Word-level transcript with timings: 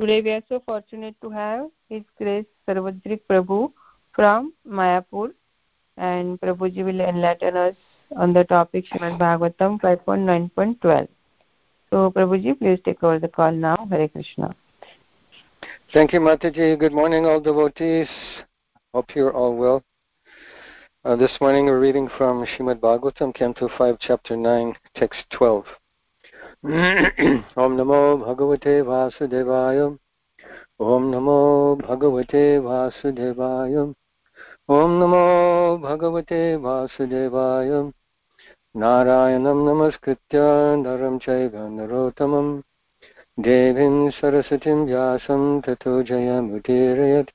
Today 0.00 0.22
we 0.22 0.30
are 0.30 0.42
so 0.48 0.60
fortunate 0.64 1.14
to 1.20 1.30
have 1.30 1.66
His 1.88 2.02
Grace 2.16 2.46
Sarvajrik 2.66 3.20
Prabhu 3.28 3.72
from 4.14 4.54
Mayapur 4.66 5.32
and 5.96 6.40
Prabhuji 6.40 6.84
will 6.84 7.00
enlighten 7.00 7.56
us 7.56 7.76
on 8.16 8.32
the 8.32 8.44
topic 8.44 8.86
Srimad 8.86 9.18
Bhagavatam 9.18 9.80
5.9.12. 9.80 11.08
So 11.90 12.10
Prabhuji, 12.10 12.58
please 12.58 12.80
take 12.84 13.02
over 13.02 13.18
the 13.18 13.28
call 13.28 13.52
now. 13.52 13.86
Hare 13.90 14.08
Krishna. 14.08 14.54
Thank 15.92 16.14
you, 16.14 16.20
Mataji. 16.20 16.78
Good 16.78 16.92
morning, 16.94 17.26
all 17.26 17.40
devotees. 17.40 18.08
Hope 18.94 19.14
you're 19.14 19.34
all 19.34 19.54
well. 19.54 19.82
Uh, 21.04 21.16
this 21.16 21.32
morning 21.40 21.66
we're 21.66 21.80
reading 21.80 22.08
from 22.16 22.46
Srimad 22.46 22.80
Bhagavatam, 22.80 23.34
Canto 23.34 23.68
5, 23.76 23.96
Chapter 24.00 24.36
9, 24.38 24.74
Text 24.96 25.20
12. 25.36 25.64
ॐ 26.64 27.72
नमो 27.76 28.16
भगवते 28.16 28.80
वासुदेवाय। 28.80 29.78
ॐ 30.80 31.06
नमो 31.10 31.38
भगवते 31.76 32.58
वासुदेवाय। 32.58 33.74
ॐ 34.76 34.92
नमो 35.00 35.22
भगवते 35.82 36.56
वासुदेवाय। 36.56 37.70
नारायणं 38.76 39.64
नमस्कृत्य 39.68 40.38
नरं 40.84 41.18
चैव 41.18 41.56
नरोत्तमं 41.56 42.60
देवीं 43.38 44.10
सरस्वतीं 44.10 44.78
व्यासं 44.86 45.60
ततो 45.60 46.02
जयमुदीरयत्। 46.02 47.34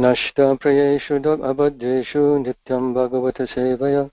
नष्टप्रियेषु 0.00 1.18
अबद्धेषु 1.50 2.22
नित्यं 2.38 2.92
भगवतसेवया। 2.94 4.08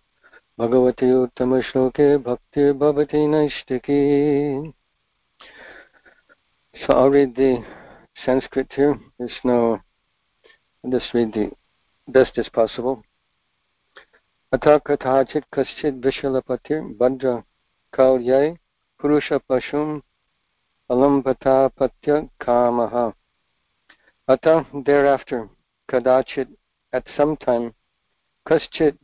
भगवति 0.59 1.11
उत्तमश्लोके 1.11 2.15
भक्तिर्भवति 2.25 3.25
नैष्टिकी 3.27 4.01
So 6.75 6.93
I'll 6.93 7.09
read 7.09 7.35
the 7.35 7.63
Sanskrit 8.25 8.67
here. 8.73 8.99
There's 9.19 9.39
no, 9.43 9.79
just 10.83 11.13
read 11.13 11.33
the 11.33 11.51
best 12.07 12.37
as 12.37 12.49
possible. 12.49 13.03
अथ 14.53 14.67
कथाचित् 14.87 15.45
कश्चित् 15.53 16.03
विशलपतिर्भद्र 16.05 17.35
कौर्यै 17.93 18.49
पुरुषपशुम् 18.99 19.99
अलम्बतापत्य 20.89 22.21
kamah. 22.39 23.13
Ata 24.27 24.65
thereafter 24.85 25.49
kadachit 25.89 26.47
at 26.93 27.03
some 27.17 27.37
time, 27.37 27.73
kaschit 28.45 28.97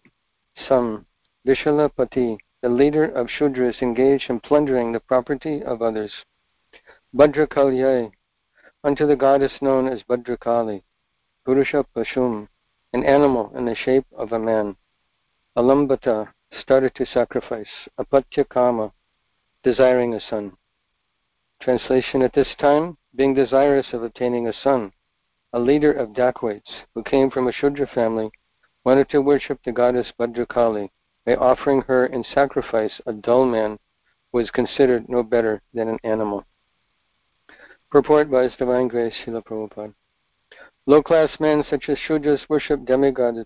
some 0.68 1.06
Vishalapati, 1.48 2.38
the 2.62 2.68
leader 2.68 3.06
of 3.06 3.30
Shudras, 3.30 3.82
engaged 3.82 4.30
in 4.30 4.42
plundering 4.42 4.92
the 4.92 5.00
property 5.00 5.64
of 5.64 5.82
others. 5.82 6.26
Bhadrakalya, 7.16 8.12
unto 8.84 9.08
the 9.08 9.16
goddess 9.16 9.62
known 9.62 9.88
as 9.88 10.04
Bhadrakali, 10.04 10.84
Purusha 11.46 11.86
Pashum, 11.96 12.50
an 12.92 13.06
animal 13.06 13.56
in 13.56 13.64
the 13.64 13.74
shape 13.74 14.06
of 14.12 14.34
a 14.34 14.40
man. 14.40 14.76
Alambata 15.56 16.34
started 16.52 16.94
to 16.96 17.06
sacrifice, 17.06 17.88
Apatya 17.98 18.92
desiring 19.64 20.14
a 20.14 20.20
son. 20.20 20.58
Translation 21.62 22.22
at 22.22 22.34
this 22.34 22.54
time, 22.56 22.98
being 23.16 23.34
desirous 23.34 23.94
of 23.94 24.04
obtaining 24.04 24.46
a 24.46 24.54
son, 24.54 24.92
a 25.54 25.60
leader 25.60 25.94
of 25.94 26.14
Dacoits, 26.14 26.84
who 26.94 27.02
came 27.02 27.32
from 27.32 27.48
a 27.48 27.54
Shudra 27.54 27.88
family, 27.88 28.30
wanted 28.84 29.08
to 29.10 29.22
worship 29.22 29.64
the 29.64 29.72
goddess 29.72 30.12
Bhadrakali 30.20 30.90
by 31.30 31.36
offering 31.36 31.84
her 31.84 32.08
in 32.08 32.24
sacrifice 32.24 33.00
a 33.06 33.14
dull 33.14 33.46
man 33.46 33.78
who 34.32 34.40
was 34.40 34.50
considered 34.50 35.08
no 35.08 35.22
better 35.22 35.62
than 35.76 35.88
an 35.88 36.00
animal. 36.04 36.44
Purport 37.92 38.32
by 38.32 38.42
His 38.42 38.56
Divine 38.58 38.88
Grace 38.88 39.14
Srila 39.24 39.44
Prabhupada. 39.46 39.94
Low-class 40.88 41.40
men 41.40 41.64
such 41.70 41.88
as 41.88 42.00
Shudras 42.00 42.50
worship 42.50 42.84
demigods 42.84 43.46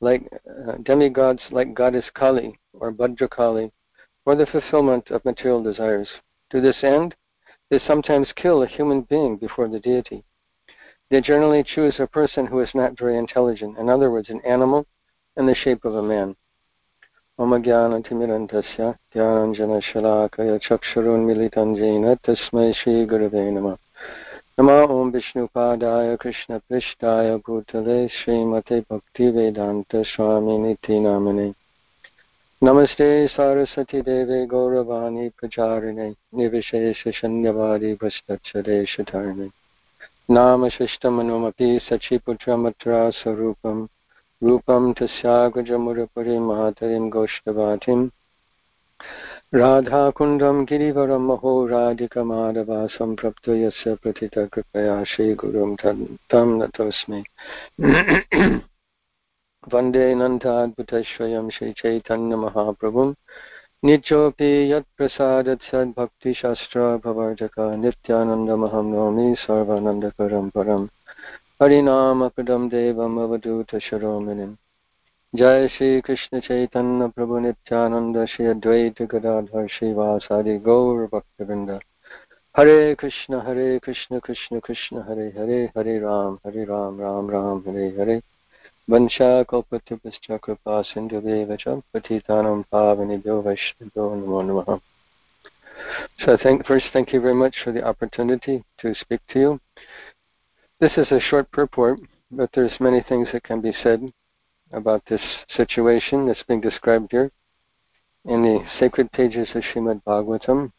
like 0.00 0.22
uh, 0.48 0.76
demigods 0.82 1.42
like 1.50 1.74
goddess 1.74 2.06
Kali 2.14 2.58
or 2.72 2.90
Bhadrakali 2.90 3.70
for 4.24 4.34
the 4.34 4.46
fulfillment 4.46 5.10
of 5.10 5.26
material 5.26 5.62
desires. 5.62 6.08
To 6.52 6.62
this 6.62 6.82
end, 6.82 7.14
they 7.68 7.80
sometimes 7.80 8.32
kill 8.34 8.62
a 8.62 8.66
human 8.66 9.02
being 9.02 9.36
before 9.36 9.68
the 9.68 9.78
deity. 9.78 10.24
They 11.10 11.20
generally 11.20 11.64
choose 11.64 11.96
a 11.98 12.06
person 12.06 12.46
who 12.46 12.60
is 12.60 12.70
not 12.74 12.98
very 12.98 13.18
intelligent, 13.18 13.76
in 13.76 13.90
other 13.90 14.10
words, 14.10 14.30
an 14.30 14.40
animal 14.40 14.86
in 15.36 15.44
the 15.44 15.54
shape 15.54 15.84
of 15.84 15.96
a 15.96 16.02
man. 16.02 16.34
मम 17.40 17.62
ज्ञानतिमिरन्तस्य 17.62 18.94
ध्यानञ्जनशलाकय 19.12 20.58
चक्षुरुन्मिलितं 20.62 21.74
तस्मै 22.26 22.72
श्रीगुरवे 22.72 23.50
नमः। 23.50 23.74
नमः 24.60 24.94
ॐ 24.94 25.10
विष्णुपादाय 25.10 26.16
कृष्णपृष्ठाय 26.16 27.36
भूतले 27.36 28.08
श्रीमते 28.08 28.82
भक्तिवेदान्तस्वामिनिति 28.90 31.00
नामने 31.00 31.52
नमस्ते 32.62 33.26
सारस्वतीदेवे 33.26 34.46
गौरवाणी 34.46 35.28
प्रचारिणे, 35.28 36.12
निर्विशेषशून्यवादी 36.38 37.96
भस्तच्छदेशधारिणे 38.02 39.48
नामशिष्टमनुमपि 40.30 41.78
सचिपुत्रमत्रा 41.82 43.10
स्वरूपम् 43.10 43.86
रूपं 44.44 44.92
तस्यागजमुरपरिं 44.92 46.40
मातरिं 46.40 47.04
गोष्ठवाटिम् 47.10 48.08
राधाकुण्डं 49.54 50.64
गिरिवरं 50.64 51.22
महो 51.28 51.52
राधिकमाधवासं 51.66 53.14
प्रप्तो 53.14 53.54
यस्य 53.54 53.94
प्रथितकृपया 53.94 55.04
श्रीगुरुं 55.04 55.70
तं 56.30 56.48
नतोऽस्मि। 56.58 57.22
वंदे 59.72 60.14
नन्दाद्भुतस्वयं 60.14 61.48
श्रीचैतन्यमहाप्रभुम् 61.50 63.14
नित्योऽपि 63.84 64.50
यत्प्रसादत् 64.72 65.68
सद्भक्तिशास्त्रभवर्जक 65.70 67.56
नित्यानन्दमहं 67.58 68.86
नौमि 68.92 69.34
सर्वानन्दकरं 69.38 70.48
परम्। 70.48 70.86
हरिनामपदं 71.62 72.68
देवम् 72.68 73.18
अवधूतशिरोमिनिम् 73.18 74.54
जय 75.36 75.68
श्रीकृष्ण 75.68 76.40
चैतन्य 76.40 77.06
प्रभु 77.08 77.38
नित्यानन्द 77.38 78.24
श्री 78.24 78.46
अद्वैत 78.46 79.02
गदाधर 79.02 79.66
श्रीवासादि 79.66 80.56
गौरभक्तवृन्द 80.58 81.70
हरे 82.58 82.94
कृष्ण 82.94 83.40
हरे 83.40 83.78
कृष्ण 83.78 84.18
कृष्ण 84.18 84.58
कृष्ण 84.58 85.02
हरे 85.02 85.26
हरे 85.38 85.64
हरे 85.78 85.98
राम 85.98 86.38
हरे 86.46 86.64
राम 86.64 87.00
राम 87.00 87.30
राम 87.30 87.58
हरे 87.58 87.88
हरे। 87.88 88.20
वंशाकल्पतुभ्यश्च 88.90 90.26
कृपा 90.44 90.82
सिन्धुदेव 90.82 91.56
च 91.60 91.68
पतितानं 91.68 92.62
पावनेभ्यो 92.62 93.40
वैष्णवो 93.42 94.14
नमो 94.14 94.42
नमः। 94.42 94.78
So 96.24 96.36
thank, 96.36 96.66
first, 96.66 96.90
thank 96.94 97.12
you 97.12 97.20
very 97.20 97.34
much 97.34 97.54
for 97.64 97.72
the 97.72 97.82
opportunity 97.82 98.62
to 98.82 98.94
speak 98.94 99.20
to 99.34 99.38
you. 99.38 99.58
This 100.80 100.92
is 100.96 101.10
a 101.12 101.20
short 101.20 101.50
purport, 101.52 102.00
but 102.30 102.50
there's 102.52 102.80
many 102.80 103.00
things 103.00 103.28
that 103.32 103.44
can 103.44 103.60
be 103.60 103.72
said 103.82 104.12
about 104.72 105.02
this 105.08 105.22
situation 105.56 106.26
that's 106.26 106.42
being 106.48 106.60
described 106.60 107.12
here 107.12 107.30
in 108.24 108.42
the 108.42 108.66
sacred 108.80 109.12
pages 109.12 109.48
of 109.54 109.62
Srimad 109.62 110.02
Bhagavatam 110.04 110.72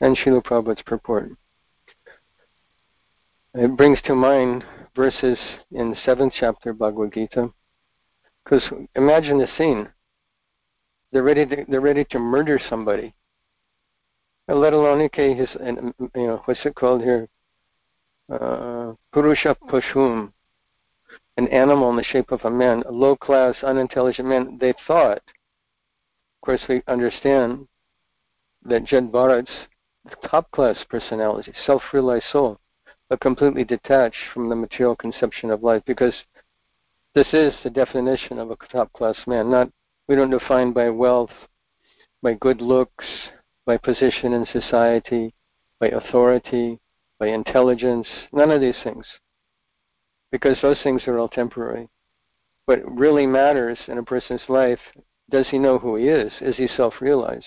and 0.00 0.16
Srila 0.16 0.42
Prabhupada's 0.42 0.82
purport. 0.82 1.32
It 3.52 3.76
brings 3.76 4.00
to 4.02 4.14
mind 4.14 4.64
verses 4.96 5.38
in 5.72 5.90
the 5.90 5.96
seventh 6.04 6.32
chapter 6.38 6.70
of 6.70 6.78
Bhagavad 6.78 7.12
Gita. 7.12 7.52
Because 8.44 8.62
imagine 8.94 9.38
the 9.38 9.48
scene. 9.58 9.88
They're 11.12 11.22
ready 11.22 11.44
to 11.44 11.64
they're 11.68 11.80
ready 11.80 12.04
to 12.10 12.18
murder 12.18 12.60
somebody. 12.70 13.14
Let 14.48 14.72
alone 14.72 15.02
okay, 15.02 15.34
his 15.34 15.48
you 15.60 15.92
know, 16.14 16.42
what's 16.44 16.64
it 16.64 16.74
called 16.74 17.02
here? 17.02 17.28
Uh, 18.30 18.94
Purusha 19.12 19.56
Pushum, 19.68 20.32
an 21.36 21.48
animal 21.48 21.90
in 21.90 21.96
the 21.96 22.04
shape 22.04 22.30
of 22.30 22.44
a 22.44 22.50
man, 22.50 22.84
a 22.86 22.92
low 22.92 23.16
class, 23.16 23.56
unintelligent 23.62 24.28
man. 24.28 24.56
They 24.60 24.72
thought, 24.86 25.18
of 25.18 26.40
course, 26.44 26.62
we 26.68 26.82
understand 26.86 27.66
that 28.64 28.84
Jed 28.84 29.10
Bharat's 29.10 29.50
top 30.30 30.50
class 30.52 30.76
personality, 30.88 31.52
self 31.66 31.82
realized 31.92 32.26
soul, 32.30 32.60
but 33.08 33.20
completely 33.20 33.64
detached 33.64 34.22
from 34.32 34.48
the 34.48 34.54
material 34.54 34.94
conception 34.94 35.50
of 35.50 35.64
life 35.64 35.82
because 35.84 36.14
this 37.14 37.28
is 37.32 37.54
the 37.64 37.70
definition 37.70 38.38
of 38.38 38.50
a 38.50 38.56
top 38.70 38.92
class 38.92 39.16
man. 39.26 39.50
Not 39.50 39.70
we 40.08 40.14
don't 40.14 40.30
define 40.30 40.72
by 40.72 40.88
wealth, 40.90 41.30
by 42.22 42.34
good 42.34 42.60
looks, 42.60 43.06
by 43.66 43.76
position 43.76 44.32
in 44.32 44.46
society, 44.46 45.34
by 45.80 45.88
authority, 45.88 46.78
by 47.20 47.28
intelligence, 47.28 48.08
none 48.32 48.50
of 48.50 48.60
these 48.60 48.82
things. 48.82 49.06
Because 50.32 50.56
those 50.62 50.82
things 50.82 51.06
are 51.06 51.18
all 51.18 51.28
temporary. 51.28 51.88
What 52.64 52.80
really 52.90 53.26
matters 53.26 53.78
in 53.86 53.98
a 53.98 54.02
person's 54.02 54.48
life, 54.48 54.80
does 55.30 55.46
he 55.50 55.58
know 55.58 55.78
who 55.78 55.96
he 55.96 56.08
is? 56.08 56.32
Is 56.40 56.56
he 56.56 56.66
self 56.66 56.94
realized? 57.00 57.46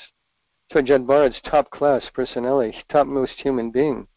So 0.72 0.82
Jed 0.82 1.06
Bharat's 1.06 1.42
top 1.50 1.70
class 1.72 2.04
personality, 2.14 2.78
topmost 2.90 3.34
human 3.38 3.72
being, 3.72 4.08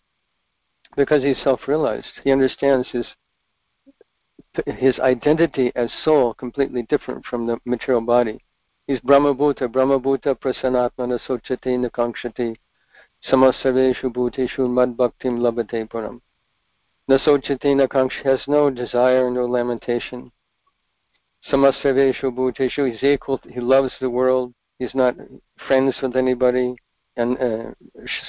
because 0.97 1.23
he's 1.23 1.43
self-realized. 1.43 2.06
He 2.23 2.32
understands 2.32 2.88
his 2.91 3.06
his 4.64 4.99
identity 5.00 5.70
as 5.76 5.91
soul 6.02 6.32
completely 6.32 6.82
different 6.85 7.26
from 7.26 7.47
the 7.47 7.59
material 7.67 8.00
body. 8.00 8.43
He's 8.87 9.00
Brahmabhuta, 9.00 9.69
Brahmabhuta 9.69 10.35
prasanatmana 10.35 11.19
sochati 11.26 11.76
nakangshati 11.76 12.56
samasarveshu 13.31 14.13
bhuteshu 14.13 14.69
madbhaktim 14.69 15.39
labate 15.39 15.89
param. 15.89 16.21
Nasochati 17.09 17.75
nakangsh 17.75 18.23
has 18.25 18.41
no 18.49 18.71
desire, 18.71 19.31
no 19.31 19.47
lamentation. 19.47 20.31
Samasarveshu 21.51 22.35
bhuteshu, 22.35 22.91
he's 22.91 23.03
equal, 23.03 23.41
he 23.49 23.61
loves 23.61 23.93
the 24.01 24.11
world, 24.11 24.53
he's 24.79 24.95
not 24.95 25.15
friends 25.67 25.97
with 26.03 26.17
anybody, 26.17 26.77
and 27.17 27.39
uh, 27.39 27.71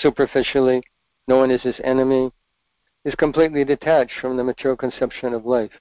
superficially, 0.02 0.84
no 1.28 1.38
one 1.38 1.52
is 1.52 1.62
his 1.64 1.80
enemy. 1.84 2.32
He's 3.04 3.16
completely 3.16 3.64
detached 3.64 4.20
from 4.20 4.38
the 4.38 4.44
material 4.44 4.78
conception 4.78 5.34
of 5.34 5.46
life. 5.46 5.72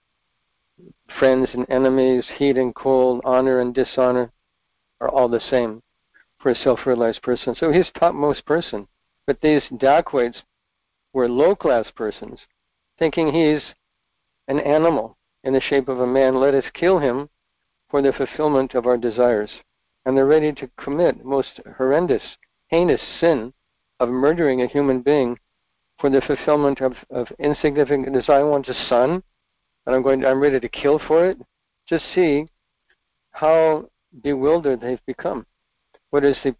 Friends 1.18 1.48
and 1.54 1.66
enemies, 1.70 2.26
heat 2.36 2.56
and 2.56 2.74
cold, 2.74 3.20
honor 3.24 3.60
and 3.60 3.74
dishonor 3.74 4.30
are 5.00 5.08
all 5.08 5.28
the 5.28 5.40
same 5.40 5.82
for 6.38 6.50
a 6.50 6.54
self-realized 6.54 7.22
person. 7.22 7.54
So 7.54 7.72
he's 7.72 7.90
topmost 7.98 8.44
person. 8.44 8.86
But 9.26 9.40
these 9.40 9.62
dacoits 9.76 10.42
were 11.12 11.28
low-class 11.28 11.90
persons 11.96 12.40
thinking 12.98 13.32
he's 13.32 13.62
an 14.48 14.60
animal 14.60 15.16
in 15.44 15.52
the 15.52 15.60
shape 15.60 15.88
of 15.88 16.00
a 16.00 16.06
man. 16.06 16.40
Let 16.40 16.54
us 16.54 16.64
kill 16.74 16.98
him 16.98 17.28
for 17.90 18.02
the 18.02 18.12
fulfillment 18.12 18.74
of 18.74 18.86
our 18.86 18.96
desires. 18.96 19.50
And 20.04 20.16
they're 20.16 20.26
ready 20.26 20.52
to 20.52 20.70
commit 20.78 21.24
most 21.24 21.60
horrendous, 21.76 22.22
heinous 22.68 23.00
sin 23.20 23.52
of 23.98 24.08
murdering 24.08 24.62
a 24.62 24.68
human 24.68 25.00
being 25.00 25.38
for 25.98 26.10
the 26.10 26.20
fulfillment 26.20 26.80
of, 26.80 26.92
of 27.10 27.28
insignificant 27.38 28.12
desire. 28.12 28.40
I 28.40 28.44
want 28.44 28.68
a 28.68 28.74
son, 28.88 29.22
and 29.86 29.94
I'm 29.94 30.02
going. 30.02 30.20
To, 30.20 30.28
I'm 30.28 30.40
ready 30.40 30.60
to 30.60 30.68
kill 30.68 30.98
for 30.98 31.26
it. 31.28 31.38
Just 31.88 32.04
see 32.14 32.46
how 33.30 33.88
bewildered 34.22 34.80
they've 34.80 35.04
become. 35.06 35.46
What 36.10 36.24
is 36.24 36.36
the 36.44 36.54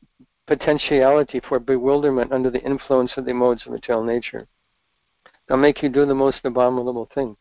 potentiality 0.46 1.40
for 1.48 1.58
bewilderment 1.58 2.32
under 2.32 2.50
the 2.50 2.62
influence 2.62 3.12
of 3.16 3.25
the 3.25 3.34
modes 3.34 3.62
of 3.66 3.72
material 3.72 4.04
nature? 4.04 4.46
They'll 5.48 5.58
make 5.58 5.82
you 5.82 5.88
do 5.88 6.06
the 6.06 6.14
most 6.14 6.38
abominable 6.44 7.08
thing. 7.14 7.37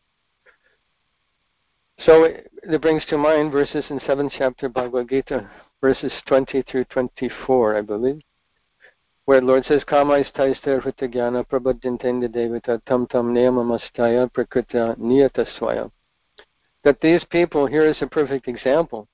So 2.00 2.24
it 2.24 2.82
brings 2.82 3.04
to 3.06 3.16
mind 3.16 3.52
verses 3.52 3.84
in 3.88 3.98
7th 4.00 4.32
chapter 4.36 4.68
Bhagavad 4.68 5.08
Gita, 5.08 5.48
verses 5.80 6.12
20 6.26 6.62
through 6.62 6.84
24, 6.84 7.76
I 7.76 7.80
believe, 7.80 8.20
where 9.24 9.40
Lord 9.40 9.64
says, 9.64 9.82
Kamais 9.84 10.30
taista 10.32 10.80
hrita 10.80 11.12
jnana 11.12 11.46
prabhadyantenda 11.46 12.28
devata 12.28 12.84
tam 12.86 13.06
tam 13.06 13.34
niyamamastaya 13.34 14.30
prakrita 14.30 14.96
niyata 14.98 15.46
swaya. 15.58 15.90
That 16.84 17.00
these 17.00 17.24
people, 17.30 17.66
here 17.66 17.86
is 17.86 17.96
a 18.02 18.06
perfect 18.06 18.46
example 18.46 19.08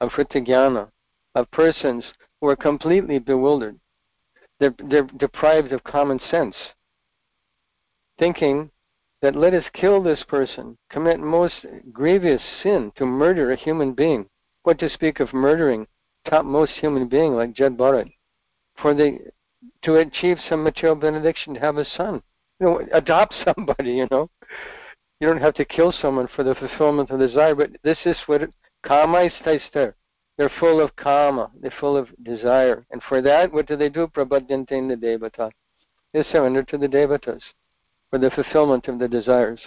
of 0.00 0.10
hrita 0.10 0.88
of 1.34 1.50
persons 1.50 2.04
who 2.40 2.48
are 2.48 2.56
completely 2.56 3.18
bewildered. 3.18 3.78
They're, 4.60 4.74
they're 4.88 5.08
deprived 5.18 5.72
of 5.72 5.84
common 5.84 6.20
sense 6.30 6.56
thinking 8.18 8.70
that 9.22 9.36
let 9.36 9.54
us 9.54 9.64
kill 9.72 10.02
this 10.02 10.22
person, 10.28 10.76
commit 10.90 11.20
most 11.20 11.66
grievous 11.92 12.42
sin 12.62 12.92
to 12.96 13.06
murder 13.06 13.50
a 13.50 13.56
human 13.56 13.92
being. 13.92 14.26
What 14.62 14.78
to 14.80 14.90
speak 14.90 15.20
of 15.20 15.32
murdering 15.32 15.86
topmost 16.28 16.72
human 16.72 17.08
being 17.08 17.34
like 17.34 17.54
Jed 17.54 17.76
Bharat, 17.76 18.10
for 18.80 18.94
the 18.94 19.18
to 19.82 19.96
achieve 19.96 20.38
some 20.48 20.62
material 20.62 20.94
benediction 20.94 21.54
to 21.54 21.60
have 21.60 21.78
a 21.78 21.84
son. 21.84 22.22
You 22.60 22.66
know, 22.66 22.80
adopt 22.92 23.34
somebody, 23.44 23.92
you 23.92 24.08
know. 24.10 24.28
You 25.20 25.26
don't 25.26 25.40
have 25.40 25.54
to 25.54 25.64
kill 25.64 25.92
someone 25.92 26.28
for 26.36 26.44
the 26.44 26.54
fulfillment 26.54 27.10
of 27.10 27.18
desire, 27.18 27.54
but 27.54 27.70
this 27.82 27.98
is 28.04 28.16
what 28.26 28.42
it, 28.42 28.50
kama 28.86 29.22
is 29.22 29.32
there. 29.74 29.96
They're 30.38 30.52
full 30.60 30.80
of 30.80 30.94
kama, 30.94 31.50
they're 31.60 31.74
full 31.80 31.96
of 31.96 32.08
desire. 32.22 32.86
And 32.92 33.02
for 33.08 33.20
that, 33.20 33.52
what 33.52 33.66
do 33.66 33.76
they 33.76 33.88
do? 33.88 34.06
Prabhadyante 34.06 34.68
the 34.68 34.96
devata. 34.96 35.50
They 36.12 36.22
surrender 36.32 36.62
to 36.62 36.78
the 36.78 36.86
devatas 36.86 37.42
for 38.08 38.18
the 38.18 38.30
fulfillment 38.30 38.86
of 38.86 39.00
the 39.00 39.08
desires. 39.08 39.60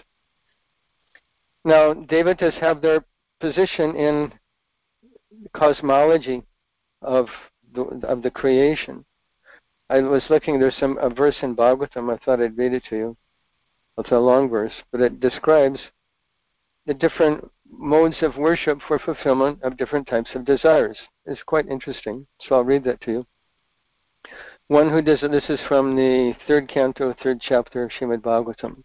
Now, 1.65 1.93
devatas 1.93 2.53
have 2.53 2.81
their 2.81 3.03
position 3.41 3.95
in 3.95 4.33
cosmology 5.53 6.43
of 7.01 7.27
the, 7.73 7.83
of 8.07 8.23
the 8.23 8.31
creation. 8.31 9.03
I 9.89 9.99
was 9.99 10.23
looking, 10.29 10.57
there's 10.57 10.77
some 10.77 10.97
a 10.99 11.09
verse 11.09 11.35
in 11.41 11.53
Bhagavatam, 11.53 12.13
I 12.13 12.17
thought 12.23 12.41
I'd 12.41 12.57
read 12.57 12.73
it 12.73 12.83
to 12.89 12.95
you. 12.95 13.17
It's 13.97 14.11
a 14.11 14.17
long 14.17 14.49
verse, 14.49 14.73
but 14.91 15.01
it 15.01 15.19
describes 15.19 15.79
the 16.85 16.93
different 16.93 17.51
modes 17.71 18.21
of 18.21 18.37
worship 18.37 18.79
for 18.87 18.99
fulfillment 18.99 19.61
of 19.63 19.77
different 19.77 20.07
types 20.07 20.29
of 20.35 20.45
desires. 20.45 20.97
It's 21.25 21.43
quite 21.43 21.67
interesting, 21.67 22.27
so 22.41 22.55
I'll 22.55 22.63
read 22.63 22.83
that 22.83 23.01
to 23.01 23.11
you. 23.11 23.27
One 24.67 24.89
who 24.89 25.01
does 25.01 25.21
this 25.21 25.49
is 25.49 25.59
from 25.67 25.95
the 25.95 26.35
third 26.47 26.69
canto, 26.69 27.13
third 27.21 27.41
chapter 27.41 27.83
of 27.83 27.91
Srimad 27.91 28.21
Bhagavatam. 28.21 28.83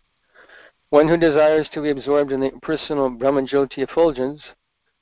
One 0.91 1.09
who 1.09 1.17
desires 1.17 1.69
to 1.73 1.83
be 1.83 1.91
absorbed 1.91 2.33
in 2.33 2.41
the 2.41 2.51
personal 2.63 3.11
Brahmajyoti 3.11 3.79
effulgence 3.79 4.43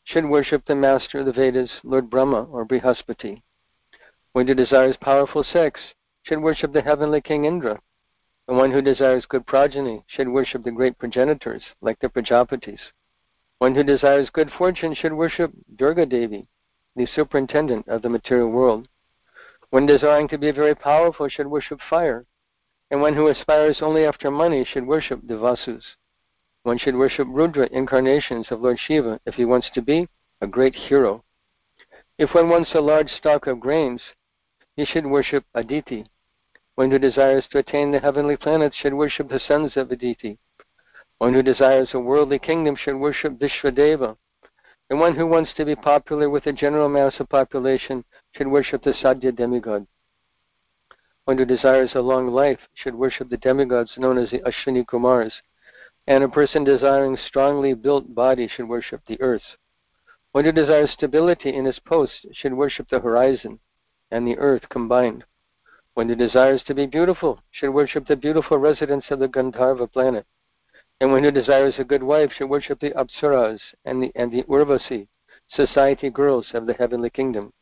should 0.04 0.24
worship 0.24 0.64
the 0.66 0.74
master 0.74 1.20
of 1.20 1.26
the 1.26 1.32
Vedas, 1.32 1.70
Lord 1.82 2.10
Brahma 2.10 2.44
or 2.44 2.66
Brihaspati. 2.66 3.42
One 4.32 4.46
who 4.46 4.54
desires 4.54 4.96
powerful 5.00 5.44
sex 5.44 5.80
should 6.24 6.42
worship 6.42 6.72
the 6.72 6.82
heavenly 6.82 7.20
King 7.20 7.44
Indra. 7.44 7.80
And 8.48 8.58
one 8.58 8.72
who 8.72 8.82
desires 8.82 9.24
good 9.26 9.46
progeny 9.46 10.04
should 10.06 10.28
worship 10.28 10.64
the 10.64 10.70
great 10.70 10.98
progenitors, 10.98 11.62
like 11.80 11.98
the 12.00 12.08
Prajapatis. 12.08 12.80
One 13.64 13.74
who 13.74 13.82
desires 13.82 14.28
good 14.28 14.50
fortune 14.52 14.92
should 14.92 15.14
worship 15.14 15.50
Durga 15.74 16.04
Devi, 16.04 16.46
the 16.96 17.06
superintendent 17.06 17.88
of 17.88 18.02
the 18.02 18.10
material 18.10 18.50
world. 18.50 18.88
One 19.70 19.86
desiring 19.86 20.28
to 20.28 20.36
be 20.36 20.50
very 20.50 20.74
powerful 20.74 21.30
should 21.30 21.46
worship 21.46 21.80
fire, 21.88 22.26
and 22.90 23.00
one 23.00 23.14
who 23.14 23.28
aspires 23.28 23.80
only 23.80 24.04
after 24.04 24.30
money 24.30 24.66
should 24.66 24.86
worship 24.86 25.20
the 25.26 25.38
Vasus. 25.38 25.96
One 26.64 26.76
should 26.76 26.94
worship 26.94 27.26
Rudra 27.30 27.66
incarnations 27.72 28.48
of 28.50 28.60
Lord 28.60 28.78
Shiva 28.78 29.18
if 29.24 29.36
he 29.36 29.46
wants 29.46 29.70
to 29.70 29.80
be 29.80 30.10
a 30.42 30.46
great 30.46 30.74
hero. 30.74 31.24
If 32.18 32.34
one 32.34 32.50
wants 32.50 32.74
a 32.74 32.82
large 32.82 33.08
stock 33.12 33.46
of 33.46 33.60
grains, 33.60 34.02
he 34.76 34.84
should 34.84 35.06
worship 35.06 35.46
Aditi. 35.54 36.04
One 36.74 36.90
who 36.90 36.98
desires 36.98 37.48
to 37.48 37.60
attain 37.60 37.92
the 37.92 38.00
heavenly 38.00 38.36
planets 38.36 38.76
should 38.76 38.92
worship 38.92 39.30
the 39.30 39.40
sons 39.40 39.74
of 39.78 39.90
Aditi. 39.90 40.38
One 41.18 41.34
who 41.34 41.42
desires 41.42 41.90
a 41.94 42.00
worldly 42.00 42.38
kingdom 42.38 42.76
should 42.76 42.96
worship 42.96 43.38
Vishwadeva. 43.38 44.16
And 44.90 45.00
one 45.00 45.14
who 45.14 45.26
wants 45.26 45.54
to 45.54 45.64
be 45.64 45.76
popular 45.76 46.28
with 46.28 46.44
the 46.44 46.52
general 46.52 46.88
mass 46.88 47.18
of 47.20 47.28
population 47.28 48.04
should 48.32 48.48
worship 48.48 48.82
the 48.82 48.92
Sadhya 48.92 49.32
demigod. 49.34 49.86
One 51.24 51.38
who 51.38 51.44
desires 51.44 51.94
a 51.94 52.00
long 52.00 52.28
life 52.28 52.60
should 52.74 52.94
worship 52.94 53.30
the 53.30 53.38
demigods 53.38 53.96
known 53.96 54.18
as 54.18 54.30
the 54.30 54.40
Ashwini 54.40 54.84
Kumars. 54.84 55.32
And 56.06 56.22
a 56.22 56.28
person 56.28 56.64
desiring 56.64 57.16
strongly 57.16 57.72
built 57.74 58.14
body 58.14 58.46
should 58.46 58.68
worship 58.68 59.00
the 59.06 59.20
earth. 59.22 59.56
One 60.32 60.44
who 60.44 60.52
desires 60.52 60.90
stability 60.90 61.54
in 61.54 61.64
his 61.64 61.78
post 61.78 62.26
should 62.32 62.52
worship 62.52 62.88
the 62.88 63.00
horizon 63.00 63.60
and 64.10 64.26
the 64.26 64.36
earth 64.38 64.68
combined. 64.68 65.24
One 65.94 66.08
who 66.08 66.14
desires 66.14 66.62
to 66.64 66.74
be 66.74 66.86
beautiful 66.86 67.40
should 67.52 67.70
worship 67.70 68.06
the 68.06 68.16
beautiful 68.16 68.58
residents 68.58 69.06
of 69.10 69.20
the 69.20 69.28
Gandharva 69.28 69.90
planet. 69.90 70.26
And 71.00 71.10
one 71.10 71.24
who 71.24 71.30
desires 71.30 71.74
a 71.78 71.84
good 71.84 72.02
wife 72.02 72.32
should 72.32 72.48
worship 72.48 72.80
the 72.80 72.92
Apsaras 72.92 73.60
and 73.84 74.02
the, 74.02 74.12
and 74.14 74.32
the 74.32 74.44
Urvasi, 74.44 75.08
society 75.48 76.08
girls 76.08 76.46
of 76.54 76.66
the 76.66 76.74
heavenly 76.74 77.10
kingdom. 77.10 77.52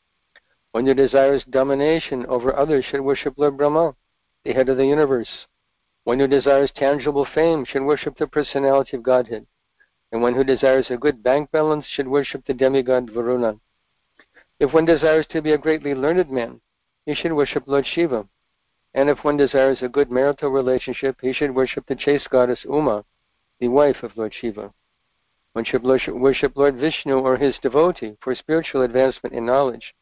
One 0.72 0.86
who 0.86 0.94
desires 0.94 1.44
domination 1.50 2.24
over 2.26 2.54
others 2.54 2.84
should 2.84 3.00
worship 3.00 3.34
Lord 3.36 3.56
Brahma, 3.56 3.94
the 4.44 4.52
head 4.52 4.68
of 4.68 4.76
the 4.76 4.86
universe. 4.86 5.46
One 6.04 6.18
who 6.18 6.26
desires 6.26 6.70
tangible 6.74 7.24
fame 7.24 7.64
should 7.64 7.82
worship 7.82 8.16
the 8.16 8.26
personality 8.26 8.96
of 8.96 9.02
Godhead. 9.02 9.46
And 10.10 10.20
one 10.20 10.34
who 10.34 10.44
desires 10.44 10.86
a 10.90 10.96
good 10.96 11.22
bank 11.22 11.50
balance 11.50 11.86
should 11.86 12.08
worship 12.08 12.44
the 12.46 12.54
demigod 12.54 13.10
Varuna. 13.10 13.58
If 14.60 14.72
one 14.72 14.84
desires 14.84 15.26
to 15.28 15.42
be 15.42 15.52
a 15.52 15.58
greatly 15.58 15.94
learned 15.94 16.30
man, 16.30 16.60
he 17.06 17.14
should 17.14 17.32
worship 17.32 17.64
Lord 17.66 17.86
Shiva. 17.86 18.28
And 18.94 19.08
if 19.08 19.24
one 19.24 19.36
desires 19.36 19.82
a 19.82 19.88
good 19.88 20.10
marital 20.10 20.50
relationship, 20.50 21.16
he 21.20 21.32
should 21.32 21.54
worship 21.54 21.86
the 21.86 21.96
chaste 21.96 22.28
goddess 22.30 22.64
Uma, 22.64 23.04
the 23.62 23.68
wife 23.68 24.02
of 24.02 24.16
Lord 24.16 24.34
Shiva. 24.34 24.72
One 25.52 25.64
should 25.64 25.84
worship 25.84 26.56
Lord 26.56 26.74
Vishnu 26.78 27.16
or 27.16 27.36
his 27.36 27.56
devotee 27.62 28.16
for 28.20 28.34
spiritual 28.34 28.82
advancement 28.82 29.36
in 29.36 29.46
knowledge. 29.46 29.94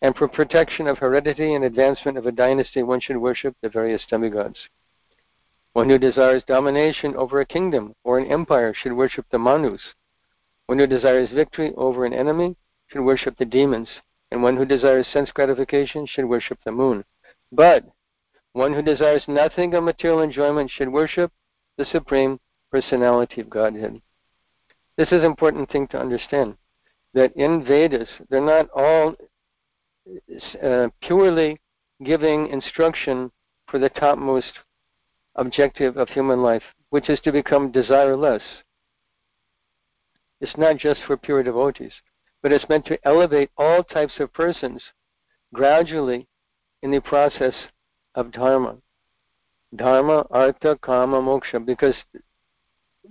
And 0.00 0.14
for 0.14 0.28
protection 0.28 0.86
of 0.86 0.98
heredity 0.98 1.52
and 1.54 1.64
advancement 1.64 2.16
of 2.16 2.26
a 2.26 2.30
dynasty, 2.30 2.84
one 2.84 3.00
should 3.00 3.16
worship 3.16 3.56
the 3.60 3.68
various 3.68 4.06
demigods. 4.08 4.56
One 5.72 5.90
who 5.90 5.98
desires 5.98 6.44
domination 6.46 7.16
over 7.16 7.40
a 7.40 7.44
kingdom 7.44 7.96
or 8.04 8.20
an 8.20 8.30
empire 8.30 8.72
should 8.72 8.92
worship 8.92 9.26
the 9.32 9.38
Manus. 9.38 9.82
One 10.66 10.78
who 10.78 10.86
desires 10.86 11.28
victory 11.30 11.72
over 11.76 12.04
an 12.04 12.12
enemy 12.12 12.54
should 12.86 13.02
worship 13.02 13.36
the 13.36 13.44
demons. 13.44 13.88
And 14.30 14.44
one 14.44 14.56
who 14.56 14.64
desires 14.64 15.08
sense 15.08 15.32
gratification 15.32 16.06
should 16.06 16.26
worship 16.26 16.60
the 16.64 16.70
moon. 16.70 17.04
But 17.50 17.84
One 18.52 18.72
who 18.74 18.82
desires 18.82 19.24
nothing 19.26 19.74
of 19.74 19.82
material 19.82 20.20
enjoyment 20.20 20.70
should 20.70 20.88
worship 20.88 21.32
the 21.76 21.84
Supreme 21.86 22.38
Personality 22.72 23.42
of 23.42 23.50
Godhead. 23.50 24.00
This 24.96 25.08
is 25.08 25.20
an 25.20 25.24
important 25.24 25.70
thing 25.70 25.86
to 25.88 26.00
understand. 26.00 26.56
That 27.14 27.36
in 27.36 27.64
Vedas, 27.64 28.08
they're 28.30 28.40
not 28.40 28.70
all 28.74 29.14
uh, 30.62 30.88
purely 31.02 31.60
giving 32.02 32.48
instruction 32.48 33.30
for 33.68 33.78
the 33.78 33.90
topmost 33.90 34.52
objective 35.36 35.96
of 35.96 36.08
human 36.08 36.42
life, 36.42 36.62
which 36.90 37.10
is 37.10 37.20
to 37.20 37.32
become 37.32 37.72
desireless. 37.72 38.42
It's 40.40 40.56
not 40.56 40.78
just 40.78 41.00
for 41.06 41.16
pure 41.16 41.42
devotees, 41.42 41.92
but 42.42 42.52
it's 42.52 42.68
meant 42.68 42.86
to 42.86 42.98
elevate 43.06 43.50
all 43.56 43.84
types 43.84 44.18
of 44.18 44.32
persons 44.32 44.82
gradually 45.54 46.26
in 46.82 46.90
the 46.90 47.00
process 47.00 47.54
of 48.14 48.32
dharma. 48.32 48.76
Dharma, 49.76 50.26
artha, 50.30 50.76
kama, 50.82 51.20
moksha, 51.20 51.64
because 51.64 51.94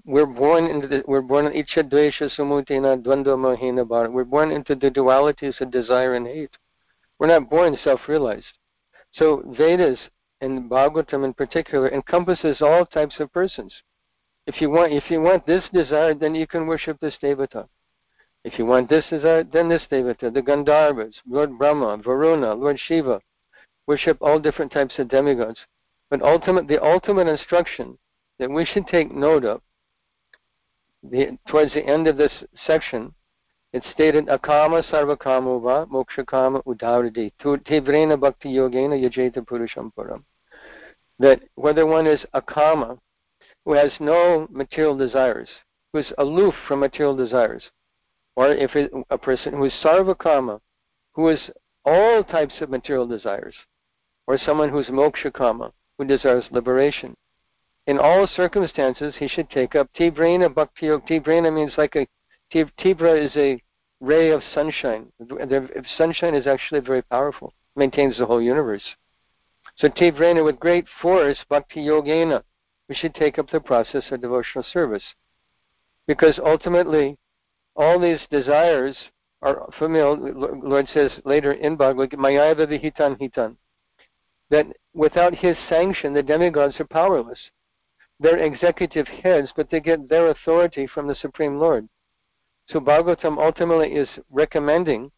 we're 0.06 0.26
born 0.26 0.66
into 0.66 0.88
the, 0.88 1.04
we're 1.06 1.22
born 1.22 1.46
icha 1.48 1.84
dvesha 1.84 2.30
sumutina 2.36 3.02
dvandva 3.04 3.38
mahina 3.38 3.86
bhara. 3.86 4.12
We're 4.12 4.24
born 4.24 4.52
into 4.52 4.74
the 4.76 4.90
dualities 4.90 5.60
of 5.60 5.72
desire 5.72 6.16
and 6.16 6.26
hate. 6.26 6.58
We're 7.20 7.28
not 7.28 7.50
born 7.50 7.78
self-realized. 7.84 8.58
So 9.12 9.44
Vedas 9.58 10.00
and 10.40 10.70
Bhagavatam 10.70 11.26
in 11.26 11.34
particular 11.34 11.90
encompasses 11.92 12.62
all 12.62 12.86
types 12.86 13.20
of 13.20 13.32
persons. 13.34 13.74
If 14.48 14.62
you 14.62 14.70
want 14.70 14.94
if 14.94 15.12
you 15.12 15.22
want 15.22 15.46
this 15.46 15.64
desire, 15.74 16.14
then 16.14 16.36
you 16.36 16.48
can 16.48 16.66
worship 16.66 17.00
this 17.00 17.18
devata. 17.22 17.68
If 18.44 18.58
you 18.58 18.66
want 18.66 18.90
this 18.90 19.06
desire, 19.10 19.44
then 19.44 19.70
this 19.70 19.84
devata, 19.92 20.34
the 20.34 20.42
Gandharvas, 20.42 21.14
Lord 21.28 21.60
Brahma, 21.60 21.98
Varuna, 21.98 22.54
Lord 22.56 22.80
Shiva. 22.80 23.22
Worship 23.88 24.18
all 24.22 24.40
different 24.40 24.72
types 24.72 24.98
of 24.98 25.10
demigods. 25.10 25.60
But 26.10 26.22
ultimate 26.22 26.68
the 26.68 26.82
ultimate 26.82 27.28
instruction 27.28 27.98
that 28.40 28.50
we 28.50 28.66
should 28.66 28.88
take 28.88 29.12
note 29.12 29.46
of 29.46 29.62
the, 31.04 31.38
towards 31.48 31.74
the 31.74 31.86
end 31.86 32.08
of 32.08 32.18
this 32.18 32.32
section, 32.66 33.14
it 33.74 33.84
stated 33.94 34.28
akama 34.28 34.84
sarvakamo 34.84 35.62
va 35.62 35.86
mokshakama 35.88 36.64
udaradi 36.66 37.32
tivrena 37.42 38.20
bhakti 38.20 38.50
yogena 38.50 38.96
yajeta 39.02 39.46
purusham 39.46 39.92
param. 39.98 40.24
That 41.20 41.42
whether 41.56 41.86
one 41.86 42.08
is 42.08 42.20
akama, 42.34 43.00
who 43.66 43.74
has 43.74 43.92
no 44.00 44.48
material 44.52 44.98
desires, 44.98 45.50
who 45.94 46.00
is 46.00 46.12
aloof 46.18 46.54
from 46.68 46.80
material 46.80 47.16
desires, 47.16 47.64
or 48.36 48.52
if 48.52 48.76
it, 48.76 48.92
a 49.10 49.18
person 49.18 49.54
who 49.54 49.66
is 49.66 49.74
sarvakama, 49.84 50.60
who 51.14 51.30
is 51.30 51.40
all 51.86 52.24
types 52.24 52.56
of 52.62 52.70
material 52.70 53.08
desires, 53.08 53.56
or 54.28 54.38
someone 54.38 54.70
who 54.70 54.80
is 54.80 54.88
mokshakama, 54.88 55.72
who 55.98 56.06
desires 56.06 56.46
liberation, 56.52 57.16
in 57.92 58.00
all 58.00 58.26
circumstances, 58.26 59.16
he 59.20 59.28
should 59.28 59.50
take 59.50 59.76
up 59.76 59.90
Tibrana 59.94 60.54
Bhakti 60.56 60.86
Yoga. 60.86 61.06
Tibrana 61.06 61.54
means 61.54 61.74
like 61.78 61.98
a 61.98 62.08
Tibra 62.54 63.22
is 63.22 63.36
a 63.36 63.62
ray 64.00 64.32
of 64.32 64.42
sunshine. 64.54 65.12
Sunshine 65.98 66.34
is 66.34 66.48
actually 66.48 66.80
very 66.80 67.02
powerful, 67.02 67.54
maintains 67.76 68.18
the 68.18 68.26
whole 68.26 68.42
universe. 68.42 68.96
So 69.76 69.90
Tibrana, 69.90 70.42
with 70.46 70.58
great 70.58 70.86
force, 71.02 71.38
Bhakti 71.50 71.82
Yogena, 71.82 72.44
we 72.88 72.96
should 72.96 73.14
take 73.14 73.38
up 73.38 73.50
the 73.50 73.60
process 73.60 74.06
of 74.10 74.22
devotional 74.22 74.64
service. 74.72 75.04
Because 76.08 76.40
ultimately, 76.42 77.18
all 77.76 78.00
these 78.00 78.22
desires 78.30 78.96
are 79.42 79.68
familiar. 79.78 80.16
Lord 80.16 80.88
says 80.94 81.12
later 81.26 81.52
in 81.52 81.76
Bhagavad 81.76 82.12
Gita, 82.12 82.22
Mayaiva 82.22 82.68
Vihitan 82.68 83.20
Hitan, 83.20 83.58
that 84.50 84.68
without 84.94 85.36
His 85.36 85.58
sanction, 85.68 86.14
the 86.14 86.24
demigods 86.24 86.80
are 86.80 86.86
powerless 86.86 87.40
they're 88.22 88.38
executive 88.38 89.08
heads, 89.08 89.50
but 89.56 89.70
they 89.70 89.80
get 89.80 90.08
their 90.08 90.28
authority 90.28 90.88
from 90.88 91.08
the 91.08 91.16
Supreme 91.16 91.58
Lord. 91.58 91.90
So 92.70 92.80
Bhagavatam 92.80 93.44
ultimately 93.44 93.94
is 93.94 94.08
recommending 94.30 95.12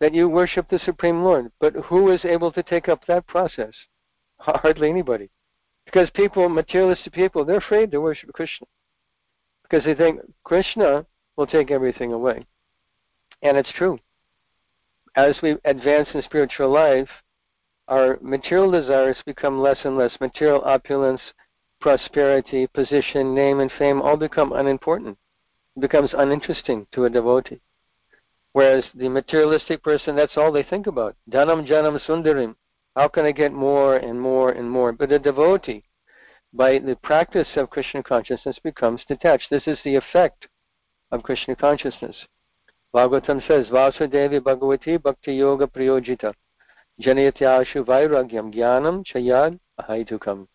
that 0.00 0.12
you 0.12 0.28
worship 0.28 0.68
the 0.68 0.78
Supreme 0.84 1.22
Lord. 1.22 1.50
But 1.58 1.74
who 1.86 2.10
is 2.10 2.24
able 2.24 2.52
to 2.52 2.62
take 2.62 2.88
up 2.88 3.00
that 3.06 3.26
process? 3.26 3.72
Hardly 4.38 4.90
anybody. 4.90 5.30
Because 5.86 6.10
people, 6.10 6.48
materialistic 6.50 7.14
people, 7.14 7.44
they're 7.44 7.56
afraid 7.56 7.90
to 7.92 8.00
worship 8.00 8.30
Krishna. 8.34 8.66
Because 9.62 9.84
they 9.84 9.94
think 9.94 10.20
Krishna 10.44 11.06
will 11.36 11.46
take 11.46 11.70
everything 11.70 12.12
away. 12.12 12.44
And 13.42 13.56
it's 13.56 13.72
true. 13.72 13.98
As 15.16 15.36
we 15.42 15.56
advance 15.64 16.08
in 16.12 16.22
spiritual 16.22 16.70
life, 16.70 17.08
our 17.88 18.18
material 18.20 18.70
desires 18.70 19.16
become 19.24 19.58
less 19.58 19.78
and 19.84 19.96
less. 19.96 20.12
Material 20.20 20.62
opulence, 20.64 21.20
prosperity, 21.80 22.66
position, 22.66 23.34
name, 23.34 23.60
and 23.60 23.70
fame 23.78 24.00
all 24.02 24.16
become 24.16 24.52
unimportant. 24.52 25.18
It 25.76 25.80
becomes 25.80 26.14
uninteresting 26.14 26.86
to 26.92 27.04
a 27.04 27.10
devotee. 27.10 27.60
Whereas 28.52 28.84
the 28.94 29.08
materialistic 29.08 29.82
person, 29.82 30.16
that's 30.16 30.36
all 30.36 30.50
they 30.50 30.62
think 30.62 30.86
about. 30.86 31.14
Dhanam 31.30 31.68
janam 31.68 32.00
sundarim. 32.06 32.54
How 32.94 33.08
can 33.08 33.26
I 33.26 33.32
get 33.32 33.52
more 33.52 33.96
and 33.96 34.18
more 34.18 34.52
and 34.52 34.70
more? 34.70 34.92
But 34.92 35.12
a 35.12 35.18
devotee, 35.18 35.84
by 36.54 36.78
the 36.78 36.96
practice 36.96 37.48
of 37.56 37.68
Krishna 37.68 38.02
consciousness, 38.02 38.58
becomes 38.62 39.04
detached. 39.06 39.50
This 39.50 39.66
is 39.66 39.78
the 39.84 39.96
effect 39.96 40.48
of 41.12 41.22
Krishna 41.22 41.54
consciousness. 41.54 42.16
Bhagavatam 42.94 43.46
says, 43.46 43.66
Vasudevi 43.66 44.40
Bhagavati 44.40 45.02
Bhakti 45.02 45.34
Yoga 45.34 45.66
Priyojita 45.66 46.32
Janayatyashu 47.02 47.84
Vairagyam 47.84 48.54
Jnanam 48.54 49.04
Chayad 49.04 49.60
Ahaitukam. 49.78 50.46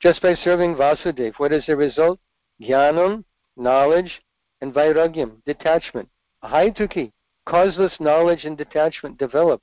Just 0.00 0.20
by 0.22 0.34
serving 0.34 0.76
Vasudev, 0.76 1.34
what 1.38 1.52
is 1.52 1.64
the 1.66 1.76
result? 1.76 2.18
Jnanam, 2.60 3.24
knowledge, 3.56 4.22
and 4.60 4.72
vairagyam, 4.72 5.42
detachment. 5.44 6.08
Haituki, 6.42 7.12
causeless 7.46 7.94
knowledge 8.00 8.44
and 8.44 8.56
detachment 8.56 9.18
develop 9.18 9.62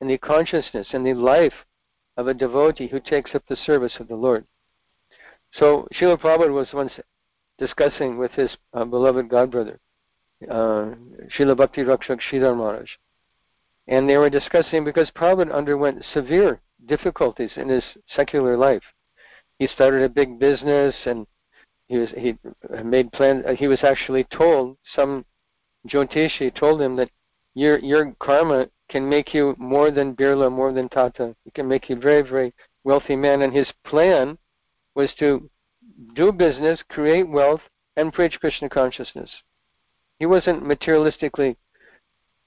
in 0.00 0.08
the 0.08 0.18
consciousness 0.18 0.88
and 0.92 1.04
the 1.04 1.14
life 1.14 1.64
of 2.16 2.28
a 2.28 2.34
devotee 2.34 2.88
who 2.88 3.00
takes 3.00 3.34
up 3.34 3.42
the 3.48 3.56
service 3.56 3.94
of 4.00 4.08
the 4.08 4.16
Lord. 4.16 4.44
So 5.52 5.88
Srila 5.94 6.20
Prabhupada 6.20 6.52
was 6.52 6.68
once 6.72 6.92
discussing 7.58 8.18
with 8.18 8.32
his 8.32 8.56
uh, 8.74 8.84
beloved 8.84 9.28
godbrother, 9.28 9.78
uh, 10.48 10.94
Srila 11.36 11.56
Bhakti 11.56 11.82
Rakshak 11.82 12.20
Sridhar 12.30 12.56
Maharaj. 12.56 12.90
And 13.86 14.08
they 14.08 14.18
were 14.18 14.30
discussing 14.30 14.84
because 14.84 15.10
Prabhupada 15.16 15.52
underwent 15.52 16.04
severe 16.12 16.60
difficulties 16.86 17.52
in 17.56 17.68
his 17.68 17.84
secular 18.14 18.56
life 18.56 18.82
he 19.58 19.66
started 19.68 20.02
a 20.02 20.08
big 20.08 20.38
business 20.38 20.94
and 21.06 21.26
he 21.88 21.98
was 21.98 22.10
he 22.10 22.36
made 22.84 23.10
plans. 23.12 23.44
He 23.58 23.66
was 23.66 23.82
actually 23.82 24.24
told 24.24 24.76
some 24.94 25.24
Jyotishi 25.88 26.54
told 26.54 26.80
him 26.80 26.96
that 26.96 27.10
your 27.54 27.78
your 27.78 28.14
karma 28.20 28.68
can 28.88 29.08
make 29.08 29.34
you 29.34 29.54
more 29.58 29.90
than 29.90 30.14
Birla, 30.14 30.50
more 30.50 30.72
than 30.72 30.88
Tata. 30.88 31.34
It 31.44 31.54
can 31.54 31.66
make 31.66 31.88
you 31.88 31.96
a 31.96 32.00
very 32.00 32.22
very 32.22 32.54
wealthy 32.84 33.16
man. 33.16 33.42
And 33.42 33.52
his 33.52 33.70
plan 33.84 34.38
was 34.94 35.12
to 35.18 35.48
do 36.14 36.30
business, 36.30 36.80
create 36.88 37.28
wealth, 37.28 37.62
and 37.96 38.12
preach 38.12 38.38
Krishna 38.40 38.68
consciousness. 38.68 39.30
He 40.18 40.26
wasn't 40.26 40.62
materialistically 40.62 41.56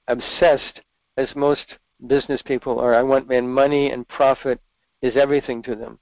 obsessed 0.08 0.82
as 1.18 1.36
most 1.36 1.76
business 2.08 2.42
people 2.44 2.80
are. 2.80 2.94
I 2.94 3.04
want 3.04 3.28
man 3.28 3.48
money 3.48 3.92
and 3.92 4.08
profit 4.08 4.60
is 5.02 5.16
everything 5.18 5.62
to 5.64 5.76
them. 5.76 6.00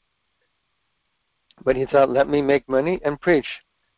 But 1.63 1.75
he 1.75 1.85
thought, 1.85 2.09
let 2.09 2.29
me 2.29 2.41
make 2.41 2.67
money 2.69 2.99
and 3.03 3.19
preach. 3.19 3.47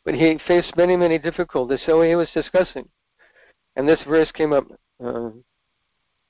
But 0.03 0.15
he 0.15 0.39
faced 0.47 0.75
many, 0.77 0.97
many 0.97 1.19
difficulties. 1.19 1.81
So 1.85 2.01
he 2.01 2.15
was 2.15 2.29
discussing. 2.33 2.87
And 3.75 3.87
this 3.87 3.99
verse 4.07 4.31
came 4.31 4.53
up 4.53 4.65
uh, 5.03 5.29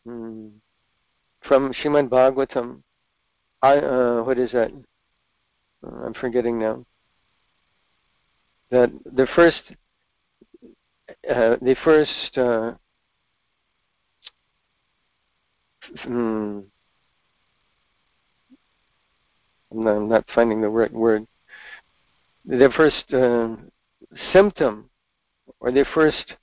hmm, 0.06 0.48
from 1.48 1.74
Shrimad 1.74 2.10
Bhagavatam. 2.10 2.82
I, 3.62 3.78
uh, 3.78 4.24
what 4.24 4.38
is 4.38 4.52
that? 4.52 4.72
Uh, 5.86 6.06
I'm 6.06 6.14
forgetting 6.14 6.60
now. 6.60 6.86
That 8.70 8.92
the 9.06 9.28
first, 9.36 9.62
uh, 11.30 11.56
the 11.62 11.76
first, 11.84 12.38
uh, 12.38 12.74
hmm, 16.04 16.60
I'm 19.72 20.10
not 20.10 20.26
finding 20.34 20.62
the 20.62 20.70
right 20.70 20.92
word. 20.92 21.28
The 22.46 22.70
first 22.76 23.14
uh, 23.14 23.56
symptom 24.34 24.90
or 25.60 25.72
the 25.72 25.86
first 25.94 26.36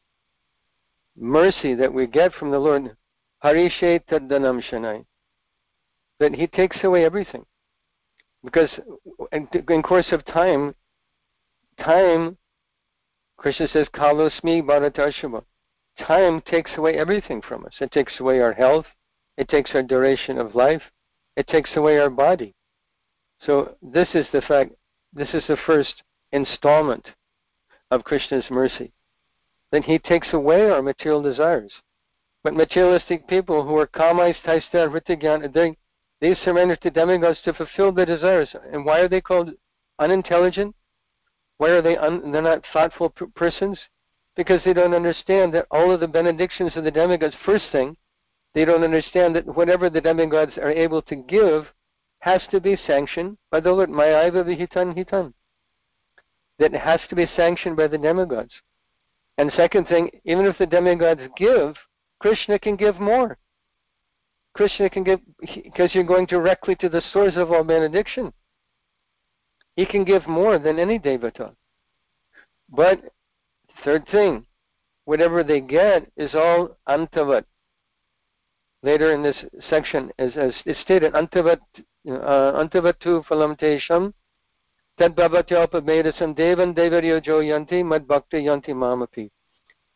mercy 1.17 1.75
that 1.75 1.93
we 1.93 2.07
get 2.07 2.33
from 2.35 2.51
the 2.51 2.59
Lord, 2.59 2.97
Harishe 3.45 4.01
Taddanam 4.11 4.63
Shanai, 4.71 5.05
that 6.21 6.35
He 6.35 6.47
takes 6.47 6.79
away 6.83 7.05
everything. 7.05 7.45
Because 8.45 8.71
in, 9.33 9.49
in 9.69 9.83
course 9.83 10.13
of 10.13 10.25
time, 10.25 10.75
time, 11.79 12.37
Krishna 13.37 13.69
says, 13.69 13.89
Kalosmi 13.95 14.63
Bharatashava. 14.63 15.43
Time 15.99 16.41
takes 16.43 16.71
away 16.77 16.95
everything 16.95 17.43
from 17.43 17.65
us. 17.65 17.73
It 17.81 17.91
takes 17.91 18.21
away 18.21 18.41
our 18.41 18.53
health. 18.53 18.87
It 19.37 19.49
takes 19.49 19.73
our 19.75 19.83
duration 19.83 20.39
of 20.39 20.55
life. 20.55 20.83
It 21.37 21.49
takes 21.49 21.71
away 21.77 21.99
our 21.99 22.11
body. 22.11 22.55
So 23.41 23.77
this 23.83 24.09
is 24.15 24.27
the 24.33 24.43
fact, 24.43 24.73
this 25.13 25.33
is 25.33 25.45
the 25.47 25.57
first 25.67 26.03
installment 26.33 27.07
of 27.91 28.05
Krishna's 28.05 28.51
mercy. 28.51 28.93
Then 29.71 29.83
he 29.83 29.99
takes 29.99 30.33
away 30.33 30.71
our 30.71 30.83
material 30.83 31.23
desires. 31.23 31.73
But 32.43 32.55
materialistic 32.55 33.27
people 33.29 33.65
who 33.65 33.77
are 33.77 33.87
kamais, 33.87 34.37
taista, 34.45 34.89
ritigyan, 34.89 35.53
they, 35.53 35.77
they 36.21 36.35
surrender 36.35 36.77
to 36.77 36.91
demigods 36.91 37.41
to 37.43 37.53
fulfill 37.53 37.93
their 37.93 38.07
desires. 38.07 38.55
And 38.73 38.85
why 38.85 39.01
are 39.01 39.09
they 39.09 39.21
called 39.21 39.51
unintelligent? 39.99 40.75
Why 41.59 41.71
are 41.71 41.83
they 41.83 41.97
un, 41.97 42.33
they're 42.33 42.43
not 42.43 42.65
thoughtful 42.73 43.11
p- 43.11 43.27
persons? 43.35 43.79
Because 44.37 44.63
they 44.65 44.73
don't 44.73 44.95
understand 44.95 45.53
that 45.55 45.67
all 45.71 45.91
of 45.91 46.01
the 46.01 46.07
benedictions 46.07 46.77
of 46.77 46.85
the 46.85 46.91
demigods, 46.91 47.35
first 47.45 47.67
thing, 47.73 47.97
they 48.55 48.65
don't 48.65 48.85
understand 48.85 49.35
that 49.37 49.47
whatever 49.47 49.91
the 49.91 50.01
demigods 50.01 50.57
are 50.57 50.71
able 50.71 51.03
to 51.03 51.17
give 51.17 51.67
has 52.21 52.43
to 52.51 52.61
be 52.61 52.77
sanctioned 52.87 53.39
by 53.51 53.61
the 53.61 53.73
Lord. 53.73 53.91
Mayaiva 53.91 54.45
vihitan 54.45 54.97
hitan. 54.97 55.33
That 56.59 56.73
has 56.73 57.01
to 57.09 57.15
be 57.15 57.27
sanctioned 57.37 57.77
by 57.77 57.87
the 57.87 57.99
demigods. 57.99 58.53
And 59.37 59.53
second 59.53 59.87
thing, 59.87 60.11
even 60.25 60.47
if 60.47 60.59
the 60.59 60.67
demigods 60.67 61.21
give, 61.37 61.77
Krishna 62.19 62.59
can 62.59 62.75
give 62.75 62.99
more. 62.99 63.39
Krishna 64.55 64.91
can 64.91 65.05
give, 65.05 65.21
because 65.41 65.95
you're 65.95 66.03
going 66.03 66.27
directly 66.27 66.75
to 66.77 66.89
the 66.89 67.03
source 67.13 67.35
of 67.37 67.53
all 67.53 67.63
benediction. 67.63 68.33
He 69.77 69.87
can 69.87 70.03
give 70.03 70.27
more 70.27 70.59
than 70.59 70.81
any 70.81 70.99
devata. 70.99 71.53
But, 72.69 73.01
third 73.85 74.09
thing, 74.11 74.45
whatever 75.05 75.45
they 75.45 75.61
get 75.61 76.11
is 76.17 76.35
all 76.35 76.77
antavat. 76.89 77.45
Later 78.83 79.13
in 79.13 79.23
this 79.23 79.37
section, 79.69 80.13
as, 80.19 80.37
as 80.37 80.55
stated, 80.83 81.13
antavat, 81.15 81.59
uh, 82.07 82.63
antavatu 82.63 83.25
phalam 83.27 83.59
tad 84.99 85.17
bhavatyalpamedasam 85.17 86.37
devan 86.37 86.75
devaryojo 86.75 87.43
yanti 87.43 87.85
mad 87.85 88.07
bhakti 88.07 88.39
yanti 88.39 88.73
mamapi. 88.73 89.31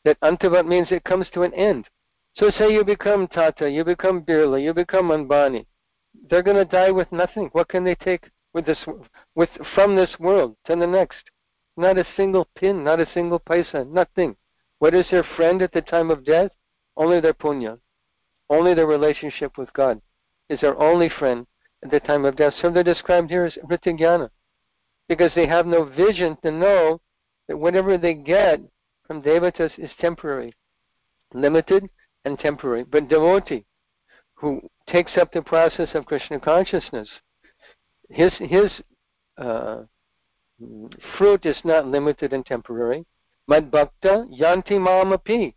That 0.04 0.18
antavat 0.20 0.66
means 0.66 0.90
it 0.90 1.04
comes 1.04 1.28
to 1.30 1.42
an 1.42 1.54
end. 1.54 1.88
So 2.34 2.50
say 2.50 2.72
you 2.72 2.84
become 2.84 3.28
Tata, 3.28 3.70
you 3.70 3.84
become 3.84 4.22
Birla, 4.22 4.62
you 4.62 4.72
become 4.72 5.08
Ambani. 5.08 5.66
They're 6.28 6.42
going 6.42 6.56
to 6.56 6.64
die 6.64 6.90
with 6.90 7.10
nothing. 7.12 7.50
What 7.52 7.68
can 7.68 7.84
they 7.84 7.94
take 7.94 8.24
with 8.54 8.66
this, 8.66 8.78
with 9.34 9.50
from 9.74 9.96
this 9.96 10.10
world 10.18 10.56
to 10.66 10.76
the 10.76 10.86
next? 10.86 11.22
Not 11.76 11.98
a 11.98 12.06
single 12.16 12.48
pin, 12.56 12.84
not 12.84 13.00
a 13.00 13.10
single 13.12 13.40
paisa, 13.40 13.88
nothing. 13.88 14.36
What 14.78 14.94
is 14.94 15.06
their 15.10 15.24
friend 15.36 15.62
at 15.62 15.72
the 15.72 15.82
time 15.82 16.10
of 16.10 16.24
death? 16.24 16.50
Only 16.96 17.20
their 17.20 17.34
punya. 17.34 17.78
Only 18.52 18.75
their 18.75 18.87
relationship 18.87 19.56
with 19.56 19.73
God 19.73 20.02
is 20.50 20.61
their 20.61 20.78
only 20.78 21.09
friend 21.09 21.47
at 21.82 21.90
the 21.90 22.00
time 22.00 22.26
of 22.26 22.37
death. 22.37 22.52
So 22.61 22.71
they're 22.71 22.82
described 22.82 23.30
here 23.30 23.47
as 23.47 23.56
Vrityajnana. 23.64 24.28
Because 25.09 25.32
they 25.35 25.47
have 25.47 25.64
no 25.64 25.87
vision 25.87 26.37
to 26.42 26.50
know 26.50 27.00
that 27.49 27.56
whatever 27.56 27.97
they 27.97 28.12
get 28.12 28.61
from 29.06 29.23
devatas 29.23 29.71
is 29.78 29.90
temporary, 29.99 30.52
limited, 31.32 31.88
and 32.26 32.38
temporary. 32.38 32.85
But 32.85 33.09
devotee, 33.09 33.64
who 34.35 34.61
takes 34.87 35.16
up 35.16 35.32
the 35.32 35.40
process 35.40 35.88
of 35.94 36.04
Krishna 36.04 36.38
consciousness, 36.38 37.09
his 38.11 38.32
his 38.38 38.71
uh, 39.38 39.85
fruit 41.16 41.47
is 41.47 41.56
not 41.64 41.87
limited 41.87 42.35
and 42.35 42.44
temporary. 42.44 43.06
Mad 43.49 43.71
bhakta 43.71 44.26
yanti 44.30 44.73
mamapi. 44.73 45.54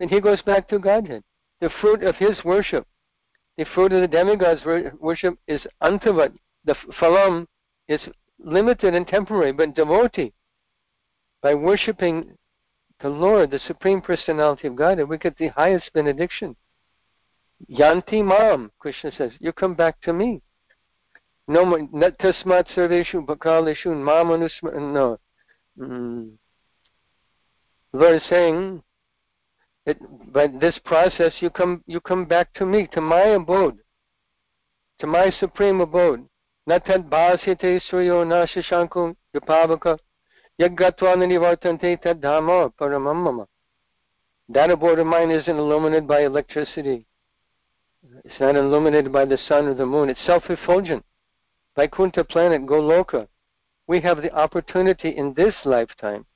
And 0.00 0.10
he 0.10 0.20
goes 0.20 0.42
back 0.42 0.68
to 0.70 0.80
Godhead. 0.80 1.22
The 1.62 1.70
fruit 1.80 2.02
of 2.02 2.16
his 2.16 2.44
worship, 2.44 2.88
the 3.56 3.64
fruit 3.72 3.92
of 3.92 4.00
the 4.00 4.08
demigods' 4.08 4.64
worship 4.98 5.38
is 5.46 5.60
antavat. 5.80 6.32
The 6.64 6.74
phalam 7.00 7.46
is 7.86 8.00
limited 8.40 8.94
and 8.94 9.06
temporary, 9.06 9.52
but 9.52 9.76
devotee, 9.76 10.32
by 11.40 11.54
worshiping 11.54 12.36
the 13.00 13.08
Lord, 13.08 13.52
the 13.52 13.60
Supreme 13.60 14.00
Personality 14.00 14.66
of 14.66 14.74
God, 14.74 15.00
we 15.08 15.18
get 15.18 15.38
the 15.38 15.48
highest 15.48 15.92
benediction. 15.92 16.56
Yanti 17.70 18.24
mam, 18.24 18.72
Krishna 18.80 19.12
says, 19.12 19.30
you 19.38 19.52
come 19.52 19.74
back 19.74 20.00
to 20.00 20.12
me. 20.12 20.42
No 21.46 21.64
tasmat 21.64 22.66
sarveshu 22.74 23.24
bhakaleshu 23.24 23.86
mamanusma, 23.86 24.74
no. 24.92 25.16
Mm. 25.78 26.32
Lord 27.92 28.16
is 28.16 28.22
saying 28.28 28.82
that 29.86 29.96
by 30.32 30.46
this 30.46 30.78
process 30.84 31.32
you 31.40 31.50
come, 31.50 31.82
you 31.86 32.00
come 32.00 32.24
back 32.24 32.52
to 32.54 32.66
me, 32.66 32.88
to 32.92 33.00
my 33.00 33.20
abode, 33.20 33.78
to 35.00 35.06
my 35.06 35.30
supreme 35.40 35.80
abode. 35.80 36.24
Natad 36.68 37.08
bhasyate 37.08 37.80
suryo 37.90 38.24
nashashanku 38.24 39.16
yapavaka 39.34 39.98
Yaggatvananivartante 40.60 42.00
tadhama 42.00 42.72
paramamama. 42.78 43.46
That 44.48 44.70
abode 44.70 44.98
of 44.98 45.06
mine 45.06 45.30
isn't 45.30 45.56
illuminated 45.56 46.06
by 46.06 46.22
electricity. 46.22 47.06
It's 48.24 48.38
not 48.38 48.54
illuminated 48.56 49.12
by 49.12 49.24
the 49.24 49.38
sun 49.48 49.66
or 49.66 49.74
the 49.74 49.86
moon. 49.86 50.08
It's 50.10 50.24
self-effulgent. 50.26 51.04
Vaikuntha 51.74 52.24
planet, 52.24 52.66
Goloka. 52.66 53.26
We 53.86 54.00
have 54.02 54.22
the 54.22 54.32
opportunity 54.32 55.08
in 55.10 55.34
this 55.34 55.54
lifetime 55.64 56.26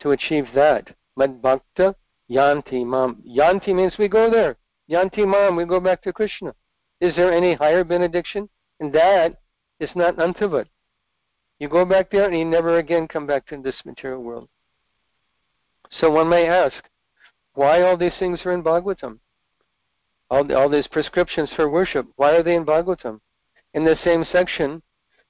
to 0.00 0.12
achieve 0.12 0.46
that. 0.54 0.88
Mad 1.16 1.42
bhakta 1.42 1.94
yanti 2.30 2.84
mam. 2.84 3.22
Yanti 3.26 3.74
means 3.74 3.94
we 3.98 4.08
go 4.08 4.30
there. 4.30 4.56
Yanti 4.90 5.26
mam, 5.26 5.56
we 5.56 5.64
go 5.64 5.80
back 5.80 6.02
to 6.02 6.12
Krishna. 6.12 6.54
Is 7.00 7.14
there 7.16 7.32
any 7.32 7.54
higher 7.54 7.84
benediction? 7.84 8.48
And 8.80 8.92
that 8.92 9.40
is 9.80 9.90
not 9.94 10.16
antavat. 10.16 10.66
You 11.58 11.68
go 11.68 11.84
back 11.84 12.10
there 12.10 12.26
and 12.26 12.38
you 12.38 12.44
never 12.44 12.78
again 12.78 13.08
come 13.08 13.26
back 13.26 13.46
to 13.46 13.60
this 13.62 13.76
material 13.84 14.22
world. 14.22 14.48
So 16.00 16.10
one 16.10 16.28
may 16.28 16.48
ask, 16.48 16.76
why 17.54 17.82
all 17.82 17.96
these 17.96 18.12
things 18.18 18.40
are 18.44 18.52
in 18.52 18.62
Bhagavatam? 18.62 19.18
All, 20.28 20.52
all 20.54 20.68
these 20.68 20.88
prescriptions 20.88 21.50
for 21.54 21.70
worship, 21.70 22.06
why 22.16 22.32
are 22.32 22.42
they 22.42 22.56
in 22.56 22.66
Bhagavatam? 22.66 23.20
In 23.72 23.84
the 23.84 23.96
same 24.04 24.24
section, 24.30 24.82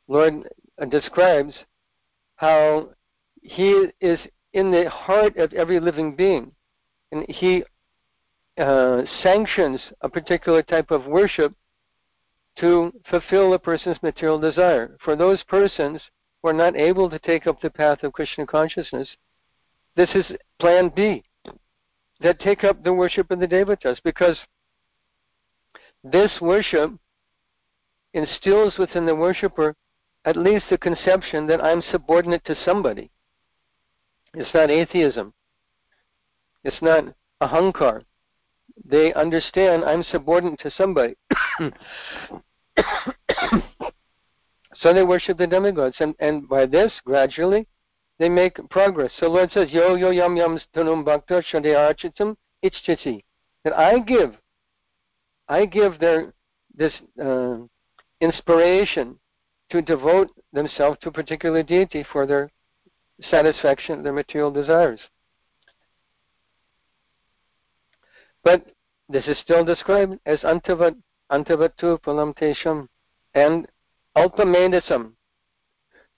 Lord 0.09 0.49
uh, 0.81 0.87
describes 0.87 1.55
how 2.37 2.91
He 3.43 3.89
is 4.01 4.19
in 4.53 4.71
the 4.71 4.89
heart 4.91 5.37
of 5.37 5.53
every 5.53 5.79
living 5.79 6.17
being. 6.17 6.53
And 7.17 7.25
He 7.29 7.65
uh, 8.59 9.03
sanctions 9.23 9.81
a 10.03 10.09
particular 10.09 10.63
type 10.63 10.91
of 10.91 11.07
worship 11.07 11.55
to 12.59 12.93
fulfill 13.11 13.55
a 13.55 13.59
person's 13.59 14.03
material 14.03 14.39
desire. 14.39 14.97
For 15.03 15.17
those 15.17 15.43
persons 15.45 16.03
who 16.43 16.49
are 16.49 16.55
not 16.55 16.77
able 16.77 17.09
to 17.09 17.19
take 17.19 17.47
up 17.47 17.61
the 17.61 17.71
path 17.71 18.03
of 18.03 18.13
Krishna 18.13 18.47
consciousness, 18.47 19.09
this 19.95 20.11
is 20.15 20.25
plan 20.59 20.93
B. 20.95 21.23
That 22.21 22.41
take 22.41 22.65
up 22.65 22.83
the 22.83 22.95
worship 22.95 23.31
of 23.31 23.41
the 23.41 23.47
devatas 23.47 23.99
because 24.03 24.39
this 26.03 26.33
worship 26.41 26.93
instills 28.15 28.79
within 28.79 29.05
the 29.05 29.15
worshiper 29.15 29.75
at 30.25 30.37
least 30.37 30.67
the 30.71 30.79
conception 30.79 31.47
that 31.47 31.63
I'm 31.63 31.83
subordinate 31.91 32.45
to 32.47 32.57
somebody. 32.65 33.11
It's 34.35 34.53
not 34.55 34.71
atheism. 34.71 35.35
It's 36.67 36.83
not 36.83 37.05
a 37.41 37.49
ahankar. 37.49 38.03
They 38.85 39.15
understand 39.15 39.85
I'm 39.85 40.03
subordinate 40.03 40.61
to 40.61 40.71
somebody. 40.71 41.15
So 44.79 44.93
they 44.93 45.03
worship 45.03 45.39
the 45.39 45.47
demigods, 45.47 45.97
and, 46.01 46.15
and 46.19 46.49
by 46.49 46.67
this, 46.67 46.93
gradually, 47.05 47.67
they 48.19 48.29
make 48.29 48.57
progress. 48.69 49.11
So 49.19 49.27
Lord 49.29 49.51
says, 49.53 49.71
Yo 49.71 49.95
yo 49.95 50.11
yam 50.11 50.37
yam 50.37 50.61
tanum 50.75 51.05
bhakta 51.05 51.43
shadeyachitam 51.51 52.37
ichchiti. 52.63 53.25
That 53.65 53.77
I 53.77 53.99
give, 53.99 54.35
I 55.49 55.65
give 55.67 55.99
their 55.99 56.35
this 56.75 56.93
uh, 57.21 57.57
inspiration 58.21 59.19
to 59.71 59.83
devote 59.83 60.31
themselves 60.53 60.99
to 61.01 61.09
a 61.09 61.13
particular 61.13 61.63
deity 61.63 62.05
for 62.13 62.27
their 62.27 62.51
satisfaction 63.31 64.03
their 64.03 64.13
material 64.13 64.51
desires. 64.51 65.01
But 68.47 68.65
this 69.09 69.27
is 69.27 69.37
still 69.39 69.65
described 69.65 70.21
as 70.25 70.39
antavat 70.43 70.95
antavatu 71.33 72.01
palam 72.01 72.33
tesham, 72.33 72.87
and 73.35 73.67
alpamedasam. 74.17 75.15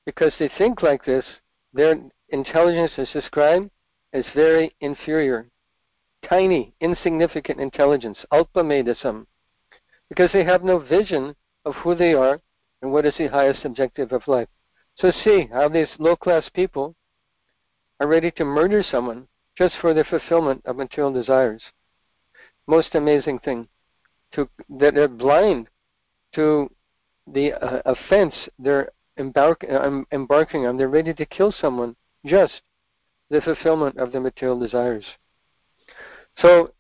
Because 0.05 0.35
they 0.39 0.51
think 0.59 0.83
like 0.83 1.07
this, 1.07 1.25
their 1.73 1.99
intelligence 2.29 2.93
is 2.99 3.09
described 3.15 3.71
as 4.13 4.27
very 4.35 4.75
inferior, 4.83 5.49
tiny, 6.29 6.75
insignificant 6.83 7.61
intelligence, 7.61 8.19
alpamedasam. 8.31 9.25
Because 10.11 10.31
they 10.35 10.45
have 10.45 10.63
no 10.63 10.81
vision 10.81 11.35
of 11.65 11.77
who 11.77 11.95
they 11.95 12.13
are 12.13 12.39
and 12.83 12.93
what 12.93 13.07
is 13.07 13.15
the 13.17 13.29
highest 13.29 13.65
objective 13.65 14.13
of 14.13 14.29
life. 14.29 14.49
So 14.97 15.11
see 15.25 15.49
how 15.51 15.71
these 15.71 15.89
low 15.99 16.15
class 16.15 16.47
people 16.51 16.95
are 17.99 18.07
ready 18.07 18.31
to 18.33 18.45
murder 18.45 18.83
someone 18.83 19.29
just 19.57 19.77
for 19.81 19.95
the 19.95 20.05
fulfillment 20.05 20.61
of 20.67 20.77
material 20.77 21.11
desires. 21.11 21.63
Most 22.69 22.95
amazing 22.95 23.41
thing. 23.41 23.67
To, 24.35 24.49
that 24.79 24.95
they're 24.95 25.09
blind 25.09 25.69
to 26.35 26.71
the 27.27 27.55
uh, 27.55 27.81
offense 27.87 28.35
they're 28.59 28.91
embark, 29.17 29.65
uh, 29.69 30.03
embarking 30.13 30.67
on. 30.67 30.77
They're 30.77 30.89
ready 30.89 31.15
to 31.15 31.27
kill 31.27 31.51
someone 31.51 31.97
just 32.25 32.61
the 33.31 33.41
fulfillment 33.41 33.97
of 33.97 34.13
their 34.13 34.21
material 34.21 34.59
desires. 34.59 35.05
So, 36.39 36.73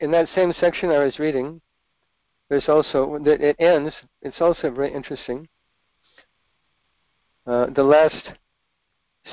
in 0.00 0.10
that 0.12 0.28
same 0.34 0.52
section 0.60 0.90
I 0.90 1.04
was 1.04 1.18
reading, 1.18 1.60
there's 2.48 2.68
also 2.68 3.18
that 3.24 3.40
it 3.40 3.56
ends. 3.58 3.94
It's 4.22 4.40
also 4.40 4.70
very 4.70 4.92
interesting. 4.92 5.48
Uh, 7.46 7.66
the 7.74 7.82
last 7.82 8.30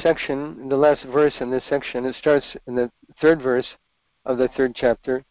section, 0.01 0.69
the 0.69 0.75
last 0.75 1.03
verse 1.05 1.33
in 1.39 1.51
this 1.51 1.63
section, 1.69 2.05
it 2.05 2.15
starts 2.15 2.45
in 2.67 2.75
the 2.75 2.91
third 3.21 3.41
verse 3.41 3.67
of 4.25 4.37
the 4.37 4.47
third 4.49 4.73
chapter. 4.75 5.23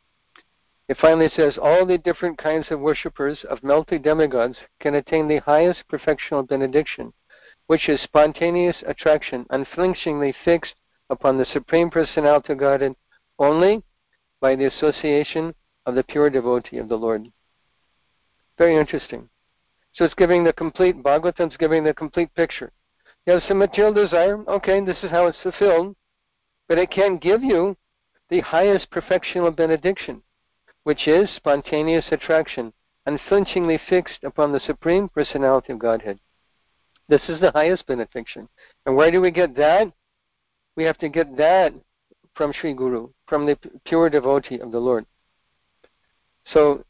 It 0.89 0.99
finally 0.99 1.29
says, 1.29 1.57
All 1.57 1.87
the 1.87 1.99
different 1.99 2.39
kinds 2.39 2.71
of 2.71 2.81
worshippers 2.81 3.45
of 3.45 3.63
melting 3.63 4.03
demigods 4.03 4.59
can 4.81 4.95
attain 4.95 5.29
the 5.29 5.39
highest 5.39 5.85
perfectional 5.89 6.47
benediction, 6.47 7.13
which 7.67 7.89
is 7.89 8.01
spontaneous 8.01 8.83
attraction, 8.87 9.47
unflinchingly 9.51 10.35
fixed 10.45 10.75
upon 11.09 11.39
the 11.39 11.45
Supreme 11.45 11.91
Personality 11.91 12.53
of 12.53 12.59
Godhead 12.59 12.97
only 13.39 13.83
by 14.41 14.57
the 14.57 14.67
association 14.67 15.55
of 15.87 15.95
the 15.95 16.03
pure 16.03 16.31
devotee 16.31 16.79
of 16.79 16.89
the 16.89 16.99
Lord. 16.99 17.29
Very 18.59 18.77
interesting. 18.77 19.29
So 19.93 20.05
it's 20.05 20.15
giving 20.15 20.45
the 20.45 20.53
complete, 20.53 21.03
Bhagavatam's 21.03 21.57
giving 21.57 21.85
the 21.85 21.95
complete 21.95 22.35
picture. 22.35 22.73
You 23.27 23.35
have 23.35 23.43
some 23.47 23.59
material 23.59 23.93
desire, 23.93 24.43
okay, 24.49 24.81
this 24.85 25.03
is 25.03 25.11
how 25.11 25.27
it's 25.27 25.41
fulfilled, 25.43 25.95
but 26.69 26.79
it 26.79 26.91
can 26.91 27.19
give 27.19 27.43
you 27.43 27.77
the 28.31 28.41
highest 28.41 28.91
perfection 28.91 29.45
of 29.45 29.57
benediction, 29.57 30.23
which 30.85 31.07
is 31.07 31.31
spontaneous 31.37 32.07
attraction, 32.11 32.73
unflinchingly 33.07 33.79
fixed 33.89 34.23
upon 34.25 34.53
the 34.53 34.61
Supreme 34.61 35.09
Personality 35.09 35.73
of 35.73 35.79
Godhead. 35.79 36.19
This 37.09 37.23
is 37.29 37.41
the 37.41 37.51
highest 37.53 37.87
benediction. 37.87 38.49
And 38.87 38.97
where 38.97 39.11
do 39.11 39.21
we 39.21 39.31
get 39.31 39.55
that? 39.57 39.93
We 40.77 40.85
have 40.85 40.99
to 40.99 41.09
get 41.09 41.37
that 41.37 41.75
from 42.35 42.53
Sri 42.53 42.73
Guru, 42.73 43.09
from 43.27 43.47
the 43.47 43.59
pure 43.85 44.09
devotee 44.09 44.59
of 44.59 44.73
the 44.73 44.79
Lord. 44.79 45.05
So, 46.53 46.85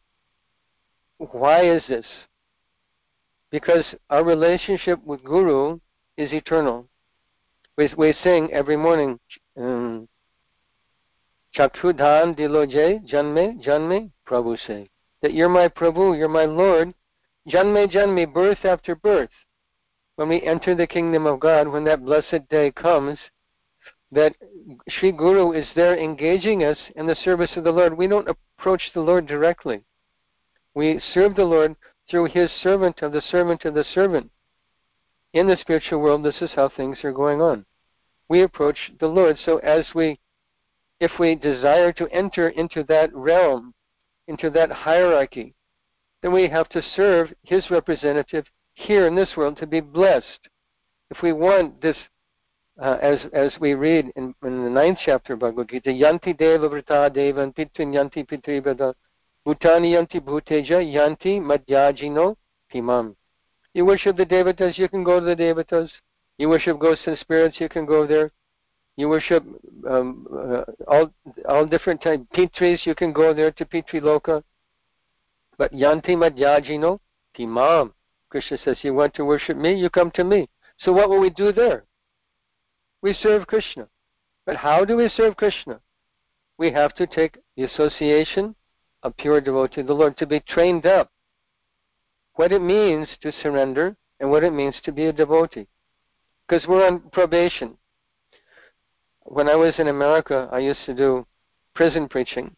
why 1.18 1.64
is 1.64 1.82
this? 1.88 2.06
Because 3.50 3.84
our 4.08 4.24
relationship 4.24 5.02
with 5.04 5.22
Guru 5.24 5.78
is 6.16 6.32
eternal. 6.32 6.88
We, 7.76 7.90
we 7.96 8.14
sing 8.22 8.50
every 8.52 8.76
morning, 8.76 9.18
um, 9.56 10.08
Chakshudhan 11.56 12.34
diloje 12.36 13.06
janme 13.06 13.62
janme 13.62 14.10
Prabhu 14.26 14.56
say. 14.66 14.90
That 15.20 15.34
you're 15.34 15.48
my 15.48 15.68
Prabhu, 15.68 16.16
you're 16.16 16.28
my 16.28 16.44
Lord. 16.46 16.94
Janme 17.48 17.90
janme, 17.90 18.32
birth 18.32 18.64
after 18.64 18.94
birth. 18.94 19.30
When 20.16 20.28
we 20.28 20.42
enter 20.42 20.74
the 20.74 20.86
kingdom 20.86 21.26
of 21.26 21.40
God, 21.40 21.68
when 21.68 21.84
that 21.84 22.04
blessed 22.04 22.48
day 22.48 22.70
comes, 22.70 23.18
that 24.12 24.34
Sri 24.88 25.10
Guru 25.10 25.52
is 25.52 25.66
there 25.74 25.98
engaging 25.98 26.64
us 26.64 26.78
in 26.96 27.06
the 27.06 27.16
service 27.16 27.50
of 27.56 27.64
the 27.64 27.72
Lord. 27.72 27.96
We 27.96 28.06
don't 28.06 28.28
approach 28.28 28.90
the 28.92 29.00
Lord 29.00 29.26
directly. 29.26 29.82
We 30.74 31.00
serve 31.12 31.34
the 31.34 31.44
Lord 31.44 31.76
through 32.10 32.26
His 32.26 32.50
servant 32.62 33.00
of 33.02 33.12
the 33.12 33.22
servant 33.22 33.64
of 33.64 33.74
the 33.74 33.84
servant. 33.84 34.30
In 35.32 35.46
the 35.46 35.56
spiritual 35.56 36.00
world, 36.00 36.22
this 36.22 36.42
is 36.42 36.50
how 36.54 36.68
things 36.68 36.98
are 37.04 37.12
going 37.12 37.40
on. 37.40 37.64
We 38.28 38.42
approach 38.42 38.92
the 39.00 39.06
Lord. 39.06 39.38
So 39.44 39.58
as 39.58 39.86
we, 39.94 40.18
if 41.02 41.18
we 41.18 41.34
desire 41.34 41.92
to 41.92 42.08
enter 42.12 42.50
into 42.50 42.84
that 42.84 43.12
realm, 43.12 43.74
into 44.28 44.48
that 44.50 44.70
hierarchy, 44.70 45.52
then 46.22 46.32
we 46.32 46.48
have 46.48 46.68
to 46.68 46.80
serve 46.94 47.34
His 47.42 47.68
representative 47.70 48.46
here 48.74 49.08
in 49.08 49.16
this 49.16 49.36
world 49.36 49.56
to 49.58 49.66
be 49.66 49.80
blessed. 49.80 50.48
If 51.10 51.20
we 51.20 51.32
want 51.32 51.82
this 51.82 51.96
uh, 52.80 52.98
as 53.02 53.18
as 53.32 53.50
we 53.60 53.74
read 53.74 54.12
in, 54.14 54.32
in, 54.44 54.62
the 54.62 54.70
ninth 54.70 54.98
chapter 55.04 55.32
of 55.32 55.40
Bhagavad 55.40 55.70
Gita, 55.70 55.90
Yanti 55.90 56.38
Deva 56.38 56.68
Vrita 56.68 57.10
Devan 57.10 57.52
Pitrin 57.52 57.92
Yanti 57.92 58.24
Pitribada 58.24 58.94
Bhutani 59.44 59.90
Yanti 59.96 60.20
Bhuteja 60.20 60.78
Yanti 60.80 61.40
Madhyajino 61.40 62.36
Pimam. 62.72 63.16
You 63.74 63.84
worship 63.86 64.16
the 64.16 64.24
Devatas, 64.24 64.78
you 64.78 64.88
can 64.88 65.02
go 65.02 65.18
to 65.18 65.26
the 65.26 65.34
Devatas. 65.34 65.90
You 66.38 66.48
worship 66.48 66.78
ghosts 66.78 67.08
and 67.08 67.18
spirits, 67.18 67.58
you 67.58 67.68
can 67.68 67.86
go 67.86 68.06
there. 68.06 68.30
You 68.96 69.08
worship 69.08 69.44
um, 69.88 70.26
uh, 70.32 70.64
all 70.86 71.12
all 71.48 71.66
different 71.66 72.02
types 72.02 72.24
Pitris, 72.34 72.84
you 72.84 72.94
can 72.94 73.12
go 73.12 73.32
there 73.32 73.50
to 73.52 73.64
Pitri 73.64 74.00
Loka. 74.00 74.42
But 75.56 75.72
Yanti 75.72 76.10
Madhyajino 76.10 76.98
Pimam. 77.36 77.92
Krishna 78.28 78.58
says, 78.64 78.76
You 78.82 78.94
want 78.94 79.14
to 79.14 79.24
worship 79.24 79.56
me? 79.56 79.74
You 79.74 79.90
come 79.90 80.10
to 80.12 80.24
me. 80.24 80.48
So 80.78 80.92
what 80.92 81.08
will 81.08 81.20
we 81.20 81.30
do 81.30 81.52
there? 81.52 81.84
we 83.02 83.12
serve 83.14 83.46
Krishna. 83.46 83.88
But 84.46 84.56
how 84.56 84.84
do 84.84 84.96
we 84.96 85.10
serve 85.14 85.36
Krishna? 85.36 85.80
We 86.56 86.72
have 86.72 86.94
to 86.94 87.06
take 87.06 87.38
the 87.56 87.64
association 87.64 88.54
of 89.02 89.16
pure 89.16 89.40
devotee 89.40 89.80
of 89.80 89.88
the 89.88 89.92
Lord 89.92 90.16
to 90.18 90.26
be 90.26 90.40
trained 90.40 90.86
up. 90.86 91.10
What 92.34 92.52
it 92.52 92.62
means 92.62 93.08
to 93.20 93.32
surrender 93.42 93.96
and 94.20 94.30
what 94.30 94.44
it 94.44 94.52
means 94.52 94.76
to 94.84 94.92
be 94.92 95.06
a 95.06 95.12
devotee. 95.12 95.66
Because 96.48 96.66
we're 96.66 96.86
on 96.86 97.00
probation. 97.12 97.76
When 99.24 99.48
I 99.48 99.54
was 99.54 99.74
in 99.78 99.88
America, 99.88 100.48
I 100.52 100.58
used 100.58 100.84
to 100.86 100.94
do 100.94 101.26
prison 101.74 102.08
preaching 102.08 102.54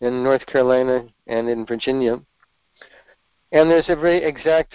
in 0.00 0.22
North 0.22 0.46
Carolina 0.46 1.06
and 1.26 1.48
in 1.48 1.66
Virginia. 1.66 2.20
And 3.52 3.70
there's 3.70 3.88
a 3.88 3.96
very 3.96 4.24
exact 4.24 4.74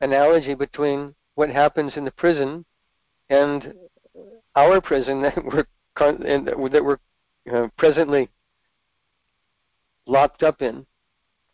analogy 0.00 0.54
between 0.54 1.14
what 1.34 1.50
happens 1.50 1.92
in 1.96 2.04
the 2.04 2.10
prison 2.10 2.64
and 3.30 3.74
our 4.56 4.80
prison 4.80 5.22
that 5.22 5.44
we're 5.44 5.64
that 5.98 6.84
we're 6.84 6.98
uh, 7.52 7.68
presently 7.76 8.28
locked 10.06 10.42
up 10.42 10.62
in 10.62 10.86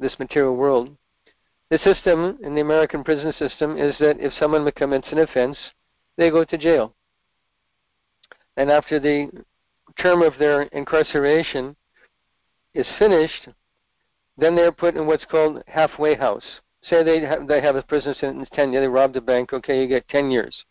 this 0.01 0.19
material 0.19 0.57
world. 0.57 0.97
The 1.71 1.79
system 1.79 2.39
in 2.43 2.55
the 2.55 2.61
American 2.61 3.03
prison 3.05 3.33
system 3.39 3.79
is 3.79 3.95
that 3.99 4.21
if 4.21 4.33
someone 4.39 4.71
commits 4.73 5.09
an 5.11 5.19
offense, 5.19 5.57
they 6.17 6.31
go 6.31 6.45
to 6.45 6.59
jail. 6.59 6.95
And 8.57 8.71
after 8.71 9.01
the 9.01 9.31
term 9.99 10.23
of 10.23 10.39
their 10.39 10.63
incarceration 10.63 11.77
is 12.75 12.87
finished, 12.99 13.49
then 14.37 14.55
they're 14.55 14.73
put 14.73 14.97
in 14.97 15.07
what's 15.07 15.25
called 15.25 15.63
halfway 15.67 16.15
house. 16.15 16.45
Say 16.83 17.03
they 17.03 17.21
have, 17.21 17.47
they 17.47 17.61
have 17.61 17.77
a 17.77 17.83
prison 17.83 18.15
sentence 18.21 18.49
10 18.53 18.73
years, 18.73 18.83
they 18.83 18.89
robbed 18.89 19.17
a 19.17 19.21
bank, 19.21 19.53
okay, 19.53 19.81
you 19.81 19.89
get 19.89 20.09
10 20.09 20.31
years. 20.31 20.65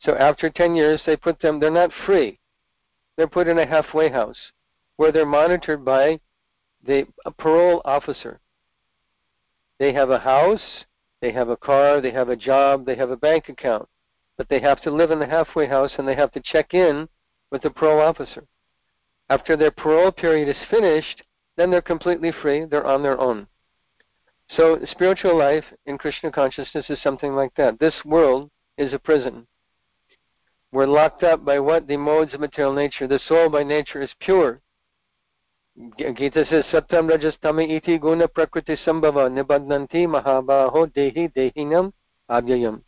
So 0.00 0.14
after 0.14 0.50
10 0.50 0.76
years, 0.76 1.00
they 1.06 1.16
put 1.16 1.40
them, 1.40 1.58
they're 1.58 1.70
not 1.70 1.90
free. 2.06 2.38
They're 3.16 3.26
put 3.26 3.48
in 3.48 3.58
a 3.58 3.66
halfway 3.66 4.10
house 4.10 4.38
where 4.96 5.10
they're 5.10 5.26
monitored 5.26 5.84
by 5.84 6.20
the 6.84 7.06
parole 7.38 7.80
officer. 7.84 8.40
They 9.78 9.92
have 9.92 10.10
a 10.10 10.18
house, 10.18 10.84
they 11.20 11.32
have 11.32 11.48
a 11.48 11.56
car, 11.56 12.00
they 12.00 12.10
have 12.12 12.28
a 12.28 12.36
job, 12.36 12.84
they 12.84 12.96
have 12.96 13.10
a 13.10 13.16
bank 13.16 13.48
account, 13.48 13.88
but 14.38 14.48
they 14.48 14.60
have 14.60 14.80
to 14.82 14.90
live 14.90 15.10
in 15.10 15.18
the 15.18 15.26
halfway 15.26 15.66
house 15.66 15.90
and 15.98 16.08
they 16.08 16.14
have 16.14 16.32
to 16.32 16.40
check 16.40 16.72
in 16.72 17.08
with 17.50 17.60
the 17.60 17.70
parole 17.70 18.00
officer. 18.00 18.44
After 19.28 19.56
their 19.56 19.72
parole 19.72 20.12
period 20.12 20.48
is 20.48 20.56
finished, 20.70 21.22
then 21.56 21.70
they're 21.70 21.82
completely 21.82 22.32
free, 22.40 22.64
they're 22.64 22.86
on 22.86 23.02
their 23.02 23.20
own. 23.20 23.48
So 24.56 24.78
spiritual 24.90 25.36
life 25.36 25.64
in 25.84 25.98
Krishna 25.98 26.30
consciousness 26.30 26.86
is 26.88 27.02
something 27.02 27.34
like 27.34 27.52
that. 27.56 27.78
This 27.78 27.94
world 28.04 28.48
is 28.78 28.94
a 28.94 28.98
prison. 28.98 29.46
We're 30.72 30.86
locked 30.86 31.22
up 31.22 31.44
by 31.44 31.58
what? 31.58 31.86
The 31.86 31.96
modes 31.96 32.32
of 32.32 32.40
material 32.40 32.72
nature. 32.72 33.06
The 33.06 33.20
soul 33.26 33.50
by 33.50 33.64
nature 33.64 34.00
is 34.00 34.10
pure. 34.20 34.60
Gita 35.96 36.44
says, 36.50 36.64
Satyam 36.72 37.08
Rajastami 37.08 37.70
iti 37.70 37.98
guna 37.98 38.28
prakriti 38.28 38.76
sambhava 38.84 39.30
nibadnanti 39.30 40.06
mahabaho 40.06 40.86
dehi 40.92 41.32
dehinam 41.32 41.92
abhyayam. 42.28 42.82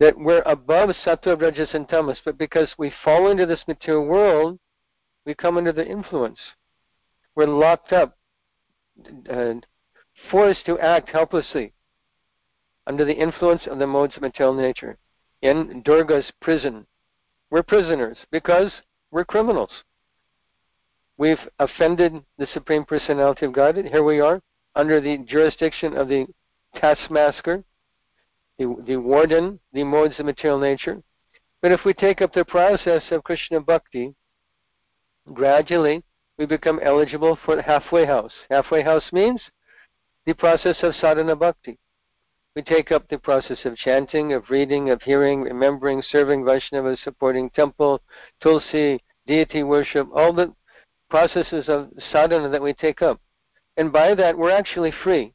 That 0.00 0.18
we're 0.18 0.42
above 0.42 0.90
sattva, 1.04 1.40
rajas, 1.40 1.70
and 1.74 1.88
tamas, 1.88 2.18
but 2.24 2.38
because 2.38 2.68
we 2.76 2.92
fall 3.04 3.30
into 3.30 3.46
this 3.46 3.62
material 3.68 4.06
world, 4.06 4.58
we 5.24 5.34
come 5.34 5.56
under 5.56 5.72
the 5.72 5.86
influence. 5.86 6.38
We're 7.34 7.46
locked 7.46 7.92
up, 7.92 8.18
uh, 9.30 9.54
forced 10.30 10.66
to 10.66 10.78
act 10.78 11.10
helplessly 11.10 11.72
under 12.86 13.04
the 13.04 13.14
influence 13.14 13.66
of 13.66 13.78
the 13.78 13.86
modes 13.86 14.16
of 14.16 14.22
material 14.22 14.54
nature 14.54 14.98
in 15.40 15.82
Durga's 15.82 16.30
prison. 16.40 16.86
We're 17.50 17.62
prisoners 17.62 18.18
because 18.30 18.72
we're 19.10 19.24
criminals. 19.24 19.70
We've 21.18 21.48
offended 21.58 22.24
the 22.38 22.46
Supreme 22.52 22.84
Personality 22.84 23.46
of 23.46 23.52
God. 23.52 23.76
Here 23.76 24.02
we 24.02 24.20
are 24.20 24.40
under 24.74 25.00
the 25.00 25.18
jurisdiction 25.18 25.96
of 25.96 26.08
the 26.08 26.26
taskmaster, 26.74 27.62
the, 28.62 28.82
the 28.86 28.96
warden, 28.96 29.58
the 29.72 29.84
modes 29.84 30.18
of 30.18 30.26
material 30.26 30.58
nature. 30.58 31.02
But 31.60 31.72
if 31.72 31.84
we 31.84 31.94
take 31.94 32.22
up 32.22 32.32
the 32.32 32.44
process 32.44 33.02
of 33.10 33.24
Krishna 33.24 33.60
Bhakti, 33.60 34.14
gradually 35.32 36.02
we 36.38 36.46
become 36.46 36.80
eligible 36.82 37.38
for 37.44 37.60
halfway 37.60 38.06
house. 38.06 38.32
Halfway 38.50 38.82
house 38.82 39.04
means 39.12 39.40
the 40.26 40.34
process 40.34 40.76
of 40.82 40.94
sadhana 40.96 41.36
bhakti. 41.36 41.78
we 42.54 42.62
take 42.62 42.92
up 42.92 43.08
the 43.08 43.18
process 43.18 43.58
of 43.64 43.76
chanting, 43.76 44.32
of 44.32 44.50
reading, 44.50 44.90
of 44.90 45.02
hearing, 45.02 45.42
remembering, 45.42 46.02
serving 46.02 46.42
Vaishnavas, 46.42 47.02
supporting 47.02 47.50
temple, 47.50 48.00
tulsi, 48.40 49.00
deity 49.26 49.62
worship, 49.62 50.06
all 50.14 50.32
the 50.32 50.52
processes 51.10 51.68
of 51.68 51.90
sadhana 52.12 52.48
that 52.48 52.62
we 52.62 52.72
take 52.74 53.02
up. 53.02 53.20
And 53.76 53.92
by 53.92 54.14
that, 54.14 54.36
we're 54.36 54.50
actually 54.50 54.92
free. 55.02 55.32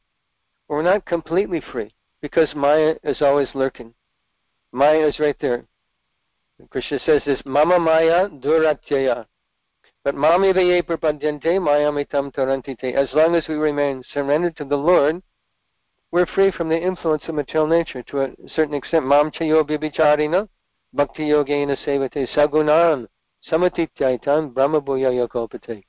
We're 0.68 0.82
not 0.82 1.06
completely 1.06 1.62
free 1.72 1.92
because 2.20 2.54
Maya 2.54 2.94
is 3.04 3.22
always 3.22 3.48
lurking. 3.54 3.94
Maya 4.72 5.06
is 5.06 5.18
right 5.18 5.36
there. 5.40 5.64
Krishna 6.70 6.98
says 7.06 7.22
this, 7.24 7.40
Mama 7.44 7.78
Maya 7.78 8.28
Duratyaya. 8.28 9.26
But 10.04 10.14
Mami 10.14 10.54
Vaye 10.54 10.82
Prapadyante 10.82 11.60
Mayamitam 11.60 12.32
Tarantite. 12.32 12.94
As 12.94 13.08
long 13.12 13.34
as 13.34 13.46
we 13.48 13.54
remain 13.54 14.02
surrendered 14.12 14.56
to 14.56 14.64
the 14.64 14.76
Lord, 14.76 15.22
we're 16.10 16.26
free 16.26 16.50
from 16.50 16.68
the 16.68 16.80
influence 16.80 17.22
of 17.28 17.34
material 17.34 17.66
nature 17.66 18.02
to 18.04 18.22
a 18.22 18.30
certain 18.54 18.74
extent. 18.74 19.06
Mam 19.06 19.30
chayo 19.30 19.62
bibicharina 19.62 20.48
bhakti 20.94 21.28
yogena 21.28 21.76
sevate 21.84 22.28
sagunan 22.34 23.06
samatityaitan 23.50 24.52
brahmabhuya 24.52 25.12
yokopate. 25.12 25.84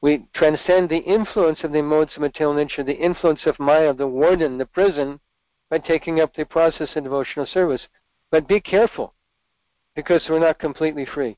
We 0.00 0.26
transcend 0.34 0.88
the 0.88 0.98
influence 0.98 1.64
of 1.64 1.72
the 1.72 1.82
modes 1.82 2.12
of 2.14 2.22
material 2.22 2.54
nature, 2.54 2.84
the 2.84 2.96
influence 2.96 3.40
of 3.46 3.58
Maya, 3.58 3.92
the 3.92 4.06
warden, 4.06 4.56
the 4.56 4.66
prison, 4.66 5.18
by 5.70 5.78
taking 5.78 6.20
up 6.20 6.34
the 6.34 6.44
process 6.44 6.88
of 6.96 7.04
devotional 7.04 7.46
service. 7.46 7.86
But 8.30 8.48
be 8.48 8.60
careful, 8.60 9.14
because 9.94 10.22
we're 10.28 10.38
not 10.38 10.58
completely 10.58 11.06
free. 11.06 11.36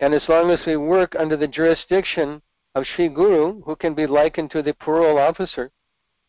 And 0.00 0.14
as 0.14 0.28
long 0.28 0.50
as 0.50 0.60
we 0.66 0.76
work 0.76 1.14
under 1.18 1.36
the 1.36 1.46
jurisdiction 1.46 2.42
of 2.74 2.84
Sri 2.86 3.08
Guru, 3.08 3.62
who 3.62 3.76
can 3.76 3.94
be 3.94 4.06
likened 4.06 4.50
to 4.52 4.62
the 4.62 4.74
parole 4.74 5.18
officer, 5.18 5.70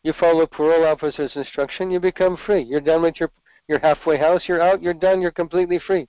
you 0.02 0.12
follow 0.12 0.46
parole 0.46 0.84
officer's 0.84 1.34
instruction, 1.34 1.90
you 1.90 1.98
become 1.98 2.36
free. 2.46 2.62
You're 2.62 2.80
done 2.80 3.02
with 3.02 3.18
your, 3.18 3.30
your 3.68 3.78
halfway 3.78 4.18
house, 4.18 4.42
you're 4.46 4.62
out, 4.62 4.82
you're 4.82 4.92
done, 4.94 5.22
you're 5.22 5.30
completely 5.30 5.78
free. 5.78 6.06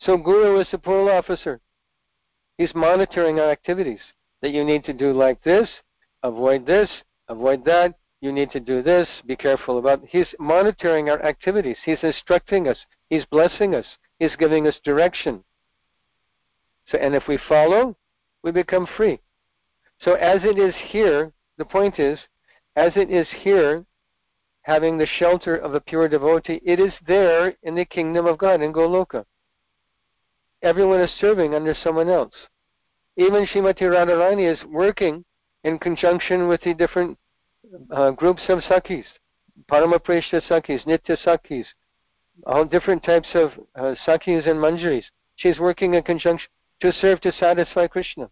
So 0.00 0.16
Guru 0.16 0.60
is 0.60 0.68
the 0.70 0.78
parole 0.78 1.10
officer. 1.10 1.60
He's 2.56 2.74
monitoring 2.74 3.40
our 3.40 3.50
activities 3.50 4.00
that 4.40 4.52
you 4.52 4.64
need 4.64 4.84
to 4.84 4.92
do 4.92 5.12
like 5.12 5.42
this, 5.42 5.68
avoid 6.22 6.66
this, 6.66 6.88
avoid 7.28 7.64
that, 7.64 7.94
you 8.22 8.32
need 8.32 8.52
to 8.52 8.60
do 8.60 8.82
this, 8.82 9.08
be 9.26 9.34
careful 9.34 9.78
about. 9.78 10.00
He's 10.08 10.28
monitoring 10.38 11.10
our 11.10 11.20
activities. 11.24 11.76
He's 11.84 12.02
instructing 12.02 12.68
us. 12.68 12.78
He's 13.10 13.24
blessing 13.26 13.74
us. 13.74 13.84
He's 14.20 14.36
giving 14.36 14.68
us 14.68 14.76
direction. 14.84 15.42
So, 16.86 16.98
and 16.98 17.16
if 17.16 17.24
we 17.26 17.36
follow, 17.48 17.96
we 18.44 18.52
become 18.52 18.86
free. 18.96 19.18
So, 20.02 20.14
as 20.14 20.44
it 20.44 20.56
is 20.56 20.74
here, 20.86 21.32
the 21.58 21.64
point 21.64 21.98
is, 21.98 22.18
as 22.76 22.92
it 22.94 23.10
is 23.10 23.26
here, 23.40 23.84
having 24.62 24.96
the 24.96 25.06
shelter 25.06 25.56
of 25.56 25.74
a 25.74 25.80
pure 25.80 26.08
devotee, 26.08 26.60
it 26.64 26.78
is 26.78 26.92
there 27.08 27.54
in 27.64 27.74
the 27.74 27.84
kingdom 27.84 28.26
of 28.26 28.38
God 28.38 28.62
in 28.62 28.72
Goloka. 28.72 29.24
Everyone 30.62 31.00
is 31.00 31.10
serving 31.20 31.56
under 31.56 31.74
someone 31.74 32.08
else. 32.08 32.34
Even 33.16 33.46
Srimati 33.46 33.82
Radharani 33.82 34.50
is 34.50 34.64
working 34.64 35.24
in 35.64 35.80
conjunction 35.80 36.46
with 36.46 36.60
the 36.62 36.72
different 36.72 37.18
uh, 37.90 38.10
groups 38.10 38.42
of 38.48 38.60
Sakhis, 38.60 39.04
Paramaprishta 39.70 40.42
Sakhis, 40.48 40.84
Nitya 40.86 41.16
all 42.46 42.64
different 42.64 43.02
types 43.02 43.28
of 43.34 43.52
uh, 43.76 43.94
and 44.06 44.58
Manjaris. 44.58 45.04
She's 45.36 45.58
working 45.58 45.94
in 45.94 46.02
conjunction 46.02 46.48
to 46.80 46.92
serve 46.92 47.20
to 47.20 47.32
satisfy 47.32 47.86
Krishna. 47.86 48.30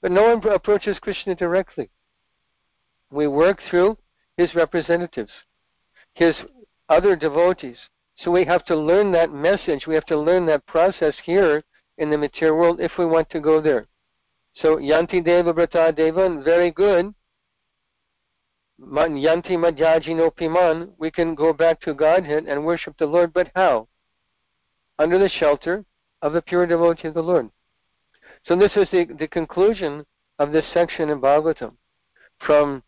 But 0.00 0.12
no 0.12 0.34
one 0.34 0.52
approaches 0.52 0.98
Krishna 0.98 1.34
directly. 1.34 1.90
We 3.10 3.26
work 3.26 3.60
through 3.68 3.98
his 4.36 4.54
representatives, 4.54 5.32
his 6.14 6.34
other 6.88 7.16
devotees. 7.16 7.78
So 8.18 8.30
we 8.30 8.44
have 8.44 8.64
to 8.66 8.76
learn 8.76 9.12
that 9.12 9.32
message. 9.32 9.86
We 9.86 9.94
have 9.94 10.06
to 10.06 10.18
learn 10.18 10.46
that 10.46 10.66
process 10.66 11.14
here 11.24 11.62
in 11.98 12.10
the 12.10 12.18
material 12.18 12.56
world 12.56 12.80
if 12.80 12.92
we 12.98 13.06
want 13.06 13.30
to 13.30 13.40
go 13.40 13.60
there. 13.60 13.86
So 14.54 14.76
Yanti 14.76 15.24
Deva 15.24 15.52
Brata 15.52 15.94
Deva, 15.94 16.40
very 16.42 16.70
good. 16.70 17.14
Yanti 18.80 19.56
Madhyajino 19.56 20.34
Piman, 20.34 20.92
we 20.98 21.10
can 21.10 21.34
go 21.34 21.52
back 21.52 21.80
to 21.80 21.94
Godhead 21.94 22.44
and 22.44 22.64
worship 22.64 22.96
the 22.98 23.06
Lord, 23.06 23.32
but 23.32 23.50
how? 23.54 23.88
Under 24.98 25.18
the 25.18 25.28
shelter 25.28 25.84
of 26.22 26.32
the 26.32 26.42
pure 26.42 26.66
devotee 26.66 27.08
of 27.08 27.14
the 27.14 27.22
Lord. 27.22 27.50
So 28.44 28.56
this 28.56 28.72
is 28.76 28.88
the, 28.90 29.04
the 29.18 29.28
conclusion 29.28 30.06
of 30.38 30.52
this 30.52 30.64
section 30.72 31.10
in 31.10 31.20
Bhagavatam. 31.20 31.74
From 32.46 32.82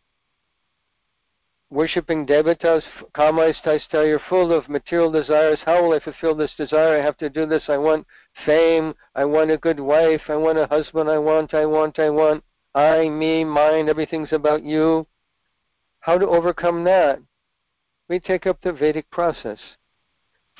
worshipping 1.70 2.26
devatas, 2.26 2.82
kamaistaista, 3.14 4.06
you're 4.06 4.20
full 4.28 4.52
of 4.52 4.68
material 4.68 5.10
desires. 5.10 5.58
How 5.64 5.82
will 5.82 5.94
I 5.94 6.00
fulfill 6.00 6.34
this 6.34 6.52
desire? 6.56 6.98
I 6.98 7.04
have 7.04 7.16
to 7.18 7.28
do 7.28 7.46
this. 7.46 7.64
I 7.68 7.76
want 7.76 8.06
fame. 8.46 8.94
I 9.14 9.24
want 9.24 9.50
a 9.50 9.58
good 9.58 9.80
wife. 9.80 10.22
I 10.28 10.36
want 10.36 10.58
a 10.58 10.66
husband. 10.66 11.08
I 11.08 11.18
want, 11.18 11.54
I 11.54 11.66
want, 11.66 11.98
I 11.98 12.10
want. 12.10 12.44
I, 12.74 13.08
me, 13.08 13.44
mine, 13.44 13.88
everything's 13.88 14.32
about 14.32 14.62
you. 14.62 15.06
How 16.00 16.18
to 16.18 16.26
overcome 16.26 16.84
that? 16.84 17.20
We 18.08 18.20
take 18.20 18.46
up 18.46 18.60
the 18.62 18.72
Vedic 18.72 19.10
process. 19.10 19.58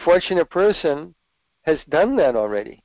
Fortunate 0.05 0.49
person 0.49 1.15
has 1.63 1.79
done 1.89 2.17
that 2.17 2.37
already. 2.37 2.83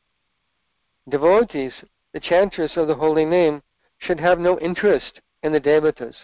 Devotees, 1.09 1.73
the 2.13 2.19
chanters 2.19 2.71
of 2.75 2.87
the 2.87 2.95
holy 2.95 3.25
name, 3.25 3.61
should 3.99 4.19
have 4.19 4.39
no 4.39 4.59
interest 4.59 5.21
in 5.43 5.51
the 5.51 5.59
devatas. 5.59 6.15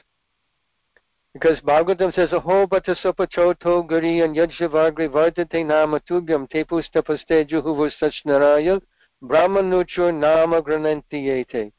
Because 1.34 1.60
Bhagavatam 1.62 2.14
says, 2.14 2.34
Aho 2.34 2.68
bata 2.68 2.96
sopachoto 2.96 3.88
guri 3.88 4.24
and 4.24 4.36
yajavagri 4.36 5.08
vardate 5.08 5.66
nama 5.66 6.00
tubhyam 6.02 6.50
tepustapaste 6.50 7.48
juhuvusachnaraya 7.50 8.82
brahmanucho 9.24 10.14
nama 10.14 10.62
granantiyete. 10.62 11.72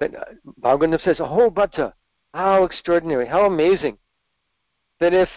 But 0.00 0.14
uh, 0.14 0.24
Bhagavatam 0.60 1.00
says, 1.04 1.20
Aho 1.20 1.50
bata, 1.50 1.94
how 2.34 2.64
extraordinary, 2.64 3.26
how 3.26 3.46
amazing 3.46 3.98
that 5.00 5.14
if 5.14 5.28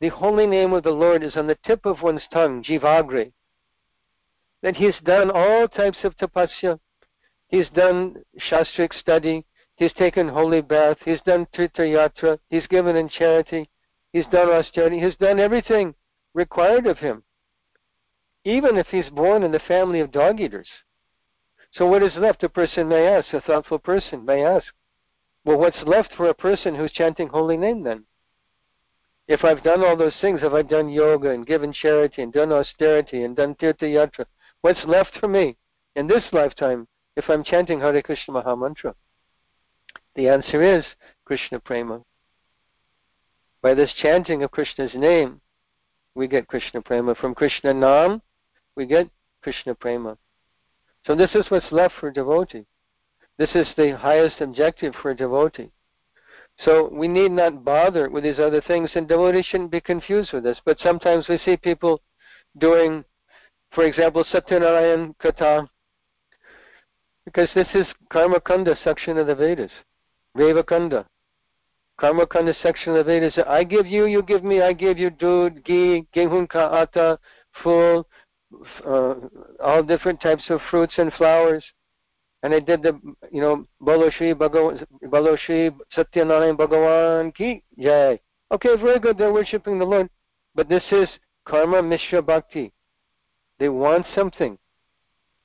the 0.00 0.08
holy 0.08 0.46
name 0.46 0.72
of 0.72 0.82
the 0.82 0.90
Lord 0.90 1.22
is 1.22 1.36
on 1.36 1.46
the 1.46 1.58
tip 1.64 1.86
of 1.86 2.02
one's 2.02 2.26
tongue, 2.32 2.62
jivagri, 2.62 3.32
that 4.62 4.76
he's 4.76 4.98
done 5.04 5.30
all 5.30 5.68
types 5.68 5.98
of 6.04 6.16
tapasya, 6.16 6.78
he's 7.48 7.68
done 7.70 8.16
shastric 8.50 8.92
study, 8.98 9.44
he's 9.76 9.92
taken 9.94 10.28
holy 10.28 10.60
bath, 10.60 10.98
he's 11.04 11.20
done 11.22 11.46
tirthayatra, 11.54 12.38
he's 12.50 12.66
given 12.66 12.96
in 12.96 13.08
charity, 13.08 13.68
he's 14.12 14.26
done 14.26 14.48
austerity, 14.50 15.00
he's 15.00 15.16
done 15.16 15.38
everything 15.38 15.94
required 16.34 16.86
of 16.86 16.98
him, 16.98 17.22
even 18.44 18.76
if 18.76 18.86
he's 18.88 19.08
born 19.10 19.42
in 19.42 19.52
the 19.52 19.60
family 19.60 20.00
of 20.00 20.12
dog 20.12 20.40
eaters. 20.40 20.68
So 21.72 21.86
what 21.86 22.02
is 22.02 22.14
left? 22.16 22.42
A 22.42 22.48
person 22.48 22.88
may 22.88 23.06
ask, 23.06 23.32
a 23.32 23.40
thoughtful 23.40 23.78
person 23.78 24.24
may 24.24 24.44
ask, 24.44 24.66
well, 25.46 25.58
what's 25.58 25.80
left 25.86 26.12
for 26.16 26.28
a 26.28 26.34
person 26.34 26.74
who's 26.74 26.90
chanting 26.90 27.28
holy 27.28 27.56
name 27.56 27.84
then? 27.84 28.04
If 29.28 29.44
I've 29.44 29.62
done 29.62 29.84
all 29.84 29.96
those 29.96 30.16
things, 30.20 30.40
if 30.42 30.52
I've 30.52 30.68
done 30.68 30.88
yoga 30.88 31.30
and 31.30 31.46
given 31.46 31.72
charity 31.72 32.22
and 32.22 32.32
done 32.32 32.50
austerity 32.50 33.22
and 33.22 33.36
done 33.36 33.54
tirtha 33.54 33.82
yatra, 33.82 34.26
what's 34.62 34.84
left 34.86 35.16
for 35.20 35.28
me 35.28 35.56
in 35.94 36.08
this 36.08 36.24
lifetime 36.32 36.88
if 37.16 37.30
I'm 37.30 37.44
chanting 37.44 37.78
Hare 37.78 38.02
Krishna 38.02 38.34
Maha 38.34 38.56
Mantra? 38.56 38.96
The 40.16 40.28
answer 40.28 40.62
is 40.64 40.84
Krishna 41.24 41.60
Prema. 41.60 42.02
By 43.62 43.74
this 43.74 43.92
chanting 44.02 44.42
of 44.42 44.50
Krishna's 44.50 44.94
name, 44.94 45.40
we 46.16 46.26
get 46.26 46.48
Krishna 46.48 46.82
Prema. 46.82 47.14
From 47.14 47.36
Krishna 47.36 47.72
Nam, 47.72 48.20
we 48.74 48.84
get 48.84 49.08
Krishna 49.42 49.76
Prema. 49.76 50.18
So 51.06 51.14
this 51.14 51.36
is 51.36 51.46
what's 51.50 51.70
left 51.70 51.94
for 52.00 52.10
devotee. 52.10 52.66
This 53.38 53.50
is 53.54 53.68
the 53.76 53.96
highest 53.96 54.40
objective 54.40 54.94
for 55.02 55.10
a 55.10 55.16
devotee. 55.16 55.70
So 56.60 56.88
we 56.90 57.06
need 57.06 57.32
not 57.32 57.64
bother 57.64 58.08
with 58.08 58.24
these 58.24 58.38
other 58.38 58.62
things, 58.62 58.90
and 58.94 59.06
devotees 59.06 59.44
shouldn't 59.44 59.70
be 59.70 59.80
confused 59.80 60.32
with 60.32 60.42
this. 60.42 60.58
But 60.64 60.78
sometimes 60.80 61.28
we 61.28 61.38
see 61.38 61.56
people 61.58 62.00
doing, 62.56 63.04
for 63.72 63.84
example, 63.84 64.24
Satyanarayan 64.24 65.14
Katha, 65.22 65.68
because 67.26 67.50
this 67.54 67.68
is 67.74 67.86
Karma 68.10 68.40
Kanda 68.40 68.74
section 68.82 69.18
of 69.18 69.26
the 69.26 69.34
Vedas, 69.34 69.72
Reva 70.34 70.62
Kanda. 70.62 71.06
Karma 71.98 72.26
Kanda 72.26 72.54
section 72.62 72.96
of 72.96 73.04
the 73.04 73.12
Vedas. 73.12 73.38
I 73.46 73.64
give 73.64 73.86
you, 73.86 74.06
you 74.06 74.22
give 74.22 74.44
me. 74.44 74.62
I 74.62 74.72
give 74.72 74.96
you 74.96 75.10
dud, 75.10 75.62
ghee, 75.64 76.06
gehun 76.14 76.48
ka 76.48 76.70
atta, 76.72 77.18
full, 77.62 78.06
uh, 78.86 79.14
all 79.62 79.82
different 79.82 80.22
types 80.22 80.44
of 80.48 80.60
fruits 80.70 80.94
and 80.96 81.12
flowers 81.14 81.64
and 82.42 82.52
they 82.52 82.60
did 82.60 82.82
the, 82.82 82.98
you 83.30 83.40
know, 83.40 83.66
Bolo 83.80 84.10
Shri 84.10 84.34
Bhagavan, 84.34 84.84
Bolo 85.10 85.36
Shri 85.36 85.70
Satyanarayan 85.96 86.56
Bhagavan 86.56 87.34
Ki 87.34 87.62
Jai. 87.78 88.20
Okay, 88.52 88.76
very 88.76 89.00
good. 89.00 89.18
They're 89.18 89.32
worshiping 89.32 89.78
the 89.78 89.84
Lord. 89.84 90.08
But 90.54 90.68
this 90.68 90.84
is 90.92 91.08
Karma 91.44 91.82
Mishra 91.82 92.22
Bhakti. 92.22 92.72
They 93.58 93.68
want 93.68 94.06
something. 94.14 94.58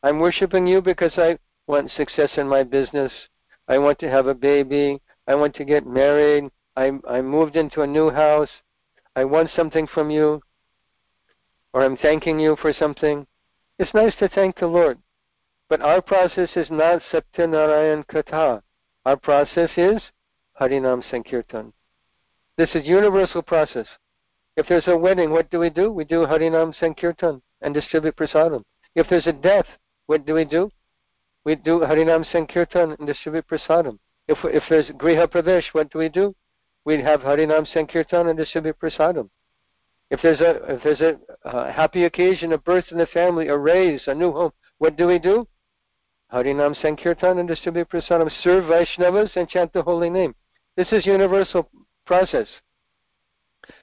I'm 0.04 0.20
worshiping 0.20 0.68
you 0.68 0.82
because 0.82 1.14
I 1.18 1.38
want 1.68 1.92
success 1.92 2.30
in 2.38 2.48
my 2.48 2.64
business. 2.64 3.12
I 3.68 3.78
want 3.78 4.00
to 4.00 4.10
have 4.10 4.28
a 4.28 4.36
baby. 4.36 5.02
I 5.28 5.36
want 5.36 5.56
to 5.56 5.66
get 5.66 5.86
married. 5.86 6.50
I, 6.76 6.92
I 7.08 7.22
moved 7.22 7.56
into 7.56 7.82
a 7.82 7.88
new 7.88 8.10
house. 8.10 8.50
I 9.16 9.26
want 9.26 9.50
something 9.56 9.88
from 9.88 10.10
you, 10.10 10.42
or 11.74 11.84
I'm 11.84 11.98
thanking 11.98 12.40
you 12.40 12.56
for 12.62 12.74
something. 12.74 13.28
It's 13.78 13.94
nice 13.94 14.16
to 14.20 14.30
thank 14.30 14.60
the 14.60 14.68
Lord. 14.68 14.98
But 15.72 15.80
our 15.80 16.02
process 16.02 16.50
is 16.58 16.70
not 16.70 17.02
Satyanarayan 17.14 18.06
Katha. 18.08 18.62
Our 19.06 19.16
process 19.16 19.70
is 19.78 20.02
Harinam 20.60 21.02
Sankirtan. 21.10 21.72
This 22.58 22.76
is 22.76 22.86
universal 22.86 23.42
process. 23.42 23.88
If 24.58 24.68
there's 24.68 24.90
a 24.90 24.98
wedding, 24.98 25.30
what 25.32 25.50
do 25.50 25.60
we 25.60 25.70
do? 25.70 25.90
We 25.90 26.04
do 26.04 26.26
Harinam 26.26 26.78
Sankirtan 26.78 27.42
and 27.62 27.74
distribute 27.74 28.18
prasadam. 28.18 28.64
If 28.96 29.08
there's 29.10 29.28
a 29.28 29.32
death, 29.32 29.66
what 30.08 30.26
do 30.26 30.34
we 30.34 30.44
do? 30.44 30.70
We 31.46 31.56
do 31.56 31.80
Harinam 31.80 32.30
Sankirtan 32.30 32.98
and 33.00 33.08
distribute 33.08 33.48
prasadam. 33.48 33.98
If, 34.28 34.40
if 34.44 34.64
there's 34.70 34.90
Griha 34.90 35.26
Pravesh, 35.30 35.68
what 35.72 35.90
do 35.90 36.00
we 36.00 36.10
do? 36.10 36.36
We 36.84 37.02
have 37.02 37.22
Harinam 37.22 37.66
Sankirtan 37.66 38.28
and 38.28 38.38
distribute 38.38 38.78
prasadam. 38.78 39.30
If 40.10 40.22
there's 40.22 40.42
a 40.42 40.74
if 40.74 40.84
there's 40.84 41.00
a, 41.00 41.18
a 41.46 41.72
happy 41.72 42.04
occasion, 42.04 42.52
a 42.52 42.58
birth 42.58 42.92
in 42.92 42.98
the 42.98 43.08
family, 43.08 43.48
a 43.48 43.58
raise, 43.58 44.02
a 44.08 44.14
new 44.14 44.34
home, 44.34 44.52
what 44.78 44.98
do 44.98 45.08
we 45.08 45.18
do? 45.18 45.48
Harinam 46.32 46.80
Sankirtan 46.82 47.40
and 47.40 47.48
distribute 47.48 47.90
prasadam. 47.90 48.30
Serve 48.42 48.66
Vaishnavas 48.66 49.36
and 49.36 49.50
chant 49.50 49.74
the 49.74 49.82
holy 49.82 50.10
name. 50.10 50.34
This 50.78 50.92
is 50.92 51.06
universal 51.06 51.70
process. 52.06 52.48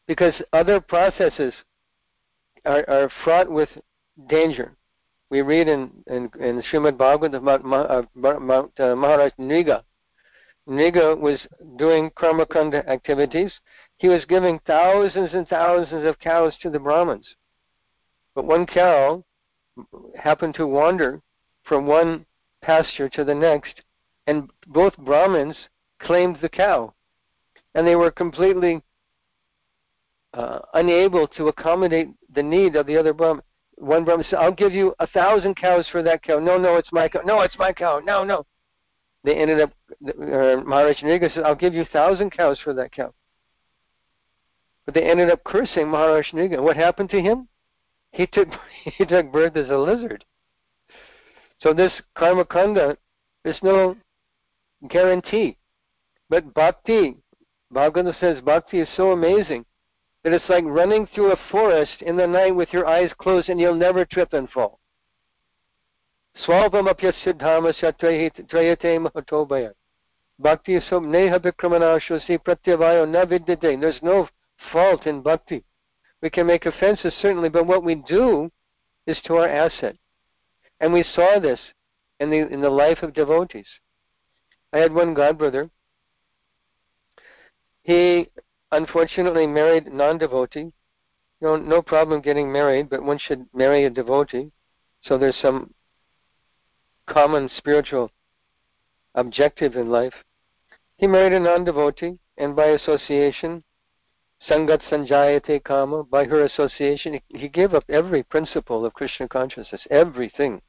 Because 0.06 0.34
other 0.52 0.80
processes 0.80 1.52
are, 2.64 2.88
are 2.88 3.10
fraught 3.22 3.50
with 3.50 3.68
danger. 4.28 4.72
We 5.30 5.42
read 5.42 5.68
in, 5.68 5.90
in, 6.06 6.30
in 6.40 6.62
Srimad 6.62 6.96
Bhagavatam 6.96 7.34
about, 7.36 8.02
about 8.16 8.72
uh, 8.80 8.96
Maharaj 8.96 9.32
Nriga. 9.38 9.82
Nriga 10.66 11.18
was 11.18 11.38
doing 11.76 12.10
karmakanda 12.10 12.86
activities. 12.88 13.52
He 13.98 14.08
was 14.08 14.24
giving 14.26 14.58
thousands 14.66 15.30
and 15.34 15.46
thousands 15.48 16.06
of 16.06 16.18
cows 16.18 16.54
to 16.62 16.70
the 16.70 16.78
Brahmins. 16.78 17.26
But 18.34 18.46
one 18.46 18.66
cow 18.66 19.24
happened 20.16 20.54
to 20.54 20.66
wander 20.66 21.20
from 21.64 21.86
one 21.86 22.24
pasture 22.62 23.08
to 23.10 23.24
the 23.24 23.34
next, 23.34 23.82
and 24.26 24.50
both 24.66 24.96
Brahmins 24.98 25.56
claimed 26.00 26.38
the 26.40 26.48
cow. 26.48 26.94
And 27.74 27.86
they 27.86 27.96
were 27.96 28.10
completely 28.10 28.82
uh, 30.34 30.60
unable 30.74 31.26
to 31.28 31.48
accommodate 31.48 32.08
the 32.34 32.42
need 32.42 32.76
of 32.76 32.86
the 32.86 32.96
other 32.96 33.12
Brahmin. 33.12 33.42
One 33.76 34.04
Brahmin 34.04 34.26
said, 34.28 34.40
I'll 34.40 34.52
give 34.52 34.72
you 34.72 34.94
a 34.98 35.06
thousand 35.06 35.56
cows 35.56 35.86
for 35.90 36.02
that 36.02 36.22
cow. 36.22 36.38
No, 36.38 36.58
no, 36.58 36.76
it's 36.76 36.92
my 36.92 37.08
cow. 37.08 37.20
No, 37.24 37.40
it's 37.42 37.58
my 37.58 37.72
cow. 37.72 38.00
No, 38.04 38.24
no. 38.24 38.44
They 39.24 39.34
ended 39.34 39.60
up, 39.60 39.72
uh, 40.06 40.62
Maharaj 40.64 41.02
Nriga 41.02 41.32
said, 41.32 41.44
I'll 41.44 41.54
give 41.54 41.74
you 41.74 41.82
a 41.82 41.92
thousand 41.92 42.30
cows 42.30 42.58
for 42.62 42.74
that 42.74 42.92
cow. 42.92 43.12
But 44.84 44.94
they 44.94 45.02
ended 45.02 45.30
up 45.30 45.44
cursing 45.44 45.88
Maharaj 45.88 46.32
Nriga. 46.32 46.62
What 46.62 46.76
happened 46.76 47.10
to 47.10 47.20
him? 47.20 47.48
He 48.12 48.26
took, 48.26 48.48
he 48.84 49.04
took 49.04 49.30
birth 49.30 49.56
as 49.56 49.70
a 49.70 49.76
lizard. 49.76 50.24
So 51.60 51.72
this 51.72 51.92
karma 52.14 52.44
kanda, 52.44 52.96
there's 53.44 53.62
no 53.62 53.96
guarantee. 54.88 55.56
But 56.28 56.54
bhakti, 56.54 57.16
Bhagavatam 57.72 58.18
says 58.18 58.40
bhakti 58.42 58.80
is 58.80 58.88
so 58.96 59.12
amazing 59.12 59.64
that 60.22 60.32
it's 60.32 60.48
like 60.48 60.64
running 60.64 61.06
through 61.06 61.32
a 61.32 61.36
forest 61.50 62.02
in 62.02 62.16
the 62.16 62.26
night 62.26 62.54
with 62.54 62.72
your 62.72 62.86
eyes 62.86 63.10
closed 63.18 63.48
and 63.48 63.60
you'll 63.60 63.74
never 63.74 64.04
trip 64.04 64.32
and 64.32 64.50
fall. 64.50 64.78
Swalpamapya 66.46 67.12
siddhamasya 67.24 67.98
trayate 67.98 68.98
mahatobaya. 69.00 69.72
Bhakti 70.38 70.76
is 70.76 70.84
so 70.88 71.00
neha 71.00 71.40
vikramanashwasi 71.40 72.38
pratyavayo 72.38 73.08
na 73.08 73.24
vidyate. 73.24 73.80
There's 73.80 74.02
no 74.02 74.28
fault 74.72 75.06
in 75.06 75.20
bhakti. 75.20 75.64
We 76.22 76.30
can 76.30 76.46
make 76.46 76.66
offenses, 76.66 77.14
certainly, 77.20 77.48
but 77.48 77.66
what 77.66 77.84
we 77.84 77.96
do 77.96 78.50
is 79.06 79.18
to 79.24 79.36
our 79.36 79.48
asset. 79.48 79.96
And 80.80 80.92
we 80.92 81.02
saw 81.02 81.38
this 81.40 81.60
in 82.20 82.30
the, 82.30 82.46
in 82.52 82.60
the 82.60 82.70
life 82.70 83.02
of 83.02 83.14
devotees. 83.14 83.66
I 84.72 84.78
had 84.78 84.92
one 84.92 85.14
godbrother. 85.14 85.70
He 87.82 88.28
unfortunately 88.70 89.46
married 89.46 89.92
non-devotee. 89.92 90.72
No, 91.40 91.56
no 91.56 91.82
problem 91.82 92.20
getting 92.20 92.52
married, 92.52 92.90
but 92.90 93.02
one 93.02 93.18
should 93.18 93.46
marry 93.54 93.84
a 93.84 93.90
devotee. 93.90 94.50
So 95.02 95.16
there's 95.16 95.38
some 95.40 95.72
common 97.06 97.48
spiritual 97.56 98.10
objective 99.14 99.76
in 99.76 99.88
life. 99.90 100.14
He 100.96 101.06
married 101.06 101.32
a 101.32 101.40
non-devotee, 101.40 102.18
and 102.36 102.54
by 102.54 102.66
association, 102.66 103.62
sangat 104.48 104.82
sanjayate 104.90 105.64
kama, 105.64 106.04
by 106.04 106.24
her 106.24 106.44
association, 106.44 107.20
he 107.28 107.48
gave 107.48 107.72
up 107.72 107.84
every 107.88 108.22
principle 108.22 108.84
of 108.84 108.94
Krishna 108.94 109.28
consciousness, 109.28 109.86
everything. 109.90 110.60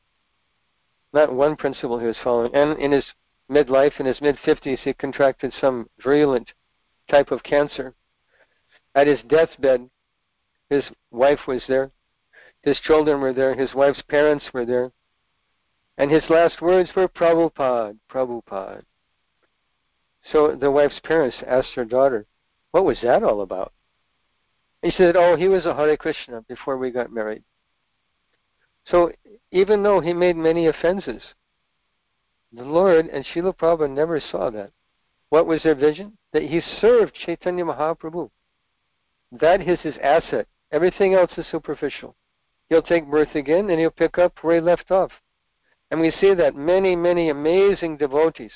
Not 1.13 1.33
one 1.33 1.55
principle 1.55 1.99
he 1.99 2.05
was 2.05 2.17
following. 2.23 2.53
And 2.53 2.77
in 2.79 2.91
his 2.91 3.05
midlife, 3.49 3.99
in 3.99 4.05
his 4.05 4.21
mid-50s, 4.21 4.79
he 4.79 4.93
contracted 4.93 5.53
some 5.59 5.89
virulent 6.03 6.51
type 7.09 7.31
of 7.31 7.43
cancer. 7.43 7.95
At 8.95 9.07
his 9.07 9.19
deathbed, 9.27 9.89
his 10.69 10.83
wife 11.11 11.47
was 11.47 11.63
there, 11.67 11.91
his 12.61 12.79
children 12.79 13.21
were 13.21 13.33
there, 13.33 13.55
his 13.55 13.73
wife's 13.73 14.01
parents 14.03 14.45
were 14.53 14.65
there, 14.65 14.91
and 15.97 16.11
his 16.11 16.29
last 16.29 16.61
words 16.61 16.89
were 16.95 17.07
Prabhupada, 17.07 17.97
Prabhupada. 18.09 18.83
So 20.31 20.55
the 20.55 20.69
wife's 20.69 20.99
parents 21.03 21.37
asked 21.47 21.73
her 21.75 21.85
daughter, 21.85 22.27
What 22.71 22.85
was 22.85 22.99
that 23.01 23.23
all 23.23 23.41
about? 23.41 23.73
He 24.81 24.91
said, 24.91 25.15
Oh, 25.15 25.35
he 25.35 25.47
was 25.47 25.65
a 25.65 25.75
Hare 25.75 25.97
Krishna 25.97 26.41
before 26.47 26.77
we 26.77 26.91
got 26.91 27.11
married. 27.11 27.43
So 28.89 29.11
even 29.51 29.83
though 29.83 29.99
he 29.99 30.13
made 30.13 30.35
many 30.35 30.67
offenses, 30.67 31.21
the 32.51 32.63
Lord 32.63 33.05
and 33.05 33.25
Srila 33.25 33.55
Prabhupada 33.55 33.91
never 33.91 34.19
saw 34.19 34.49
that. 34.49 34.71
What 35.29 35.45
was 35.45 35.61
their 35.61 35.75
vision? 35.75 36.17
That 36.33 36.43
he 36.43 36.61
served 36.81 37.13
Chaitanya 37.13 37.65
Mahaprabhu. 37.65 38.29
That 39.31 39.67
is 39.67 39.79
his 39.81 39.95
asset. 40.01 40.47
Everything 40.71 41.13
else 41.13 41.31
is 41.37 41.45
superficial. 41.51 42.15
He'll 42.69 42.81
take 42.81 43.09
birth 43.09 43.35
again 43.35 43.69
and 43.69 43.79
he'll 43.79 43.91
pick 43.91 44.17
up 44.17 44.33
where 44.41 44.55
he 44.55 44.61
left 44.61 44.91
off. 44.91 45.11
And 45.91 45.99
we 45.99 46.11
see 46.11 46.33
that 46.33 46.55
many, 46.55 46.95
many 46.95 47.29
amazing 47.29 47.97
devotees 47.97 48.51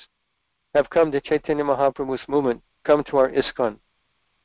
have 0.73 0.89
come 0.89 1.11
to 1.11 1.21
Chaitanya 1.21 1.63
Mahaprabhu's 1.63 2.27
movement, 2.27 2.61
come 2.83 3.03
to 3.05 3.17
our 3.17 3.29
ISKCON. 3.29 3.77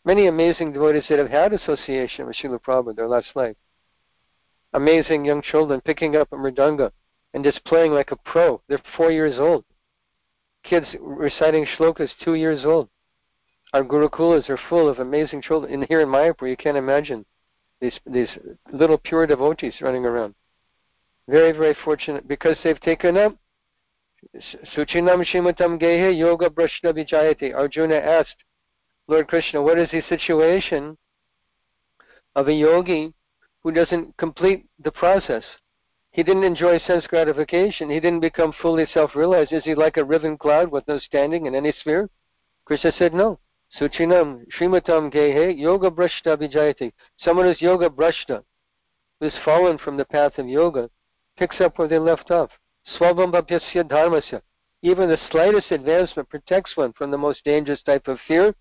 Many 0.05 0.27
amazing 0.27 0.73
devotees 0.73 1.05
that 1.09 1.19
have 1.19 1.31
had 1.31 1.53
association 1.53 2.27
with 2.27 2.37
Srila 2.37 2.61
Prabhupada 2.61 2.97
their 2.97 3.09
last 3.09 3.29
life. 3.35 3.57
Amazing 4.75 5.25
young 5.25 5.43
children 5.43 5.81
picking 5.81 6.17
up 6.17 6.33
a 6.33 6.37
mridanga 6.37 6.91
and 7.35 7.45
just 7.45 7.65
playing 7.65 7.93
like 7.93 8.11
a 8.11 8.17
pro. 8.17 8.61
They're 8.69 8.83
four 8.97 9.11
years 9.11 9.39
old 9.39 9.65
kids 10.69 10.87
reciting 11.01 11.67
shlokas 11.79 12.11
two 12.23 12.35
years 12.35 12.65
old. 12.65 12.89
Our 13.73 13.85
gurukulas 13.85 14.49
are 14.49 14.59
full 14.69 14.89
of 14.89 14.99
amazing 14.99 15.43
children. 15.43 15.73
And 15.73 15.85
here 15.89 16.01
in 16.01 16.09
Mayapur, 16.09 16.49
you 16.49 16.57
can't 16.57 16.77
imagine 16.77 17.25
these 17.81 17.99
these 18.07 18.31
little 18.73 18.99
pure 18.99 19.27
devotees 19.27 19.75
running 19.81 20.05
around. 20.05 20.35
Very, 21.29 21.53
very 21.53 21.77
fortunate 21.85 22.27
because 22.27 22.57
they've 22.65 22.81
taken 22.81 23.17
up 23.17 23.37
Suchinam 24.75 25.25
Srimatam 25.25 25.81
Gehe 25.81 26.17
Yoga 26.17 26.49
Brashta 26.49 26.93
Vijayati. 26.95 27.55
Arjuna 27.55 27.97
asked 27.97 28.37
Lord 29.07 29.29
Krishna, 29.29 29.63
what 29.63 29.79
is 29.79 29.91
the 29.91 30.03
situation 30.09 30.97
of 32.35 32.49
a 32.49 32.53
yogi 32.53 33.15
who 33.63 33.73
doesn't 33.73 34.17
complete 34.17 34.67
the 34.83 34.93
process? 34.93 35.45
He 36.11 36.23
didn't 36.23 36.45
enjoy 36.45 36.79
sense 36.81 37.07
gratification. 37.07 37.91
He 37.91 38.01
didn't 38.01 38.21
become 38.21 38.53
fully 38.61 38.87
self-realized. 38.93 39.53
Is 39.53 39.65
he 39.65 39.75
like 39.75 39.97
a 39.97 40.05
riven 40.05 40.37
cloud 40.37 40.71
with 40.71 40.87
no 40.89 40.99
standing 40.99 41.47
in 41.47 41.55
any 41.55 41.73
sphere? 41.81 42.09
Krishna 42.65 42.93
said, 42.99 43.15
no. 43.15 43.39
Suchinam, 43.79 44.45
Srimatam 44.59 45.13
Gehe, 45.13 45.57
Yoga 45.57 45.91
Brashta 45.91 46.37
Vijayati. 46.37 46.93
Someone 47.19 47.47
who's 47.47 47.61
Yoga 47.61 47.89
Brashta, 47.91 48.43
who's 49.21 49.35
fallen 49.45 49.79
from 49.79 49.97
the 49.97 50.05
path 50.05 50.39
of 50.39 50.49
yoga, 50.49 50.89
picks 51.37 51.61
up 51.61 51.79
where 51.79 51.89
they 51.89 51.99
left 51.99 52.31
off. 52.31 52.51
Swabambapyasya 52.99 53.85
Dharmasya. 53.85 54.41
Even 54.83 55.09
the 55.09 55.19
slightest 55.31 55.71
advancement 55.71 56.29
protects 56.29 56.77
one 56.77 56.93
from 56.93 57.11
the 57.11 57.19
most 57.19 57.45
dangerous 57.45 57.83
type 57.83 58.09
of 58.09 58.19
fear 58.27 58.55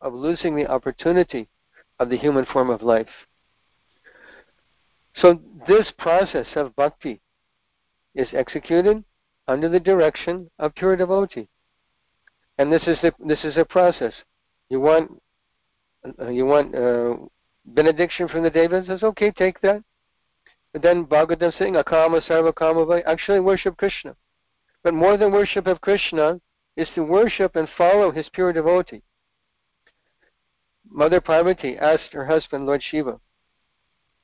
of 0.00 0.14
losing 0.14 0.56
the 0.56 0.66
opportunity 0.66 1.48
of 1.98 2.08
the 2.08 2.16
human 2.16 2.44
form 2.46 2.70
of 2.70 2.82
life. 2.82 3.08
So 5.16 5.40
this 5.66 5.92
process 5.98 6.46
of 6.56 6.76
bhakti 6.76 7.20
is 8.14 8.28
executed 8.32 9.02
under 9.48 9.68
the 9.68 9.80
direction 9.80 10.50
of 10.58 10.74
pure 10.74 10.96
devotee. 10.96 11.48
And 12.58 12.72
this 12.72 12.82
is 12.86 12.98
the, 13.02 13.12
this 13.26 13.44
is 13.44 13.56
a 13.56 13.64
process. 13.64 14.12
You 14.68 14.80
want 14.80 15.22
uh, 16.20 16.28
you 16.28 16.46
want 16.46 16.74
uh, 16.74 17.16
benediction 17.64 18.28
from 18.28 18.42
the 18.42 18.50
devas? 18.50 18.86
Says 18.86 19.02
okay, 19.02 19.30
take 19.30 19.60
that. 19.60 19.82
But 20.72 20.82
then 20.82 21.04
Bhagavatam 21.06 21.56
saying 21.58 21.74
akama 21.74 22.26
sarva 22.26 22.54
kama 22.54 23.00
actually 23.06 23.40
worship 23.40 23.76
Krishna. 23.76 24.14
But 24.82 24.94
more 24.94 25.16
than 25.16 25.32
worship 25.32 25.66
of 25.66 25.80
Krishna 25.80 26.40
is 26.76 26.88
to 26.94 27.02
worship 27.02 27.56
and 27.56 27.68
follow 27.76 28.10
his 28.10 28.28
pure 28.32 28.52
devotee. 28.52 29.02
Mother 30.88 31.20
Parvati 31.20 31.76
asked 31.76 32.12
her 32.12 32.26
husband, 32.26 32.66
Lord 32.66 32.82
Shiva, 32.82 33.18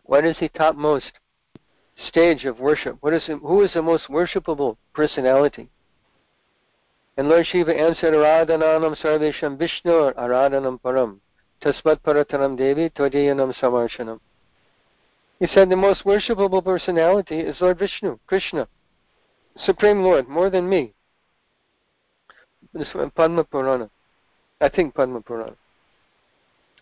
what 0.04 0.24
is 0.24 0.36
the 0.40 0.48
topmost 0.50 1.12
stage 2.08 2.44
of 2.44 2.58
worship? 2.58 2.96
What 3.00 3.14
is 3.14 3.22
who 3.26 3.62
is 3.62 3.72
the 3.72 3.82
most 3.82 4.08
worshipable 4.08 4.76
personality? 4.94 5.68
And 7.16 7.28
Lord 7.28 7.46
Shiva 7.46 7.74
answered, 7.74 8.14
Aradhananam 8.14 8.96
Sarvesham 9.02 9.58
Vishnu 9.58 10.12
Aradhanam 10.14 10.80
Param 10.80 11.18
Tasmat 11.62 12.00
Paratanam 12.00 12.56
Devi 12.56 12.88
Tvadiyanam 12.90 13.54
Samarshanam. 13.60 14.18
He 15.38 15.46
said 15.48 15.68
the 15.68 15.76
most 15.76 16.04
worshipable 16.04 16.64
personality 16.64 17.40
is 17.40 17.60
Lord 17.60 17.78
Vishnu, 17.78 18.18
Krishna, 18.26 18.66
Supreme 19.64 20.02
Lord, 20.02 20.28
more 20.28 20.48
than 20.50 20.68
me. 20.68 20.94
This 22.72 22.88
is 22.88 23.10
Padma 23.14 23.44
Purana. 23.44 23.90
I 24.60 24.68
think 24.68 24.94
Padma 24.94 25.20
Purana. 25.20 25.56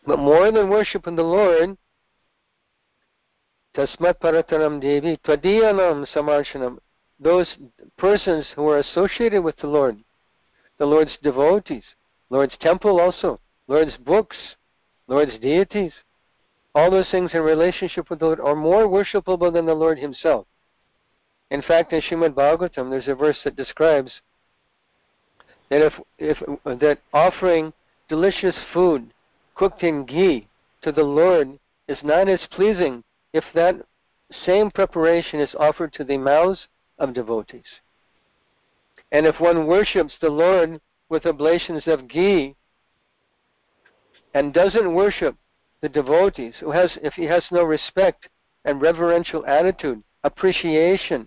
But 0.06 0.18
more 0.18 0.52
than 0.52 0.68
worshiping 0.68 1.16
the 1.16 1.22
Lord, 1.22 1.76
Tasmat 3.76 4.18
Paratanam 4.20 4.80
Devi 4.80 5.16
Tvadiyanam 5.24 6.06
Samarshanam. 6.14 6.78
Those 7.18 7.46
persons 7.98 8.46
who 8.56 8.68
are 8.68 8.78
associated 8.78 9.42
with 9.42 9.56
the 9.58 9.66
Lord, 9.66 9.98
the 10.78 10.86
Lord's 10.86 11.16
devotees, 11.22 11.84
Lord's 12.30 12.56
temple 12.60 13.00
also, 13.00 13.38
Lord's 13.68 13.96
books, 13.98 14.36
Lord's 15.06 15.38
deities, 15.38 15.92
all 16.74 16.90
those 16.90 17.10
things 17.10 17.30
in 17.34 17.42
relationship 17.42 18.08
with 18.10 18.20
the 18.20 18.26
Lord 18.26 18.40
are 18.40 18.56
more 18.56 18.86
worshipable 18.88 19.52
than 19.52 19.66
the 19.66 19.74
Lord 19.74 19.98
Himself. 19.98 20.46
In 21.50 21.62
fact, 21.62 21.92
in 21.92 22.00
Srimad 22.00 22.34
Bhagavatam, 22.34 22.90
there's 22.90 23.08
a 23.08 23.14
verse 23.14 23.38
that 23.44 23.56
describes 23.56 24.12
that 25.68 25.84
if, 25.84 25.92
if 26.18 26.38
that 26.80 26.98
offering 27.12 27.72
delicious 28.08 28.54
food 28.72 29.12
cooked 29.54 29.82
in 29.82 30.04
ghee 30.04 30.48
to 30.82 30.92
the 30.92 31.02
Lord 31.02 31.58
is 31.88 31.98
not 32.02 32.28
as 32.28 32.40
pleasing 32.50 33.02
if 33.32 33.44
that 33.54 33.76
same 34.44 34.70
preparation 34.70 35.40
is 35.40 35.54
offered 35.58 35.92
to 35.94 36.04
the 36.04 36.18
mouths 36.18 36.68
of 36.98 37.14
devotees. 37.14 37.64
And 39.12 39.26
if 39.26 39.40
one 39.40 39.66
worships 39.66 40.14
the 40.20 40.28
Lord 40.28 40.80
with 41.08 41.26
oblations 41.26 41.82
of 41.86 42.08
ghee 42.08 42.54
and 44.34 44.54
doesn't 44.54 44.94
worship 44.94 45.36
the 45.80 45.88
devotees, 45.88 46.54
who 46.60 46.70
has 46.70 46.90
if 47.02 47.14
he 47.14 47.24
has 47.24 47.42
no 47.50 47.64
respect 47.64 48.28
and 48.64 48.80
reverential 48.80 49.44
attitude, 49.46 50.02
appreciation 50.22 51.26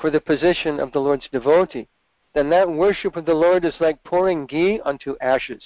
for 0.00 0.10
the 0.10 0.20
position 0.20 0.80
of 0.80 0.92
the 0.92 1.00
Lord's 1.00 1.28
devotee, 1.30 1.88
then 2.34 2.48
that 2.50 2.70
worship 2.70 3.16
of 3.16 3.26
the 3.26 3.34
Lord 3.34 3.64
is 3.64 3.74
like 3.80 4.02
pouring 4.04 4.46
ghee 4.46 4.80
onto 4.80 5.16
ashes. 5.20 5.62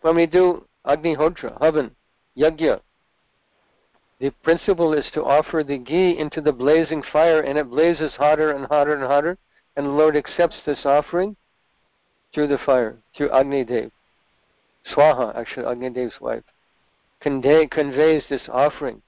When 0.00 0.16
we 0.16 0.26
do 0.26 0.66
Agnihotra, 0.86 1.58
Havan, 1.60 1.90
Yajna, 2.36 2.80
the 4.20 4.30
principle 4.42 4.92
is 4.92 5.06
to 5.14 5.24
offer 5.24 5.62
the 5.62 5.78
ghee 5.78 6.18
into 6.18 6.40
the 6.40 6.52
blazing 6.52 7.02
fire 7.12 7.40
and 7.40 7.56
it 7.58 7.70
blazes 7.70 8.12
hotter 8.16 8.50
and 8.52 8.66
hotter 8.66 8.94
and 8.94 9.04
hotter 9.04 9.38
and 9.76 9.86
the 9.86 9.90
Lord 9.90 10.16
accepts 10.16 10.56
this 10.66 10.84
offering 10.84 11.36
through 12.34 12.48
the 12.48 12.58
fire, 12.58 12.98
through 13.16 13.30
Agni 13.30 13.64
Dev. 13.64 13.90
Swaha, 14.92 15.34
actually 15.36 15.66
Agni 15.66 15.90
Dev's 15.90 16.20
wife, 16.20 16.42
convey, 17.20 17.66
conveys 17.66 18.24
this 18.28 18.42
offering 18.52 19.02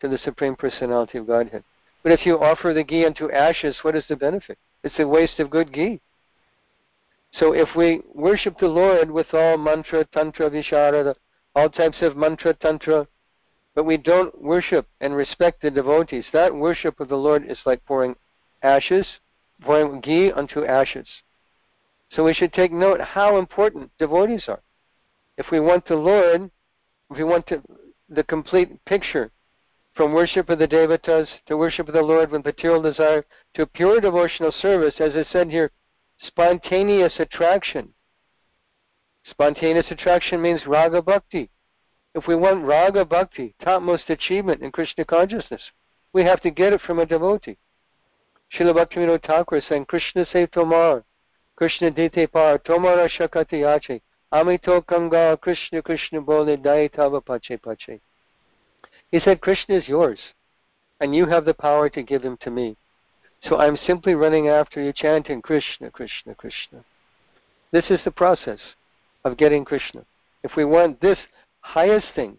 to 0.00 0.08
the 0.08 0.18
Supreme 0.18 0.56
Personality 0.56 1.18
of 1.18 1.26
Godhead. 1.26 1.62
But 2.02 2.12
if 2.12 2.26
you 2.26 2.38
offer 2.42 2.72
the 2.72 2.84
ghee 2.84 3.04
into 3.04 3.30
ashes, 3.30 3.76
what 3.82 3.96
is 3.96 4.04
the 4.08 4.16
benefit? 4.16 4.58
It's 4.82 4.98
a 4.98 5.06
waste 5.06 5.38
of 5.38 5.50
good 5.50 5.72
ghee. 5.72 6.00
So 7.32 7.52
if 7.52 7.68
we 7.76 8.00
worship 8.14 8.58
the 8.58 8.68
Lord 8.68 9.10
with 9.10 9.32
all 9.32 9.56
mantra, 9.56 10.04
tantra, 10.06 10.50
visharada, 10.50 11.14
all 11.54 11.68
types 11.68 11.98
of 12.00 12.16
mantra, 12.16 12.54
tantra, 12.54 13.06
but 13.78 13.84
we 13.84 13.96
don't 13.96 14.42
worship 14.42 14.88
and 15.00 15.14
respect 15.14 15.62
the 15.62 15.70
devotees. 15.70 16.24
That 16.32 16.52
worship 16.52 16.98
of 16.98 17.06
the 17.06 17.14
Lord 17.14 17.48
is 17.48 17.58
like 17.64 17.84
pouring 17.84 18.16
ashes, 18.60 19.06
pouring 19.62 20.00
ghee 20.00 20.32
onto 20.32 20.64
ashes. 20.64 21.06
So 22.10 22.24
we 22.24 22.34
should 22.34 22.52
take 22.52 22.72
note 22.72 23.00
how 23.00 23.38
important 23.38 23.92
devotees 23.96 24.46
are. 24.48 24.58
If 25.36 25.52
we 25.52 25.60
want 25.60 25.86
the 25.86 25.94
Lord, 25.94 26.50
if 27.08 27.18
we 27.18 27.22
want 27.22 27.46
to, 27.46 27.62
the 28.08 28.24
complete 28.24 28.84
picture, 28.84 29.30
from 29.94 30.12
worship 30.12 30.48
of 30.48 30.58
the 30.58 30.66
devatas 30.66 31.28
to 31.46 31.56
worship 31.56 31.86
of 31.86 31.94
the 31.94 32.02
Lord 32.02 32.32
with 32.32 32.44
material 32.44 32.82
desire 32.82 33.24
to 33.54 33.64
pure 33.64 34.00
devotional 34.00 34.50
service, 34.50 34.94
as 34.98 35.12
I 35.14 35.24
said 35.30 35.52
here, 35.52 35.70
spontaneous 36.26 37.14
attraction. 37.20 37.90
Spontaneous 39.30 39.86
attraction 39.88 40.42
means 40.42 40.66
raga 40.66 41.00
bhakti. 41.00 41.48
If 42.14 42.26
we 42.26 42.34
want 42.34 42.64
raga 42.64 43.04
bhakti, 43.04 43.54
topmost 43.62 44.10
achievement 44.10 44.62
in 44.62 44.72
Krishna 44.72 45.04
consciousness, 45.04 45.62
we 46.12 46.24
have 46.24 46.40
to 46.40 46.50
get 46.50 46.72
it 46.72 46.80
from 46.80 46.98
a 46.98 47.06
devotee. 47.06 47.58
Srila 48.52 48.74
Bhaktivinoda 48.74 49.24
Thakur 49.24 49.60
saying, 49.68 49.84
Krishna 49.84 50.24
se 50.32 50.46
tomar, 50.46 51.04
Krishna 51.56 51.90
dite 51.90 52.32
par, 52.32 52.58
tomara 52.58 53.08
shakati 53.08 53.64
ache, 53.64 54.02
amito 54.32 54.86
kanga, 54.86 55.36
Krishna 55.40 55.82
Krishna 55.82 56.20
bole, 56.20 56.56
dai 56.56 56.88
tava 56.88 57.20
pache 57.20 57.56
pache. 57.58 58.00
He 59.10 59.20
said, 59.20 59.40
Krishna 59.40 59.76
is 59.76 59.88
yours, 59.88 60.18
and 61.00 61.14
you 61.14 61.26
have 61.26 61.44
the 61.44 61.54
power 61.54 61.88
to 61.90 62.02
give 62.02 62.22
him 62.22 62.38
to 62.40 62.50
me. 62.50 62.76
So 63.42 63.58
I'm 63.58 63.76
simply 63.86 64.14
running 64.14 64.48
after 64.48 64.82
you, 64.82 64.92
chanting 64.92 65.42
Krishna, 65.42 65.90
Krishna, 65.90 66.34
Krishna. 66.34 66.84
This 67.70 67.84
is 67.90 68.00
the 68.04 68.10
process 68.10 68.58
of 69.24 69.36
getting 69.36 69.64
Krishna. 69.64 70.04
If 70.42 70.56
we 70.56 70.64
want 70.64 71.00
this 71.00 71.18
highest 71.60 72.06
thing, 72.14 72.38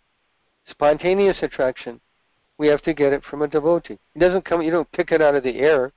spontaneous 0.70 1.38
attraction, 1.42 2.00
we 2.58 2.68
have 2.68 2.82
to 2.84 2.94
get 2.94 3.14
it 3.14 3.24
from 3.24 3.42
a 3.42 3.48
devotee. 3.48 3.98
It 4.16 4.20
doesn't 4.20 4.46
come. 4.46 4.62
You 4.62 4.72
don't 4.72 4.92
pick 4.92 5.12
it 5.12 5.22
out 5.22 5.36
of 5.36 5.44
the 5.44 5.60
air. 5.60 5.94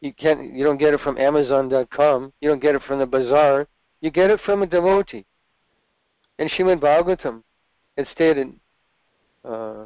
You 0.00 0.12
can't. 0.12 0.52
You 0.52 0.64
don't 0.64 0.78
get 0.78 0.92
it 0.94 1.00
from 1.00 1.18
Amazon.com. 1.18 2.32
You 2.40 2.48
don't 2.50 2.62
get 2.62 2.74
it 2.74 2.82
from 2.86 2.98
the 2.98 3.06
bazaar. 3.06 3.66
You 4.00 4.10
get 4.10 4.30
it 4.30 4.40
from 4.44 4.62
a 4.62 4.66
devotee. 4.66 5.24
In 6.38 6.48
Srimad 6.48 6.80
Bhagavatam, 6.80 7.42
it 7.96 8.06
stated. 8.12 8.52
Uh, 9.44 9.84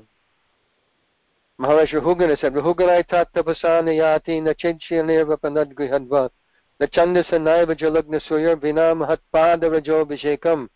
Maharaj 1.61 1.93
Rahugana 1.93 2.39
said, 2.41 2.55
Rahuganai 2.55 3.05
tattapasana 3.09 3.93
yati 3.93 4.41
na 4.41 4.55
chinchineva 4.55 5.37
panadgrihadva 5.37 6.31
na 6.79 6.87
chandasa 6.87 7.39
naiva 7.41 7.75
jalagna 7.75 8.21
suyar 8.21 8.57
vinam 8.57 9.05
hatpada 9.05 9.69
rajobhishekam 9.69 10.69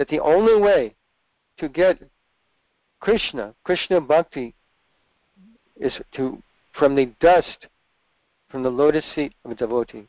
that 0.00 0.08
the 0.08 0.20
only 0.20 0.58
way 0.58 0.94
to 1.58 1.68
get 1.68 1.98
Krishna, 3.00 3.54
Krishna 3.64 4.00
Bhakti, 4.00 4.54
is 5.78 5.92
to 6.12 6.42
from 6.72 6.96
the 6.96 7.12
dust, 7.20 7.66
from 8.48 8.62
the 8.62 8.70
lotus 8.70 9.04
seat 9.14 9.34
of 9.44 9.50
a 9.50 9.54
devotee. 9.54 10.08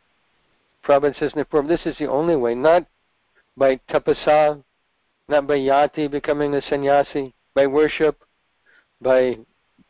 Prabhupada 0.85 1.19
says 1.19 1.33
this 1.67 1.85
is 1.85 1.97
the 1.97 2.07
only 2.07 2.37
way, 2.37 2.55
not 2.55 2.85
by 3.57 3.75
tapasa, 3.89 4.63
not 5.27 5.45
by 5.45 5.57
yati, 5.57 6.09
becoming 6.09 6.53
a 6.53 6.61
sannyasi, 6.61 7.33
by 7.53 7.67
worship, 7.67 8.15
by 9.01 9.37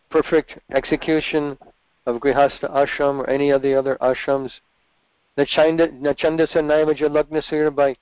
perfect 0.10 0.58
execution 0.74 1.60
of 2.08 2.20
grihastha 2.20 2.72
ashram 2.72 3.20
or 3.20 3.30
any 3.30 3.52
of 3.52 3.62
the 3.62 3.76
other 3.76 4.00
ashrams. 4.02 4.50
Nachandasa 5.38 6.56
naivaja 6.56 7.76
by 7.76 7.96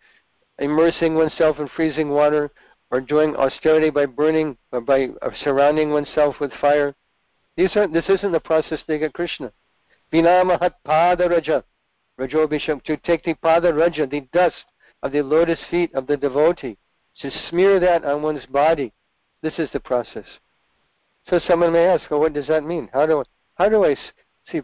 immersing 0.59 1.15
oneself 1.15 1.59
in 1.59 1.67
freezing 1.69 2.09
water 2.09 2.51
or 2.91 3.01
doing 3.01 3.35
austerity 3.35 3.89
by 3.89 4.05
burning 4.05 4.57
or 4.71 4.81
by 4.81 5.07
uh, 5.21 5.29
surrounding 5.43 5.91
oneself 5.91 6.35
with 6.39 6.51
fire. 6.59 6.95
These 7.55 7.75
are, 7.75 7.87
this 7.87 8.09
isn't 8.09 8.31
the 8.31 8.39
process 8.39 8.79
to 8.87 8.97
get 8.97 9.13
Krishna. 9.13 9.51
Vinamahat 10.11 10.73
pada 10.85 11.29
raja, 11.29 11.63
to 12.17 12.97
take 12.97 13.23
the 13.23 13.35
pada 13.35 13.75
raja, 13.75 14.07
the 14.07 14.27
dust 14.33 14.65
of 15.03 15.11
the 15.11 15.21
lotus 15.21 15.59
feet 15.69 15.93
of 15.93 16.07
the 16.07 16.17
devotee, 16.17 16.77
to 17.21 17.31
smear 17.49 17.79
that 17.79 18.03
on 18.03 18.21
one's 18.21 18.45
body. 18.47 18.91
This 19.41 19.53
is 19.57 19.69
the 19.71 19.79
process. 19.79 20.25
So 21.29 21.39
someone 21.47 21.73
may 21.73 21.85
ask, 21.85 22.09
well, 22.09 22.19
what 22.19 22.33
does 22.33 22.47
that 22.47 22.63
mean? 22.63 22.89
How 22.91 23.05
do, 23.05 23.23
how 23.55 23.69
do 23.69 23.85
I 23.85 23.95
see? 24.51 24.61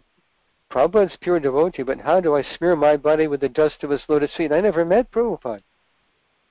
Prabhupada's 0.70 1.16
pure 1.20 1.38
devotee, 1.38 1.84
but 1.84 2.00
how 2.00 2.20
do 2.20 2.34
I 2.34 2.42
smear 2.56 2.74
my 2.74 2.96
body 2.96 3.28
with 3.28 3.40
the 3.40 3.48
dust 3.48 3.76
of 3.84 3.90
his 3.90 4.02
lotus 4.08 4.32
feet? 4.36 4.52
I 4.52 4.60
never 4.60 4.84
met 4.84 5.10
Prabhupada. 5.12 5.62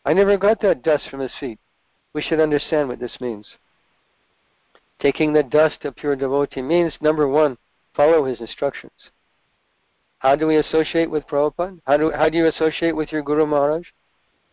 I 0.05 0.13
never 0.13 0.37
got 0.37 0.61
that 0.61 0.83
dust 0.83 1.09
from 1.09 1.19
his 1.19 1.31
feet. 1.39 1.59
We 2.13 2.21
should 2.21 2.39
understand 2.39 2.87
what 2.87 2.99
this 2.99 3.19
means. 3.19 3.47
Taking 5.01 5.33
the 5.33 5.43
dust 5.43 5.83
of 5.83 5.95
pure 5.95 6.15
devotee 6.15 6.61
means, 6.61 6.93
number 7.01 7.27
one, 7.27 7.57
follow 7.95 8.23
his 8.23 8.39
instructions. 8.39 8.93
How 10.19 10.35
do 10.35 10.47
we 10.47 10.57
associate 10.57 11.09
with 11.09 11.27
Prabhupada? 11.27 11.79
How 11.85 11.97
do, 11.97 12.11
how 12.11 12.29
do 12.29 12.37
you 12.37 12.47
associate 12.47 12.95
with 12.95 13.11
your 13.11 13.21
Guru 13.21 13.45
Maharaj? 13.45 13.85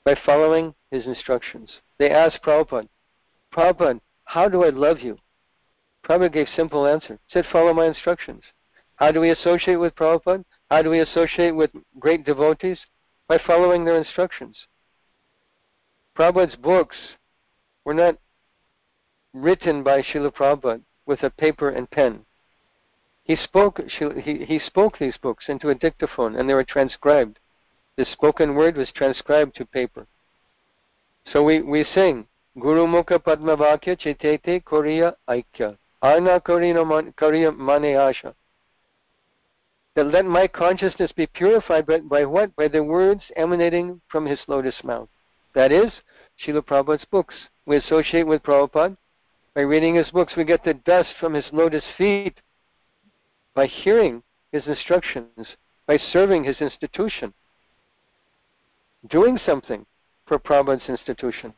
By 0.04 0.16
following 0.26 0.74
his 0.90 1.06
instructions. 1.06 1.70
They 1.98 2.10
asked 2.10 2.42
Prabhupada, 2.42 2.88
Prabhupada, 3.54 4.00
how 4.24 4.48
do 4.48 4.64
I 4.64 4.70
love 4.70 5.00
you? 5.00 5.16
Prabhupada 6.04 6.32
gave 6.32 6.48
simple 6.56 6.86
answer. 6.86 7.18
Said, 7.28 7.46
follow 7.52 7.72
my 7.72 7.86
instructions. 7.86 8.42
How 8.96 9.12
do 9.12 9.20
we 9.20 9.30
associate 9.30 9.76
with 9.76 9.94
Prabhupada? 9.94 10.44
How 10.70 10.82
do 10.82 10.90
we 10.90 11.00
associate 11.00 11.54
with 11.54 11.70
great 12.00 12.24
devotees? 12.24 12.78
By 13.28 13.38
following 13.46 13.84
their 13.84 13.98
instructions. 13.98 14.56
Prabhupada's 16.16 16.56
books 16.56 16.96
were 17.84 17.94
not 17.94 18.16
written 19.32 19.82
by 19.82 20.02
Srila 20.02 20.32
Prabhupada 20.34 20.82
with 21.06 21.22
a 21.22 21.30
paper 21.30 21.70
and 21.70 21.90
pen. 21.90 22.24
He 23.24 23.36
spoke, 23.36 23.80
he, 23.88 24.44
he 24.44 24.58
spoke 24.58 24.98
these 24.98 25.16
books 25.16 25.44
into 25.48 25.70
a 25.70 25.74
dictaphone 25.74 26.36
and 26.36 26.48
they 26.48 26.54
were 26.54 26.64
transcribed. 26.64 27.38
The 27.96 28.04
spoken 28.04 28.54
word 28.54 28.76
was 28.76 28.90
transcribed 28.92 29.54
to 29.56 29.64
paper. 29.64 30.06
So 31.32 31.44
we, 31.44 31.62
we 31.62 31.84
sing, 31.94 32.26
Guru 32.58 32.86
Mukha 32.86 33.18
Padmavakya 33.18 33.96
Chitete 33.98 34.64
Korea 34.64 35.16
Aikya. 35.28 35.76
Arna 36.02 36.40
Korea 36.40 37.52
Mane 37.52 37.94
Asha. 37.94 38.34
That 39.94 40.06
let 40.06 40.24
my 40.24 40.48
consciousness 40.48 41.12
be 41.12 41.26
purified 41.26 41.86
by, 41.86 42.00
by 42.00 42.24
what? 42.24 42.54
By 42.56 42.68
the 42.68 42.82
words 42.82 43.22
emanating 43.36 44.00
from 44.08 44.26
his 44.26 44.40
lotus 44.48 44.82
mouth. 44.82 45.08
That 45.54 45.72
is, 45.72 45.92
Srila 46.44 46.64
Prabhupada's 46.64 47.04
books. 47.10 47.34
We 47.66 47.76
associate 47.76 48.26
with 48.26 48.42
Prabhupada. 48.42 48.96
By 49.54 49.62
reading 49.62 49.94
his 49.94 50.10
books, 50.10 50.34
we 50.36 50.44
get 50.44 50.64
the 50.64 50.74
dust 50.74 51.10
from 51.20 51.34
his 51.34 51.44
lotus 51.52 51.84
feet. 51.98 52.40
By 53.54 53.66
hearing 53.66 54.22
his 54.50 54.66
instructions, 54.66 55.56
by 55.86 55.98
serving 55.98 56.44
his 56.44 56.60
institution, 56.60 57.34
doing 59.10 59.38
something 59.44 59.84
for 60.26 60.38
Prabhupada's 60.38 60.88
institution. 60.88 61.52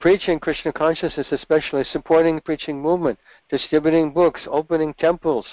Preaching 0.00 0.38
Krishna 0.38 0.72
consciousness, 0.72 1.28
especially 1.30 1.84
supporting 1.84 2.36
the 2.36 2.42
preaching 2.42 2.80
movement, 2.82 3.18
distributing 3.48 4.12
books, 4.12 4.40
opening 4.50 4.92
temples, 4.94 5.46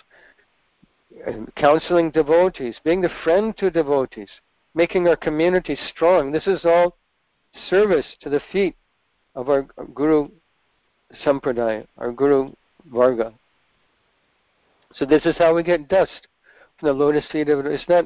counseling 1.55 2.11
devotees, 2.11 2.75
being 2.83 3.01
the 3.01 3.09
friend 3.23 3.55
to 3.57 3.69
devotees, 3.69 4.29
making 4.73 5.07
our 5.07 5.15
community 5.15 5.77
strong. 5.89 6.31
This 6.31 6.47
is 6.47 6.65
all 6.65 6.97
service 7.69 8.05
to 8.21 8.29
the 8.29 8.41
feet 8.51 8.75
of 9.35 9.49
our 9.49 9.63
Guru 9.93 10.29
Sampradaya, 11.25 11.87
our 11.97 12.11
Guru 12.11 12.51
Varga. 12.91 13.33
So 14.95 15.05
this 15.05 15.25
is 15.25 15.35
how 15.37 15.55
we 15.55 15.63
get 15.63 15.87
dust 15.87 16.27
from 16.79 16.87
the 16.87 16.93
lotus 16.93 17.25
feet 17.31 17.49
of. 17.49 17.65
It's 17.65 17.87
not 17.89 18.05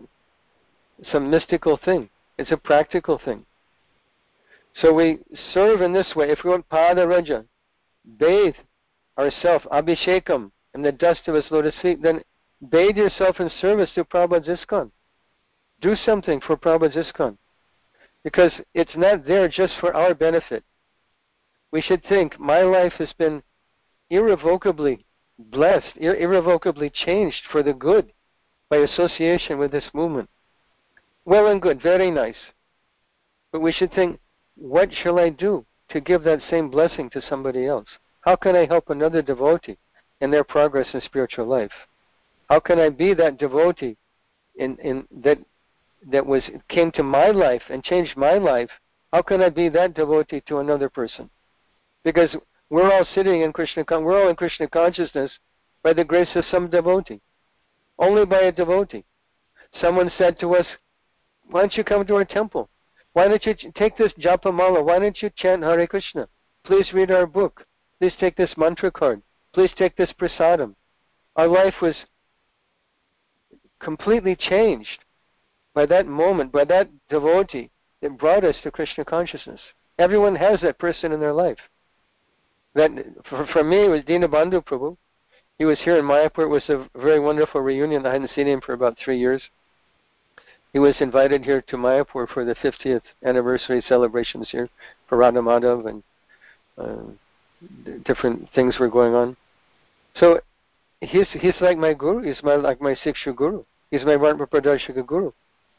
some 1.11 1.29
mystical 1.29 1.77
thing. 1.83 2.09
It's 2.37 2.51
a 2.51 2.57
practical 2.57 3.19
thing. 3.23 3.45
So 4.81 4.93
we 4.93 5.19
serve 5.53 5.81
in 5.81 5.93
this 5.93 6.13
way. 6.15 6.29
If 6.29 6.39
we 6.43 6.51
want 6.51 6.69
Pada 6.69 7.07
Raja, 7.07 7.45
bathe 8.19 8.55
ourselves, 9.17 9.65
Abhishekam, 9.71 10.51
in 10.75 10.81
the 10.81 10.91
dust 10.91 11.21
of 11.27 11.35
his 11.35 11.45
lotus 11.49 11.75
feet, 11.81 12.01
then 12.01 12.21
bathe 12.69 12.95
yourself 12.95 13.39
in 13.39 13.49
service 13.59 13.89
to 13.95 14.03
Prabhupada's 14.03 14.47
ISKCON. 14.47 14.91
Do 15.81 15.95
something 15.95 16.39
for 16.41 16.55
Prabhupada's 16.55 16.95
ISKCON. 16.95 17.37
Because 18.27 18.51
it's 18.73 18.97
not 18.97 19.25
there 19.25 19.47
just 19.47 19.75
for 19.79 19.95
our 19.95 20.13
benefit. 20.13 20.61
We 21.71 21.81
should 21.81 22.03
think, 22.03 22.37
my 22.37 22.61
life 22.61 22.91
has 22.97 23.13
been 23.17 23.41
irrevocably 24.09 25.05
blessed, 25.39 25.93
ir- 25.95 26.17
irrevocably 26.17 26.89
changed 26.89 27.43
for 27.49 27.63
the 27.63 27.71
good 27.71 28.11
by 28.69 28.79
association 28.79 29.57
with 29.57 29.71
this 29.71 29.89
movement. 29.93 30.29
Well 31.23 31.47
and 31.47 31.61
good, 31.61 31.81
very 31.81 32.11
nice. 32.11 32.35
But 33.53 33.61
we 33.61 33.71
should 33.71 33.93
think, 33.93 34.19
what 34.57 34.89
shall 34.91 35.19
I 35.19 35.29
do 35.29 35.65
to 35.91 36.01
give 36.01 36.23
that 36.23 36.41
same 36.49 36.69
blessing 36.69 37.09
to 37.11 37.21
somebody 37.29 37.65
else? 37.65 37.87
How 38.19 38.35
can 38.35 38.57
I 38.57 38.65
help 38.65 38.89
another 38.89 39.21
devotee 39.21 39.77
in 40.19 40.31
their 40.31 40.43
progress 40.43 40.87
in 40.93 40.99
spiritual 40.99 41.45
life? 41.45 41.71
How 42.49 42.59
can 42.59 42.77
I 42.77 42.89
be 42.89 43.13
that 43.13 43.37
devotee 43.37 43.95
in, 44.57 44.75
in 44.83 45.07
that 45.23 45.37
that 46.05 46.25
was 46.25 46.43
came 46.69 46.91
to 46.91 47.03
my 47.03 47.31
life 47.31 47.63
and 47.69 47.83
changed 47.83 48.15
my 48.15 48.33
life? 48.37 48.69
How 49.11 49.21
can 49.21 49.41
I 49.41 49.49
be 49.49 49.69
that 49.69 49.93
devotee 49.93 50.41
to 50.47 50.59
another 50.59 50.89
person? 50.89 51.29
Because 52.03 52.35
we're 52.69 52.91
all 52.91 53.05
sitting 53.15 53.41
in 53.41 53.53
Krishna 53.53 53.83
we're 53.89 54.21
all 54.21 54.29
in 54.29 54.35
Krishna 54.35 54.67
consciousness 54.67 55.31
by 55.83 55.93
the 55.93 56.03
grace 56.03 56.29
of 56.35 56.45
some 56.51 56.69
devotee. 56.69 57.21
Only 57.99 58.25
by 58.25 58.41
a 58.41 58.51
devotee. 58.51 59.05
Someone 59.81 60.11
said 60.17 60.39
to 60.39 60.55
us, 60.55 60.65
Why 61.49 61.61
don't 61.61 61.75
you 61.75 61.83
come 61.83 62.05
to 62.05 62.15
our 62.15 62.25
temple? 62.25 62.69
Why 63.13 63.27
don't 63.27 63.45
you 63.45 63.55
take 63.75 63.97
this 63.97 64.13
japamala? 64.19 64.83
Why 64.83 64.99
don't 64.99 65.21
you 65.21 65.29
chant 65.35 65.63
Hare 65.63 65.87
Krishna? 65.87 66.27
Please 66.65 66.91
read 66.93 67.09
our 67.09 67.25
book. 67.25 67.65
Please 67.99 68.13
take 68.19 68.35
this 68.35 68.53
mantra 68.57 68.91
card. 68.91 69.21
Please 69.53 69.71
take 69.77 69.95
this 69.95 70.13
prasadam. 70.19 70.75
Our 71.35 71.47
life 71.47 71.75
was 71.81 71.95
completely 73.79 74.35
changed 74.35 75.05
by 75.77 75.85
that 75.85 76.07
moment, 76.07 76.51
by 76.51 76.65
that 76.65 76.89
devotee 77.07 77.69
that 78.01 78.17
brought 78.17 78.43
us 78.43 78.55
to 78.63 78.71
Krishna 78.71 79.05
consciousness. 79.05 79.59
Everyone 79.99 80.35
has 80.35 80.59
that 80.61 80.79
person 80.79 81.11
in 81.11 81.19
their 81.19 81.33
life. 81.33 81.59
That 82.73 82.89
for, 83.29 83.45
for 83.53 83.63
me 83.63 83.85
it 83.85 83.87
was 83.87 84.01
Dinabandhu 84.01 84.65
Prabhu. 84.65 84.97
He 85.59 85.65
was 85.65 85.77
here 85.83 85.99
in 85.99 86.05
Mayapur. 86.05 86.45
It 86.45 86.47
was 86.47 86.67
a 86.69 86.89
very 86.99 87.19
wonderful 87.19 87.61
reunion. 87.61 88.07
I 88.07 88.13
hadn't 88.13 88.31
seen 88.33 88.47
him 88.47 88.59
for 88.59 88.73
about 88.73 88.97
three 88.97 89.19
years. 89.19 89.43
He 90.73 90.79
was 90.79 90.95
invited 90.99 91.45
here 91.45 91.61
to 91.67 91.77
Mayapur 91.77 92.27
for 92.27 92.43
the 92.43 92.55
50th 92.55 93.03
anniversary 93.23 93.83
celebrations 93.87 94.49
here 94.51 94.69
for 95.07 95.19
Radha 95.19 95.41
Madhav 95.41 95.85
and 95.85 96.03
uh, 96.79 97.91
different 98.03 98.49
things 98.55 98.79
were 98.79 98.89
going 98.89 99.13
on. 99.13 99.37
So 100.15 100.41
he's 101.01 101.27
he's 101.39 101.61
like 101.61 101.77
my 101.77 101.93
guru. 101.93 102.23
He's 102.23 102.41
my 102.41 102.55
like 102.55 102.81
my 102.81 102.95
Siksha 103.05 103.35
guru. 103.35 103.63
He's 103.91 104.05
my 104.05 104.15
Vartma 104.15 104.49
Pradarshaka 104.49 105.05
guru. 105.05 105.31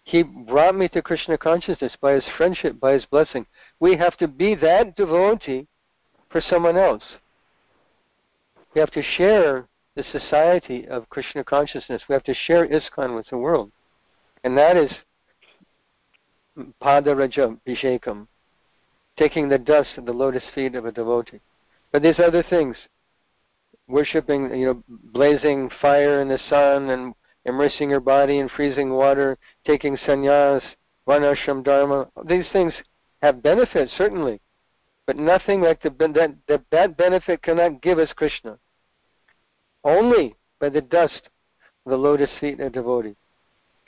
He 0.09 0.23
brought 0.23 0.75
me 0.75 0.89
to 0.89 1.03
Krishna 1.03 1.37
consciousness 1.37 1.93
by 2.01 2.13
his 2.13 2.25
friendship, 2.39 2.81
by 2.81 2.93
his 2.95 3.05
blessing. 3.05 3.45
We 3.79 3.95
have 3.99 4.17
to 4.17 4.27
be 4.27 4.55
that 4.55 4.97
devotee 4.97 5.67
for 6.31 6.41
someone 6.41 6.79
else. 6.79 7.03
We 8.75 8.81
have 8.81 8.91
to 8.93 9.03
share 9.03 9.69
the 9.97 10.05
society 10.05 10.89
of 10.89 11.11
Krishna 11.11 11.45
consciousness. 11.45 12.05
We 12.09 12.15
have 12.15 12.25
to 12.25 12.33
share 12.33 12.67
ISKCON 12.67 13.15
with 13.15 13.27
the 13.29 13.37
world. 13.37 13.71
And 14.45 14.57
that 14.57 14.79
is 14.79 14.91
Padaraja 16.83 17.59
Bhishekam, 17.67 18.29
taking 19.19 19.51
the 19.51 19.59
dust 19.59 19.91
of 19.99 20.07
the 20.07 20.13
lotus 20.13 20.45
feet 20.55 20.75
of 20.75 20.87
a 20.87 20.93
devotee. 20.93 21.41
But 21.93 22.01
these 22.01 22.19
other 22.19 22.43
things, 22.43 22.79
worshipping, 23.89 24.55
you 24.59 24.67
know, 24.69 24.83
blazing 24.89 25.69
fire 25.83 26.23
in 26.23 26.29
the 26.29 26.39
sun 26.49 26.89
and 26.89 27.15
immersing 27.49 27.91
your 27.91 28.01
body 28.01 28.39
in 28.39 28.49
freezing 28.49 28.91
water, 28.91 29.37
taking 29.67 29.97
sannyas, 29.97 30.63
varnashram 31.07 31.65
dharma. 31.65 32.09
These 32.27 32.47
things 32.53 32.73
have 33.23 33.43
benefits, 33.43 33.93
certainly, 33.97 34.41
but 35.07 35.17
nothing 35.17 35.63
like 35.63 35.83
the, 35.83 35.91
that, 35.91 36.35
that, 36.47 36.63
that 36.71 36.97
benefit 36.97 37.43
cannot 37.43 37.83
give 37.83 37.99
us 37.99 38.13
Krishna. 38.15 38.59
Only 39.83 40.37
by 40.61 40.69
the 40.69 40.83
dust 40.83 41.29
of 41.87 41.91
the 41.91 41.97
lotus 41.97 42.31
feet 42.41 42.61
of 42.61 42.67
a 42.67 42.71
devotee. 42.71 43.17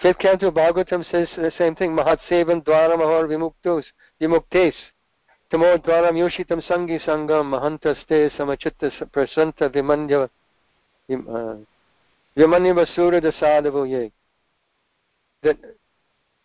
Fifth 0.01 0.19
canto 0.19 0.51
Bhagavatam 0.51 1.05
says 1.11 1.29
the 1.37 1.53
same 1.59 1.75
thing. 1.75 1.91
Mahatsevan 1.91 2.65
dwaram 2.65 3.01
ahor 3.01 3.29
vimuktos, 3.29 3.85
vimuktes. 4.21 4.73
Tamo 5.51 5.77
dwaram 5.77 6.17
yoshitam 6.17 6.63
sangi 6.67 6.99
sangam 7.05 7.51
mahantaste 7.51 8.31
samachitta 8.37 8.91
prasanta 9.11 9.69
vimanya 9.69 10.31
uh, 11.11 11.57
That 15.43 15.57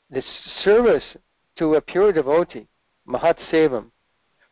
the 0.09 0.23
service 0.63 1.03
to 1.57 1.75
a 1.75 1.81
pure 1.81 2.11
devotee, 2.11 2.67
Mahat 3.07 3.38
Sevam, 3.51 3.91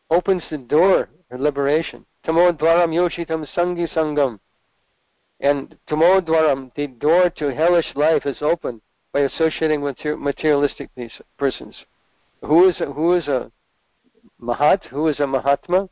opens 0.10 0.44
the 0.50 0.58
door 0.58 1.10
for 1.30 1.38
liberation. 1.38 2.06
Tamodvaram 2.26 2.92
Yoshitam 2.92 3.46
Sangi 3.56 3.88
Sangam. 3.94 4.40
And 5.40 5.76
Tamodvaram, 5.90 6.72
the 6.76 6.88
door 6.88 7.30
to 7.38 7.54
hellish 7.54 7.96
life, 7.96 8.26
is 8.26 8.42
opened 8.42 8.82
by 9.12 9.22
associating 9.22 9.82
with 9.82 9.98
materialistic 10.06 10.90
persons. 11.38 11.76
Who 12.42 12.68
is 12.70 12.80
a, 12.82 12.86
who 12.86 13.14
is 13.14 13.28
a 13.28 13.52
Mahat? 14.42 14.86
Who 14.86 15.08
is 15.08 15.20
a 15.20 15.28
Mahatma? 15.28 15.90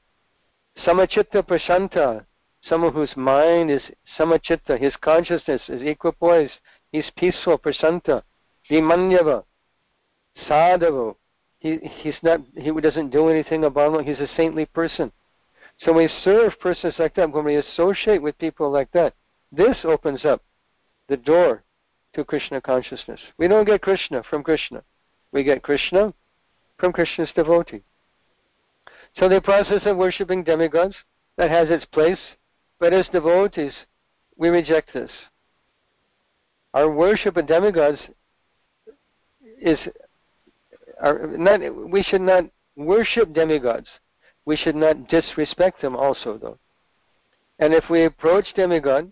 Samachitta 0.86 1.44
Prashanta, 1.44 2.26
someone 2.68 2.94
whose 2.94 3.16
mind 3.16 3.72
is 3.72 3.82
samachitta, 4.18 4.80
his 4.80 4.96
consciousness 5.02 5.62
is 5.68 5.82
equipoised, 5.82 6.52
he's 6.92 7.10
peaceful, 7.18 7.58
prasanta, 7.58 8.22
vimanyava, 8.70 9.44
sadhava. 10.48 11.16
He, 11.60 11.78
he's 12.02 12.16
not, 12.24 12.42
he 12.56 12.72
doesn't 12.72 13.12
do 13.12 13.30
anything 13.30 13.64
abominable, 13.64 14.04
he's 14.04 14.20
a 14.20 14.36
saintly 14.36 14.66
person. 14.66 15.12
So 15.80 15.94
when 15.94 16.06
we 16.06 16.12
serve 16.24 16.60
persons 16.60 16.96
like 17.00 17.16
that, 17.16 17.32
when 17.32 17.46
we 17.46 17.56
associate 17.56 18.22
with 18.22 18.38
people 18.38 18.72
like 18.72 18.92
that, 18.92 19.14
this 19.52 19.78
opens 19.84 20.26
up 20.26 20.44
the 21.08 21.18
door 21.18 21.64
to 22.14 22.24
Krishna 22.24 22.62
consciousness. 22.62 23.20
We 23.38 23.48
don't 23.48 23.66
get 23.66 23.82
Krishna 23.82 24.24
from 24.24 24.44
Krishna. 24.44 24.84
We 25.32 25.44
get 25.44 25.64
Krishna 25.64 26.14
from 26.78 26.94
Krishna's 26.94 27.32
devotee. 27.36 27.84
So 29.18 29.28
the 29.28 29.42
process 29.42 29.82
of 29.86 29.98
worshipping 29.98 30.44
demigods, 30.44 30.96
that 31.38 31.50
has 31.50 31.70
its 31.70 31.86
place. 31.86 32.20
But 32.82 32.94
as 32.94 33.08
devotees, 33.10 33.74
we 34.38 34.50
reject 34.50 34.92
this. 34.92 35.12
Our 36.74 36.90
worship 36.90 37.38
of 37.38 37.46
demigods 37.46 38.00
is 39.62 39.78
not, 41.00 41.60
we 41.92 42.02
should 42.02 42.22
not 42.22 42.46
worship 42.76 43.34
demigods, 43.34 43.88
we 44.46 44.58
should 44.58 44.76
not 44.76 45.08
disrespect 45.10 45.82
them 45.84 45.96
also, 45.96 46.40
though. 46.40 46.58
And 47.60 47.72
if 47.72 47.84
we 47.88 48.06
approach 48.06 48.48
demigod, 48.56 49.12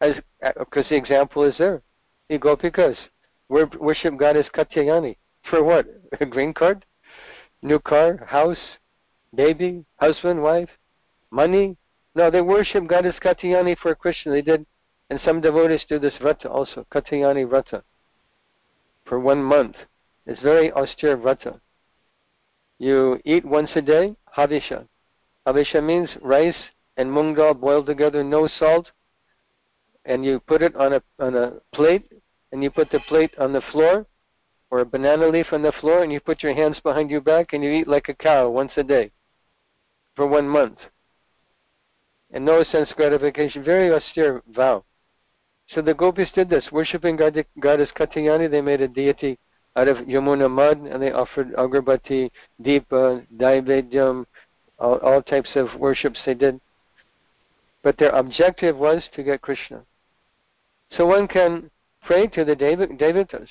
as 0.00 0.16
uh, 0.44 0.50
because 0.58 0.88
the 0.88 0.96
example 0.96 1.44
is 1.44 1.54
there, 1.56 1.82
the 2.28 2.38
gopikas 2.40 2.96
worship 3.48 4.16
God 4.18 4.36
as 4.36 4.46
Katyayani 4.46 5.14
for 5.48 5.62
what? 5.62 5.86
A 6.20 6.26
green 6.26 6.52
card, 6.52 6.84
new 7.62 7.78
car, 7.78 8.26
house, 8.26 8.58
baby, 9.32 9.84
husband, 10.00 10.42
wife, 10.42 10.70
money. 11.30 11.76
No, 12.14 12.30
they 12.30 12.40
worship 12.40 12.86
goddess 12.86 13.16
Katyayani 13.22 13.76
for 13.78 13.90
a 13.90 13.96
Krishna. 13.96 14.32
They 14.32 14.42
did, 14.42 14.64
and 15.10 15.20
some 15.24 15.40
devotees 15.40 15.84
do 15.88 15.98
this 15.98 16.14
vrata 16.20 16.46
also, 16.46 16.86
Katyayani 16.92 17.46
vrata, 17.48 17.82
for 19.04 19.18
one 19.18 19.42
month. 19.42 19.76
It's 20.26 20.40
very 20.40 20.72
austere 20.72 21.16
vrata. 21.16 21.60
You 22.78 23.20
eat 23.24 23.44
once 23.44 23.70
a 23.74 23.82
day, 23.82 24.16
havisha. 24.36 24.86
Havisha 25.46 25.82
means 25.82 26.08
rice 26.22 26.54
and 26.96 27.10
mung 27.10 27.34
dal 27.34 27.54
boiled 27.54 27.86
together, 27.86 28.22
no 28.22 28.46
salt, 28.46 28.90
and 30.04 30.24
you 30.24 30.40
put 30.40 30.62
it 30.62 30.74
on 30.76 30.92
a 30.94 31.02
on 31.18 31.34
a 31.34 31.54
plate, 31.74 32.10
and 32.52 32.62
you 32.62 32.70
put 32.70 32.90
the 32.90 33.00
plate 33.00 33.34
on 33.38 33.52
the 33.52 33.62
floor, 33.72 34.06
or 34.70 34.80
a 34.80 34.86
banana 34.86 35.26
leaf 35.26 35.46
on 35.52 35.62
the 35.62 35.72
floor, 35.80 36.02
and 36.02 36.12
you 36.12 36.20
put 36.20 36.42
your 36.42 36.54
hands 36.54 36.78
behind 36.80 37.10
your 37.10 37.20
back, 37.20 37.52
and 37.52 37.64
you 37.64 37.70
eat 37.70 37.88
like 37.88 38.08
a 38.08 38.14
cow 38.14 38.48
once 38.48 38.72
a 38.76 38.84
day, 38.84 39.10
for 40.14 40.26
one 40.26 40.48
month. 40.48 40.78
And 42.34 42.44
no 42.44 42.64
sense 42.64 42.90
gratification, 42.96 43.62
very 43.62 43.92
austere 43.92 44.42
vow. 44.48 44.84
So 45.68 45.80
the 45.80 45.94
gopis 45.94 46.30
did 46.34 46.50
this, 46.50 46.68
worshipping 46.72 47.16
God, 47.16 47.42
goddess 47.60 47.90
Katyayani. 47.96 48.50
They 48.50 48.60
made 48.60 48.80
a 48.80 48.88
deity 48.88 49.38
out 49.76 49.86
of 49.86 49.98
Yamuna 49.98 50.50
mud, 50.50 50.78
and 50.80 51.00
they 51.00 51.12
offered 51.12 51.52
agarbati, 51.54 52.30
deepa, 52.60 53.24
naivedyam, 53.34 54.26
all, 54.80 54.96
all 54.96 55.22
types 55.22 55.50
of 55.54 55.68
worships 55.78 56.18
they 56.26 56.34
did. 56.34 56.60
But 57.84 57.98
their 57.98 58.10
objective 58.10 58.76
was 58.76 59.04
to 59.14 59.22
get 59.22 59.40
Krishna. 59.40 59.82
So 60.96 61.06
one 61.06 61.28
can 61.28 61.70
pray 62.04 62.26
to 62.26 62.44
the 62.44 62.56
devatas, 62.56 63.48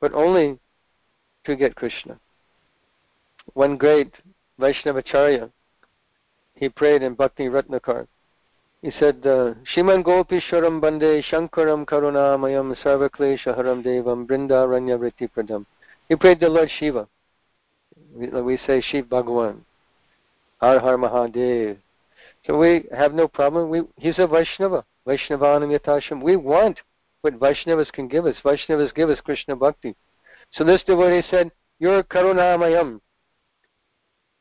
but 0.00 0.12
only 0.12 0.58
to 1.44 1.54
get 1.54 1.76
Krishna. 1.76 2.18
One 3.54 3.76
great 3.76 4.12
Vaishnavacharya, 4.60 5.50
he 6.58 6.68
prayed 6.68 7.02
in 7.02 7.14
Bhakti 7.14 7.44
Ratnakar. 7.44 8.06
He 8.82 8.90
said, 8.98 9.26
uh, 9.26 9.54
Shiman 9.74 10.04
Gopishwaram 10.04 10.80
Bande 10.80 11.22
Shankaram 11.24 11.84
Karunamayam 11.84 12.76
Sarvakleshaharam 12.82 13.84
Devam 13.84 14.26
Brindaranya 14.26 14.98
Vritti 14.98 15.28
Pradam. 15.30 15.66
He 16.08 16.16
prayed 16.16 16.40
to 16.40 16.48
Lord 16.48 16.68
Shiva. 16.78 17.08
We, 18.14 18.28
we 18.28 18.58
say 18.66 18.80
Shiv 18.80 19.06
Bhagavan. 19.06 19.58
Har 20.60 20.78
Har 20.78 20.96
Mahadev. 20.96 21.78
So 22.46 22.56
we 22.56 22.84
have 22.96 23.14
no 23.14 23.26
problem. 23.28 23.68
We, 23.68 23.82
he's 23.96 24.18
a 24.18 24.26
Vaishnava. 24.26 24.84
Vaishnavanam 25.06 25.76
Yatasham. 25.76 26.22
We 26.22 26.36
want 26.36 26.78
what 27.22 27.34
Vaishnavas 27.34 27.90
can 27.92 28.06
give 28.08 28.26
us. 28.26 28.36
Vaishnavas 28.44 28.94
give 28.94 29.10
us 29.10 29.18
Krishna 29.24 29.56
Bhakti. 29.56 29.96
So 30.52 30.64
this 30.64 30.82
devotee 30.86 31.26
said, 31.30 31.50
You're 31.78 32.02
Karunamayam. 32.04 33.00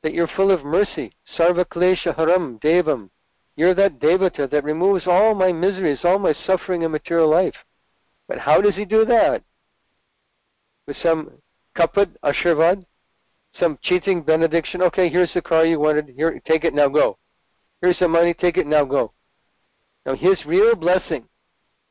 That 0.04 0.14
you're 0.14 0.30
full 0.36 0.52
of 0.52 0.64
mercy. 0.64 1.14
Sarvaklesha 1.38 2.16
Haram 2.16 2.60
Devam. 2.60 3.10
You're 3.56 3.74
that 3.74 4.00
Devata 4.00 4.50
that 4.50 4.64
removes 4.64 5.08
all 5.08 5.34
my 5.34 5.52
miseries, 5.52 6.00
all 6.04 6.20
my 6.20 6.34
suffering 6.46 6.84
in 6.84 6.92
material 6.92 7.30
life. 7.30 7.56
But 8.28 8.38
how 8.38 8.62
does 8.62 8.76
he 8.76 8.86
do 8.86 9.04
that? 9.06 9.44
With 10.86 10.98
some 11.02 11.32
kapat 11.76 12.10
ashirvad, 12.24 12.86
some 13.60 13.80
cheating 13.82 14.22
benediction. 14.22 14.82
Okay, 14.84 15.10
here's 15.10 15.34
the 15.34 15.42
car 15.42 15.66
you 15.66 15.80
wanted. 15.80 16.10
Here, 16.16 16.40
take 16.46 16.64
it 16.64 16.74
now. 16.74 16.88
Go. 16.88 17.18
Here's 17.82 18.00
the 18.00 18.08
money. 18.08 18.34
Take 18.34 18.58
it 18.58 18.68
now. 18.68 18.86
Go. 18.86 19.14
Now, 20.06 20.16
his 20.16 20.38
real 20.46 20.76
blessing, 20.76 21.26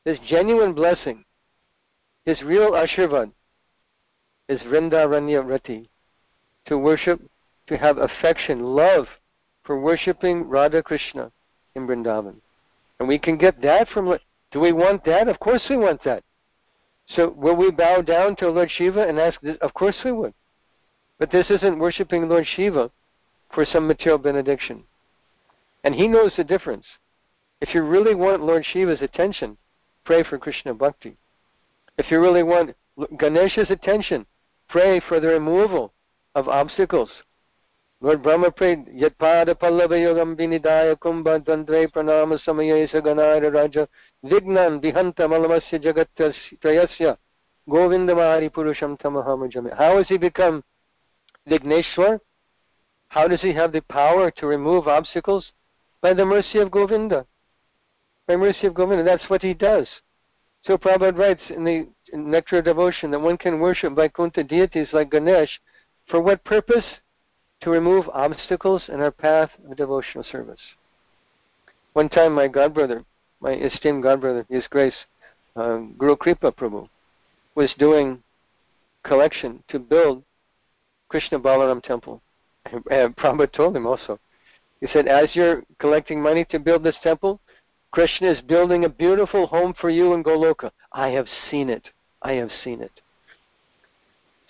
his 0.05 0.17
genuine 0.27 0.73
blessing, 0.73 1.23
his 2.25 2.41
real 2.41 2.71
ashirvad, 2.71 3.31
is 4.49 4.59
Vrindaranya 4.61 5.47
Rati, 5.47 5.89
to 6.65 6.77
worship, 6.77 7.21
to 7.67 7.77
have 7.77 7.97
affection, 7.97 8.63
love 8.63 9.07
for 9.63 9.79
worshiping 9.79 10.47
Radha 10.47 10.81
Krishna 10.81 11.31
in 11.75 11.85
Vrindavan. 11.85 12.35
And 12.99 13.07
we 13.07 13.19
can 13.19 13.37
get 13.37 13.61
that 13.61 13.87
from. 13.89 14.17
Do 14.51 14.59
we 14.59 14.71
want 14.71 15.03
that? 15.05 15.27
Of 15.27 15.39
course 15.39 15.63
we 15.69 15.77
want 15.77 16.03
that. 16.03 16.23
So 17.09 17.29
will 17.29 17.55
we 17.55 17.71
bow 17.71 18.01
down 18.01 18.35
to 18.37 18.49
Lord 18.49 18.71
Shiva 18.71 19.07
and 19.07 19.19
ask 19.19 19.39
this? 19.41 19.57
Of 19.61 19.73
course 19.73 19.97
we 20.03 20.11
would. 20.11 20.33
But 21.19 21.31
this 21.31 21.49
isn't 21.49 21.79
worshiping 21.79 22.27
Lord 22.27 22.45
Shiva 22.47 22.91
for 23.53 23.65
some 23.65 23.87
material 23.87 24.17
benediction. 24.17 24.83
And 25.83 25.95
he 25.95 26.07
knows 26.07 26.33
the 26.35 26.43
difference. 26.43 26.85
If 27.61 27.73
you 27.73 27.81
really 27.81 28.15
want 28.15 28.43
Lord 28.43 28.65
Shiva's 28.65 29.01
attention, 29.01 29.57
pray 30.05 30.23
for 30.23 30.37
Krishna 30.37 30.73
Bhakti. 30.73 31.17
If 31.97 32.11
you 32.11 32.19
really 32.19 32.43
want 32.43 32.75
Ganesha's 33.17 33.71
attention, 33.71 34.25
pray 34.69 34.99
for 35.07 35.19
the 35.19 35.27
removal 35.27 35.93
of 36.35 36.47
obstacles 36.47 37.09
Lord 37.99 38.21
Brahma 38.21 38.51
prayed, 38.51 38.87
Yat 38.93 39.17
Pada 39.17 39.55
Pallava 39.55 39.89
Pallavayogam 39.89 40.37
Vinidaya 40.37 40.95
Kumbha 40.95 41.43
Dandre 41.43 41.91
Pranama 41.91 42.39
Samaya 42.45 42.87
Saganara 42.91 43.51
Raja 43.51 43.87
Vignan 44.23 44.79
Vihanta 44.79 45.21
Malamasya 45.21 45.81
Jagatrayasya 45.83 47.17
Govindamari 47.67 48.51
Purusham 48.51 48.99
Tamahamajame. 48.99 49.75
How 49.75 49.97
has 49.97 50.07
he 50.07 50.17
become 50.19 50.63
Vigneshwar? 51.49 52.19
How 53.09 53.27
does 53.27 53.41
he 53.41 53.51
have 53.53 53.71
the 53.71 53.81
power 53.81 54.29
to 54.29 54.45
remove 54.45 54.87
obstacles? 54.87 55.51
By 55.99 56.13
the 56.13 56.25
mercy 56.25 56.59
of 56.59 56.69
Govinda. 56.69 57.25
By 58.27 58.35
mercy 58.35 58.67
of 58.67 58.75
Govinda. 58.75 59.03
That's 59.03 59.27
what 59.27 59.41
he 59.41 59.55
does. 59.55 59.87
So 60.65 60.77
Prabhupada 60.77 61.17
writes 61.17 61.41
in 61.49 61.63
the 61.63 61.87
Nectar 62.13 62.59
of 62.59 62.65
Devotion 62.65 63.09
that 63.09 63.19
one 63.19 63.37
can 63.37 63.59
worship 63.59 63.95
Vaikuntha 63.95 64.43
deities 64.43 64.89
like 64.93 65.09
Ganesh. 65.09 65.59
For 66.09 66.21
what 66.21 66.43
purpose? 66.43 66.85
To 67.61 67.69
remove 67.69 68.07
obstacles 68.09 68.83
in 68.87 68.99
our 68.99 69.11
path 69.11 69.49
of 69.69 69.77
devotional 69.77 70.23
service. 70.31 70.59
One 71.93 72.09
time, 72.09 72.33
my 72.33 72.47
godbrother, 72.47 73.03
my 73.41 73.53
esteemed 73.53 74.03
godbrother, 74.03 74.45
His 74.49 74.67
Grace, 74.67 74.93
uh, 75.55 75.79
Guru 75.97 76.15
Kripa 76.15 76.51
Prabhu, 76.51 76.87
was 77.55 77.73
doing 77.79 78.21
collection 79.03 79.63
to 79.69 79.79
build 79.79 80.23
Krishna 81.09 81.39
Balaram 81.39 81.81
temple. 81.81 82.21
And 82.91 83.15
Prabhupada 83.15 83.51
told 83.51 83.75
him 83.75 83.87
also. 83.87 84.19
He 84.81 84.87
said, 84.93 85.07
as 85.07 85.29
you're 85.33 85.63
collecting 85.79 86.21
money 86.21 86.45
to 86.51 86.59
build 86.59 86.83
this 86.83 86.97
temple, 87.01 87.39
Krishna 87.91 88.31
is 88.31 88.41
building 88.41 88.85
a 88.85 88.89
beautiful 88.89 89.47
home 89.47 89.73
for 89.79 89.89
you 89.89 90.13
in 90.13 90.23
Goloka. 90.23 90.69
I 90.91 91.09
have 91.09 91.25
seen 91.49 91.69
it. 91.69 91.89
I 92.21 92.33
have 92.33 92.49
seen 92.63 92.81
it. 92.81 92.91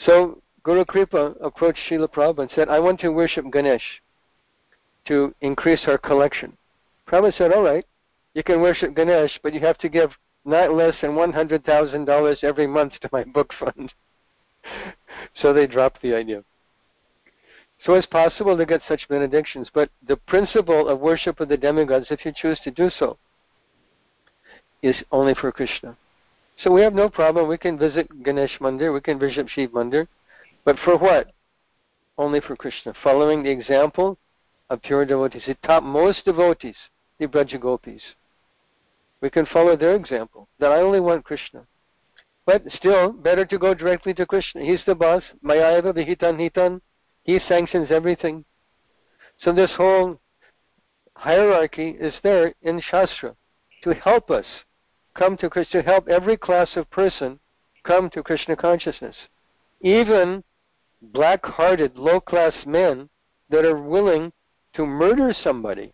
So 0.06 0.42
Guru 0.68 0.84
Kripa 0.84 1.34
approached 1.40 1.80
Srila 1.90 2.10
Prabhupada 2.12 2.40
and 2.40 2.52
said, 2.54 2.68
I 2.68 2.78
want 2.80 3.00
to 3.00 3.08
worship 3.08 3.46
Ganesh 3.54 4.02
to 5.06 5.34
increase 5.40 5.80
our 5.88 5.98
collection. 5.98 6.58
Prabhupada 7.08 7.38
said, 7.38 7.54
all 7.54 7.64
right, 7.64 7.86
you 8.34 8.44
can 8.44 8.60
worship 8.60 8.94
Ganesh, 8.94 9.40
but 9.42 9.54
you 9.54 9.62
have 9.62 9.78
to 9.78 9.88
give 9.88 10.12
not 10.44 10.74
less 10.74 10.94
than 11.02 11.12
$100,000 11.12 12.44
every 12.44 12.68
month 12.68 13.00
to 13.00 13.10
my 13.14 13.24
book 13.24 13.54
fund. 13.58 13.94
so 15.42 15.54
they 15.54 15.68
dropped 15.68 16.02
the 16.02 16.14
idea. 16.14 16.44
So 17.86 17.94
it's 17.94 18.08
possible 18.08 18.58
to 18.58 18.66
get 18.66 18.82
such 18.90 19.08
benedictions, 19.08 19.70
but 19.74 19.90
the 20.06 20.18
principle 20.18 20.90
of 20.90 21.00
worship 21.00 21.40
of 21.40 21.48
the 21.48 21.56
demigods, 21.56 22.08
if 22.10 22.26
you 22.26 22.34
choose 22.36 22.60
to 22.66 22.72
do 22.72 22.90
so, 22.90 23.18
is 24.84 24.98
only 25.14 25.34
for 25.34 25.50
Krishna. 25.50 25.96
So 26.62 26.74
we 26.74 26.82
have 26.82 26.94
no 26.94 27.08
problem. 27.08 27.48
We 27.48 27.58
can 27.58 27.80
visit 27.80 28.10
Ganesh 28.22 28.60
Mandir, 28.60 28.94
we 28.94 29.00
can 29.00 29.18
visit 29.18 29.48
Shiv 29.50 29.72
Mandir, 29.72 30.08
but 30.68 30.78
for 30.84 30.98
what? 30.98 31.32
Only 32.18 32.42
for 32.42 32.58
Krishna. 32.58 32.94
Following 33.02 33.42
the 33.42 33.50
example 33.50 34.18
of 34.70 34.82
pure 34.82 35.06
devotees. 35.06 35.44
The 35.48 35.56
top 35.66 35.82
most 35.82 36.26
devotees, 36.26 36.76
the 37.20 37.26
Brajagopis. 37.26 38.02
We 39.22 39.30
can 39.30 39.46
follow 39.46 39.78
their 39.78 39.96
example. 39.96 40.50
That 40.60 40.74
I 40.74 40.82
only 40.82 41.00
want 41.00 41.24
Krishna. 41.24 41.66
But 42.46 42.64
still, 42.76 43.14
better 43.14 43.46
to 43.46 43.58
go 43.58 43.74
directly 43.74 44.14
to 44.16 44.26
Krishna. 44.26 44.62
He's 44.62 44.84
the 44.86 44.94
boss. 44.94 45.24
Mayaiva 45.42 45.94
Vihitan. 45.94 46.38
Hitan. 46.38 46.82
He 47.24 47.40
sanctions 47.48 47.88
everything. 47.90 48.44
So 49.40 49.54
this 49.54 49.72
whole 49.78 50.20
hierarchy 51.16 51.92
is 51.98 52.14
there 52.24 52.54
in 52.62 52.82
Shastra 52.82 53.38
to 53.86 53.94
help 53.94 54.30
us 54.30 54.46
come 55.16 55.38
to 55.38 55.50
Krishna, 55.50 55.82
to 55.82 55.88
help 55.88 56.10
every 56.10 56.36
class 56.36 56.76
of 56.76 56.92
person 56.92 57.40
come 57.86 58.10
to 58.10 58.22
Krishna 58.22 58.58
consciousness. 58.58 59.16
Even 59.80 60.44
black 61.02 61.46
hearted, 61.46 61.98
low 61.98 62.20
class 62.20 62.54
men 62.66 63.10
that 63.50 63.66
are 63.66 63.82
willing 63.82 64.32
to 64.74 64.86
murder 64.86 65.34
somebody 65.44 65.94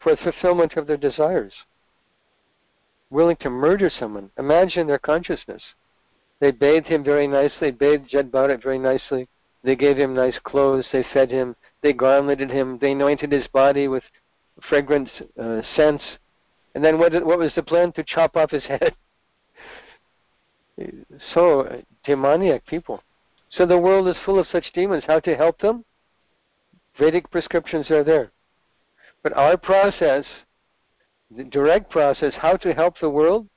for 0.00 0.12
the 0.12 0.22
fulfillment 0.22 0.74
of 0.76 0.86
their 0.86 0.96
desires. 0.96 1.52
Willing 3.10 3.36
to 3.36 3.50
murder 3.50 3.90
someone. 3.90 4.30
Imagine 4.38 4.86
their 4.86 4.98
consciousness. 4.98 5.62
They 6.40 6.50
bathed 6.50 6.86
him 6.86 7.04
very 7.04 7.26
nicely, 7.26 7.70
bathed 7.70 8.08
Jad 8.08 8.30
Bharat 8.30 8.62
very 8.62 8.78
nicely, 8.78 9.28
They 9.62 9.76
gave 9.76 9.96
him 9.96 10.14
nice 10.14 10.38
clothes. 10.44 10.86
They 10.92 11.04
fed 11.14 11.30
him. 11.30 11.56
They 11.82 11.92
garlanded 11.92 12.50
him. 12.50 12.78
They 12.80 12.92
anointed 12.92 13.32
his 13.32 13.46
body 13.48 13.88
with 13.88 14.02
fragrant 14.68 15.08
uh, 15.40 15.62
scents. 15.74 16.04
And 16.74 16.84
then 16.84 16.98
what, 16.98 17.12
what 17.24 17.38
was 17.38 17.52
the 17.54 17.62
plan? 17.62 17.92
To 17.92 18.04
chop 18.04 18.36
off 18.36 18.50
his 18.50 18.64
head. 18.66 18.94
so 21.32 21.82
demoniac 22.04 22.66
people. 22.66 23.00
So 23.56 23.66
the 23.66 23.78
world 23.78 24.08
is 24.08 24.16
full 24.24 24.38
of 24.38 24.48
such 24.50 24.72
demons. 24.72 25.04
How 25.06 25.20
to 25.20 25.36
help 25.36 25.60
them? 25.60 25.84
Vedic 26.98 27.30
prescriptions 27.30 27.90
are 27.90 28.02
there. 28.02 28.32
But 29.22 29.32
our 29.34 29.56
process, 29.56 30.24
the 31.34 31.44
direct 31.44 31.90
process, 31.90 32.34
how 32.36 32.56
to 32.58 32.74
help 32.74 32.98
the 33.00 33.10
world, 33.10 33.48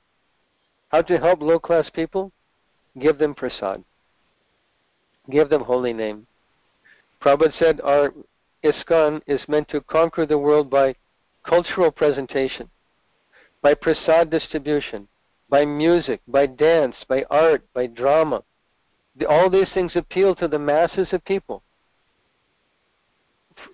how 0.88 1.02
to 1.02 1.18
help 1.18 1.42
low 1.42 1.58
class 1.58 1.90
people, 1.90 2.32
give 2.98 3.18
them 3.18 3.34
prasad. 3.34 3.84
Give 5.30 5.48
them 5.48 5.64
holy 5.64 5.92
name. 5.92 6.26
Prabhupada 7.20 7.58
said 7.58 7.80
our 7.82 8.14
ISKCON 8.64 9.22
is 9.26 9.40
meant 9.48 9.68
to 9.68 9.80
conquer 9.80 10.26
the 10.26 10.38
world 10.38 10.70
by 10.70 10.94
cultural 11.44 11.90
presentation, 11.90 12.70
by 13.62 13.74
prasad 13.74 14.30
distribution, 14.30 15.08
by 15.50 15.64
music, 15.64 16.20
by 16.28 16.46
dance, 16.46 16.96
by 17.08 17.24
art, 17.30 17.62
by 17.74 17.86
drama. 17.86 18.42
All 19.26 19.50
these 19.50 19.68
things 19.72 19.92
appeal 19.96 20.34
to 20.36 20.48
the 20.48 20.58
masses 20.58 21.08
of 21.12 21.24
people. 21.24 21.62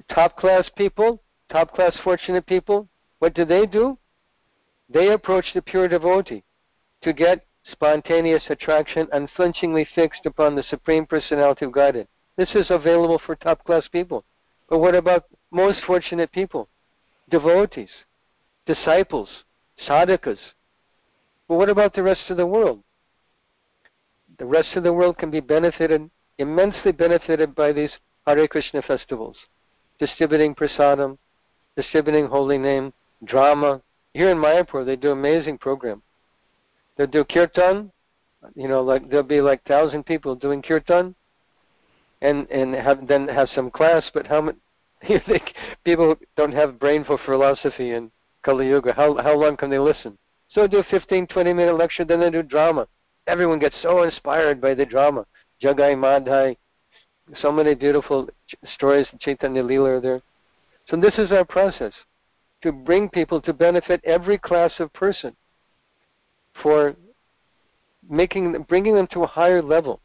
Top 0.09 0.37
class 0.37 0.69
people, 0.77 1.21
top 1.51 1.75
class 1.75 1.97
fortunate 2.03 2.47
people, 2.47 2.89
what 3.19 3.35
do 3.35 3.45
they 3.45 3.67
do? 3.67 3.99
They 4.89 5.09
approach 5.09 5.47
the 5.55 5.63
pure 5.63 5.89
devotee 5.89 6.45
to 7.03 7.13
get 7.13 7.47
spontaneous 7.71 8.45
attraction 8.49 9.09
unflinchingly 9.13 9.87
fixed 9.95 10.27
upon 10.27 10.55
the 10.55 10.63
Supreme 10.63 11.07
Personality 11.07 11.65
of 11.65 11.73
Godhead. 11.73 12.09
This 12.37 12.55
is 12.55 12.67
available 12.71 13.21
for 13.25 13.37
top 13.37 13.65
class 13.65 13.87
people. 13.89 14.25
But 14.69 14.79
what 14.79 14.95
about 14.95 15.25
most 15.51 15.81
fortunate 15.87 16.33
people? 16.33 16.69
Devotees, 17.31 17.91
disciples, 18.67 19.29
sadhakas. 19.89 20.39
But 21.49 21.57
what 21.57 21.69
about 21.69 21.95
the 21.95 22.03
rest 22.03 22.31
of 22.31 22.37
the 22.37 22.47
world? 22.47 22.83
The 24.39 24.47
rest 24.47 24.75
of 24.75 24.83
the 24.83 24.93
world 24.93 25.19
can 25.19 25.31
be 25.31 25.41
benefited, 25.41 26.11
immensely 26.39 26.93
benefited 26.93 27.55
by 27.55 27.73
these 27.73 27.93
Hare 28.27 28.49
Krishna 28.49 28.83
festivals. 28.83 29.37
Distributing 29.99 30.55
prasadam, 30.55 31.19
distributing 31.77 32.27
holy 32.27 32.59
name, 32.59 32.93
drama. 33.25 33.81
Here 34.13 34.31
in 34.31 34.39
Mayapur, 34.39 34.85
they 34.85 34.97
do 34.97 35.13
amazing 35.13 35.59
program. 35.59 36.03
They'll 36.97 37.07
do 37.07 37.25
kirtan, 37.25 37.93
you 38.55 38.69
know, 38.69 38.83
like 38.83 39.09
there'll 39.09 39.25
be 39.25 39.41
like 39.41 39.63
thousand 39.65 40.05
people 40.05 40.35
doing 40.35 40.63
kirtan, 40.63 41.15
and 42.23 42.49
and 42.51 42.75
have 42.75 43.07
then 43.07 43.29
have 43.29 43.49
some 43.55 43.71
class. 43.71 44.05
But 44.13 44.27
how 44.27 44.41
many? 44.41 44.59
You 45.07 45.21
think 45.27 45.53
people 45.85 46.17
don't 46.35 46.55
have 46.55 46.79
brain 46.79 47.05
for 47.05 47.19
philosophy 47.27 47.91
in 47.91 48.11
Kali 48.43 48.69
Yuga? 48.69 48.95
How 48.95 49.17
how 49.23 49.35
long 49.35 49.57
can 49.57 49.69
they 49.69 49.79
listen? 49.79 50.17
So 50.49 50.67
do 50.67 50.79
a 50.79 50.85
15, 50.85 51.27
20 51.27 51.53
minute 51.53 51.77
lecture, 51.77 52.05
then 52.05 52.21
they 52.21 52.31
do 52.31 52.43
drama. 52.43 52.87
Everyone 53.27 53.59
gets 53.59 53.77
so 53.83 54.03
inspired 54.03 54.61
by 54.61 54.75
the 54.75 54.85
drama. 54.85 55.27
Jagai 55.63 55.97
Madhai, 55.97 56.57
so 57.41 57.51
many 57.51 57.75
beautiful 57.75 58.29
stories 58.75 59.07
in 59.13 59.19
Chaitanya 59.19 59.63
Leela 59.63 59.97
are 59.97 60.01
there. 60.01 60.23
So 60.89 60.97
this 60.97 61.15
is 61.17 61.33
our 61.33 61.45
process 61.45 61.93
to 62.63 62.73
bring 62.73 63.09
people 63.09 63.41
to 63.43 63.53
benefit 63.53 64.01
every 64.05 64.39
class 64.39 64.73
of 64.79 64.93
person 64.93 65.35
for 66.63 66.95
making 68.09 68.65
bringing 68.69 68.95
them 68.95 69.07
to 69.09 69.23
a 69.23 69.27
higher 69.27 69.63
level, 69.63 70.01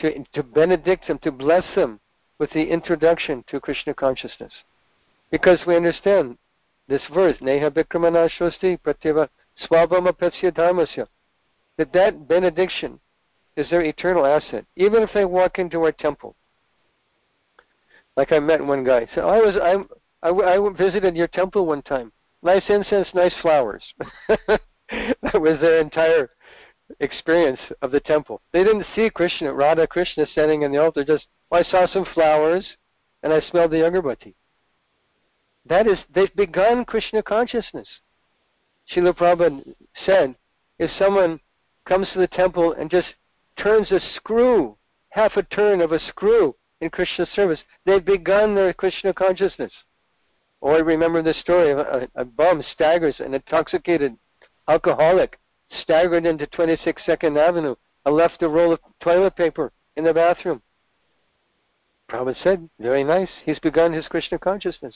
to 0.00 0.24
to 0.34 0.42
benedict 0.42 1.08
them, 1.08 1.18
to 1.20 1.32
bless 1.32 1.64
them 1.74 2.00
with 2.38 2.50
the 2.50 2.62
introduction 2.62 3.42
to 3.48 3.60
Krishna 3.60 3.94
consciousness, 3.94 4.52
because 5.30 5.58
we 5.66 5.76
understand 5.76 6.36
this 6.88 7.02
verse, 7.14 7.36
Neha 7.40 7.70
Bikramana 7.70 8.28
Shosti 8.38 8.78
Pratyava 8.78 9.28
Swabhama 9.66 10.12
Petsya 10.12 10.52
Dharmasya, 10.52 11.06
that 11.78 11.92
that 11.92 12.28
benediction 12.28 12.98
is 13.56 13.68
their 13.70 13.82
eternal 13.82 14.26
asset, 14.26 14.64
even 14.76 15.02
if 15.02 15.10
they 15.14 15.24
walk 15.24 15.58
into 15.58 15.82
our 15.82 15.92
temple. 15.92 16.34
Like 18.16 18.32
I 18.32 18.38
met 18.38 18.64
one 18.64 18.84
guy, 18.84 19.08
oh, 19.16 19.28
"I 19.28 19.38
was 19.38 19.56
I, 19.56 20.28
I 20.28 20.56
I 20.56 20.72
visited 20.72 21.16
your 21.16 21.28
temple 21.28 21.66
one 21.66 21.82
time. 21.82 22.12
Nice 22.42 22.68
incense, 22.68 23.08
nice 23.14 23.34
flowers." 23.42 23.82
that 24.28 25.40
was 25.40 25.60
their 25.60 25.80
entire 25.80 26.30
experience 27.00 27.60
of 27.82 27.90
the 27.90 28.00
temple. 28.00 28.40
They 28.52 28.62
didn't 28.62 28.86
see 28.94 29.10
Krishna, 29.10 29.52
Radha 29.52 29.86
Krishna 29.86 30.26
standing 30.26 30.62
in 30.62 30.72
the 30.72 30.78
altar. 30.78 31.04
Just 31.04 31.26
well, 31.50 31.60
I 31.60 31.70
saw 31.70 31.86
some 31.86 32.06
flowers 32.14 32.66
and 33.22 33.32
I 33.32 33.40
smelled 33.40 33.70
the 33.70 33.78
agarbatti. 33.78 34.34
That 35.66 35.86
is, 35.86 35.98
they've 36.14 36.34
begun 36.36 36.84
Krishna 36.84 37.22
consciousness. 37.22 37.88
Srila 38.92 39.16
Prabhupada 39.16 39.74
said, 40.04 40.36
if 40.78 40.90
someone 40.98 41.40
comes 41.86 42.08
to 42.12 42.18
the 42.18 42.26
temple 42.26 42.72
and 42.72 42.90
just 42.90 43.08
turns 43.58 43.90
a 43.92 44.00
screw, 44.16 44.76
half 45.10 45.36
a 45.36 45.42
turn 45.42 45.80
of 45.80 45.92
a 45.92 46.00
screw 46.00 46.54
in 46.80 46.90
Krishna 46.90 47.26
service, 47.26 47.60
they've 47.84 48.04
begun 48.04 48.54
their 48.54 48.72
Krishna 48.72 49.12
consciousness. 49.12 49.72
Or 50.60 50.76
I 50.76 50.78
remember 50.78 51.22
the 51.22 51.34
story 51.34 51.70
of 51.70 51.78
a, 51.78 52.08
a 52.14 52.24
bum 52.24 52.62
staggers, 52.72 53.20
an 53.20 53.34
intoxicated 53.34 54.16
alcoholic, 54.66 55.38
staggered 55.82 56.26
into 56.26 56.46
26 56.46 57.02
Second 57.04 57.36
Avenue 57.36 57.74
and 58.04 58.14
left 58.14 58.42
a 58.42 58.48
roll 58.48 58.72
of 58.72 58.80
toilet 59.00 59.36
paper 59.36 59.72
in 59.96 60.04
the 60.04 60.14
bathroom. 60.14 60.62
Prabhupada 62.08 62.42
said, 62.42 62.68
very 62.78 63.04
nice. 63.04 63.30
He's 63.44 63.58
begun 63.58 63.92
his 63.92 64.06
Krishna 64.08 64.38
consciousness. 64.38 64.94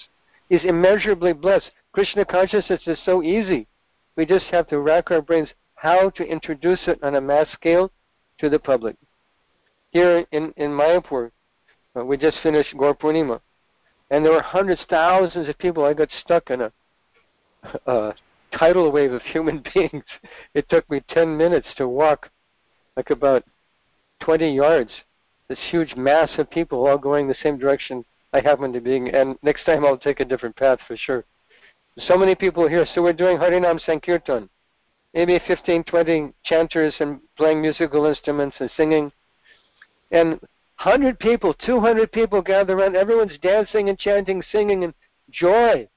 He's 0.49 0.64
immeasurably 0.64 1.32
blessed. 1.32 1.70
Krishna 1.93 2.24
consciousness 2.24 2.82
is 2.86 2.99
so 3.05 3.22
easy. 3.22 3.66
We 4.16 4.26
just 4.26 4.47
have 4.47 4.68
to 4.68 4.80
rack 4.80 5.11
our 5.11 5.22
brains 5.22 5.49
how 5.81 6.11
to 6.11 6.24
introduce 6.24 6.81
it 6.87 7.03
on 7.03 7.14
a 7.14 7.20
mass 7.20 7.47
scale 7.53 7.91
to 8.39 8.49
the 8.49 8.59
public. 8.59 8.97
Here 9.91 10.26
in, 10.33 10.53
in 10.57 10.70
Mayapur, 10.70 11.31
uh, 11.97 12.05
we 12.05 12.16
just 12.16 12.39
finished 12.43 12.76
Gaur 12.76 12.95
Purnima, 12.95 13.41
and 14.11 14.24
there 14.24 14.33
were 14.33 14.43
hundreds, 14.43 14.81
thousands 14.91 15.49
of 15.49 15.59
people. 15.59 15.85
I 15.85 15.95
got 15.95 16.09
stuck 16.20 16.51
in 16.51 16.62
a, 16.62 16.72
uh, 17.87 18.12
tidal 18.57 18.91
wave 18.91 19.12
of 19.12 19.22
human 19.22 19.62
beings. 19.74 20.05
It 20.55 20.68
took 20.68 20.89
me 20.91 21.03
10 21.11 21.37
minutes 21.37 21.68
to 21.76 21.89
walk 21.89 22.29
like 22.97 23.11
about 23.11 23.45
20 24.20 24.53
yards. 24.53 24.91
This 25.49 25.59
huge 25.70 25.95
mass 25.97 26.31
of 26.39 26.51
people 26.51 26.87
all 26.87 26.99
going 26.99 27.29
the 27.29 27.37
same 27.43 27.59
direction 27.59 28.05
I 28.33 28.41
happen 28.41 28.72
to 28.72 28.81
be. 28.81 28.97
in. 28.97 29.14
And 29.14 29.37
next 29.43 29.64
time 29.64 29.85
I'll 29.85 29.97
take 29.97 30.20
a 30.20 30.24
different 30.24 30.57
path 30.57 30.79
for 30.87 30.97
sure. 30.97 31.24
So 31.99 32.16
many 32.16 32.35
people 32.35 32.68
here. 32.68 32.87
So 32.95 33.03
we're 33.03 33.12
doing 33.12 33.39
Harinam 33.39 33.81
Sankirtan. 33.85 34.49
Maybe 35.19 35.41
15, 35.49 35.83
20 35.83 36.33
chanters 36.45 36.95
and 37.01 37.19
playing 37.37 37.61
musical 37.61 38.07
instruments 38.07 38.55
and 38.61 38.71
singing. 38.77 39.11
And 40.12 40.39
100 40.81 41.19
people, 41.19 41.55
200 41.55 42.12
people 42.12 42.41
gather 42.41 42.79
around. 42.79 42.95
Everyone's 42.95 43.37
dancing 43.43 43.89
and 43.89 43.99
chanting, 43.99 44.45
singing, 44.53 44.85
and 44.85 44.95
joy. 45.33 45.89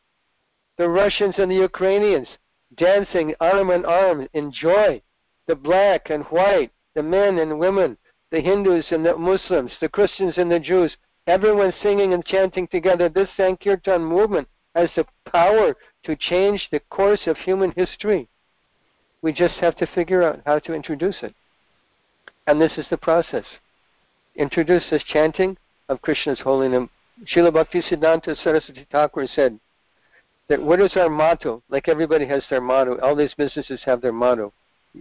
The 0.79 0.89
Russians 0.89 1.35
and 1.37 1.51
the 1.51 1.55
Ukrainians 1.55 2.29
dancing 2.77 3.35
arm 3.39 3.69
in 3.69 3.85
arm 3.85 4.27
in 4.33 4.51
joy. 4.51 5.03
The 5.45 5.53
black 5.53 6.09
and 6.09 6.23
white, 6.23 6.71
the 6.95 7.03
men 7.03 7.37
and 7.37 7.59
women, 7.59 7.99
the 8.31 8.41
Hindus 8.41 8.87
and 8.89 9.05
the 9.05 9.15
Muslims, 9.15 9.71
the 9.81 9.89
Christians 9.89 10.39
and 10.39 10.49
the 10.49 10.59
Jews, 10.59 10.97
everyone 11.27 11.75
singing 11.83 12.15
and 12.15 12.25
chanting 12.25 12.67
together. 12.69 13.07
This 13.07 13.29
Sankirtan 13.37 14.03
movement 14.03 14.47
has 14.73 14.89
the 14.95 15.05
power 15.31 15.77
to 16.05 16.15
change 16.15 16.67
the 16.71 16.79
course 16.89 17.27
of 17.27 17.37
human 17.37 17.69
history. 17.75 18.27
We 19.21 19.33
just 19.33 19.55
have 19.55 19.75
to 19.77 19.87
figure 19.87 20.23
out 20.23 20.41
how 20.45 20.59
to 20.59 20.73
introduce 20.73 21.17
it. 21.21 21.35
And 22.47 22.59
this 22.59 22.73
is 22.77 22.85
the 22.89 22.97
process. 22.97 23.45
Introduce 24.35 24.83
this 24.89 25.03
chanting 25.03 25.57
of 25.89 26.01
Krishna's 26.01 26.39
holy 26.39 26.69
name. 26.69 26.89
Srila 27.25 27.53
Bhakti 27.53 27.81
Siddhanta 27.81 28.35
Saraswati 28.41 28.87
Thakur 28.91 29.27
said, 29.27 29.59
that 30.51 30.61
what 30.61 30.81
is 30.81 30.91
our 30.97 31.09
motto? 31.09 31.63
Like 31.69 31.87
everybody 31.87 32.27
has 32.27 32.43
their 32.49 32.59
motto. 32.59 32.99
All 32.99 33.15
these 33.15 33.33
businesses 33.37 33.79
have 33.85 34.01
their 34.01 34.11
motto. 34.11 34.51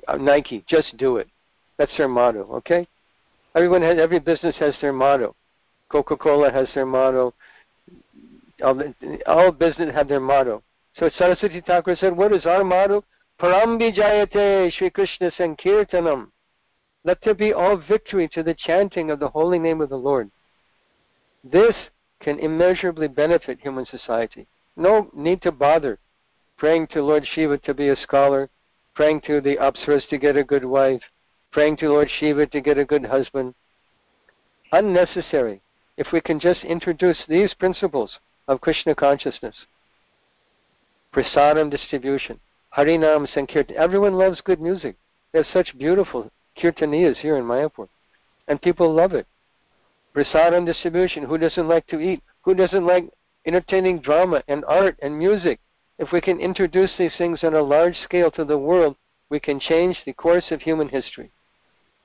Uh, 0.07 0.17
Nike, 0.17 0.65
just 0.69 0.97
do 0.97 1.17
it. 1.17 1.27
That's 1.77 1.91
their 1.97 2.07
motto. 2.07 2.43
Okay. 2.59 2.87
Everyone 3.57 3.83
has 3.83 3.99
every 3.99 4.21
business 4.21 4.55
has 4.61 4.77
their 4.81 4.93
motto. 4.93 5.35
Coca-Cola 5.89 6.53
has 6.53 6.69
their 6.73 6.87
motto. 6.87 7.35
All, 8.63 8.81
all 9.27 9.51
business 9.51 9.93
have 9.93 10.07
their 10.07 10.21
motto. 10.21 10.63
So 10.97 11.11
Saraswati 11.19 11.61
Thakur 11.63 11.97
said, 11.97 12.17
what 12.17 12.33
is 12.33 12.47
our 12.47 12.63
motto? 12.63 13.03
Param 13.41 13.79
Vijayate 13.81 14.71
Shri 14.71 14.91
Krishna 14.91 15.31
Sankirtanam. 15.31 16.29
Let 17.05 17.23
there 17.23 17.35
be 17.35 17.55
all 17.55 17.79
victory 17.79 18.29
to 18.35 18.43
the 18.43 18.55
chanting 18.55 19.11
of 19.11 19.19
the 19.19 19.31
holy 19.31 19.59
name 19.59 19.81
of 19.81 19.89
the 19.89 19.97
Lord. 19.97 20.31
This 21.43 21.75
can 22.21 22.39
immeasurably 22.39 23.09
benefit 23.09 23.59
human 23.59 23.87
society. 23.87 24.47
No 24.77 25.11
need 25.15 25.41
to 25.41 25.53
bother 25.53 25.99
praying 26.59 26.89
to 26.89 27.03
Lord 27.03 27.27
Shiva 27.27 27.57
to 27.57 27.73
be 27.73 27.89
a 27.89 27.97
scholar, 27.97 28.51
praying 28.95 29.23
to 29.23 29.41
the 29.41 29.57
Apsaras 29.57 30.07
to 30.11 30.19
get 30.19 30.37
a 30.37 30.45
good 30.45 30.67
wife, 30.67 31.01
praying 31.51 31.79
to 31.79 31.89
Lord 31.89 32.11
Shiva 32.11 32.47
to 32.49 32.61
get 32.61 32.77
a 32.77 32.85
good 32.85 33.07
husband. 33.07 33.55
unnecessary 34.73 35.63
if 35.97 36.13
we 36.13 36.21
can 36.21 36.39
just 36.39 36.63
introduce 36.63 37.25
these 37.27 37.55
principles 37.55 38.19
of 38.49 38.61
Krishna 38.61 38.95
consciousness. 38.95 39.57
Prasadam 41.15 41.71
distribution, 41.71 42.39
Harinam 42.77 43.27
Sankirtan. 43.33 43.77
Everyone 43.77 44.15
loves 44.15 44.41
good 44.41 44.61
music. 44.61 44.97
There's 45.33 45.49
such 45.53 45.77
beautiful 45.79 46.31
kirtaniyas 46.57 47.17
here 47.17 47.37
in 47.37 47.45
Mayapur, 47.45 47.89
and 48.49 48.61
people 48.63 48.93
love 48.93 49.13
it. 49.13 49.27
Prasadam 50.15 50.67
distribution. 50.67 51.25
Who 51.25 51.39
doesn't 51.39 51.69
like 51.69 51.87
to 51.89 52.01
eat? 52.01 52.23
Who 52.43 52.55
doesn't 52.55 52.87
like 52.87 53.09
entertaining 53.47 54.01
drama 54.01 54.43
and 54.49 54.65
art 54.67 54.97
and 55.03 55.19
music? 55.19 55.61
If 55.99 56.13
we 56.13 56.21
can 56.21 56.41
introduce 56.41 56.91
these 56.97 57.15
things 57.17 57.45
on 57.45 57.55
a 57.55 57.63
large 57.63 57.97
scale 57.99 58.31
to 58.33 58.45
the 58.45 58.59
world, 58.59 58.97
we 59.29 59.39
can 59.39 59.61
change 59.61 59.99
the 60.05 60.13
course 60.13 60.51
of 60.51 60.63
human 60.63 60.89
history. 60.89 61.31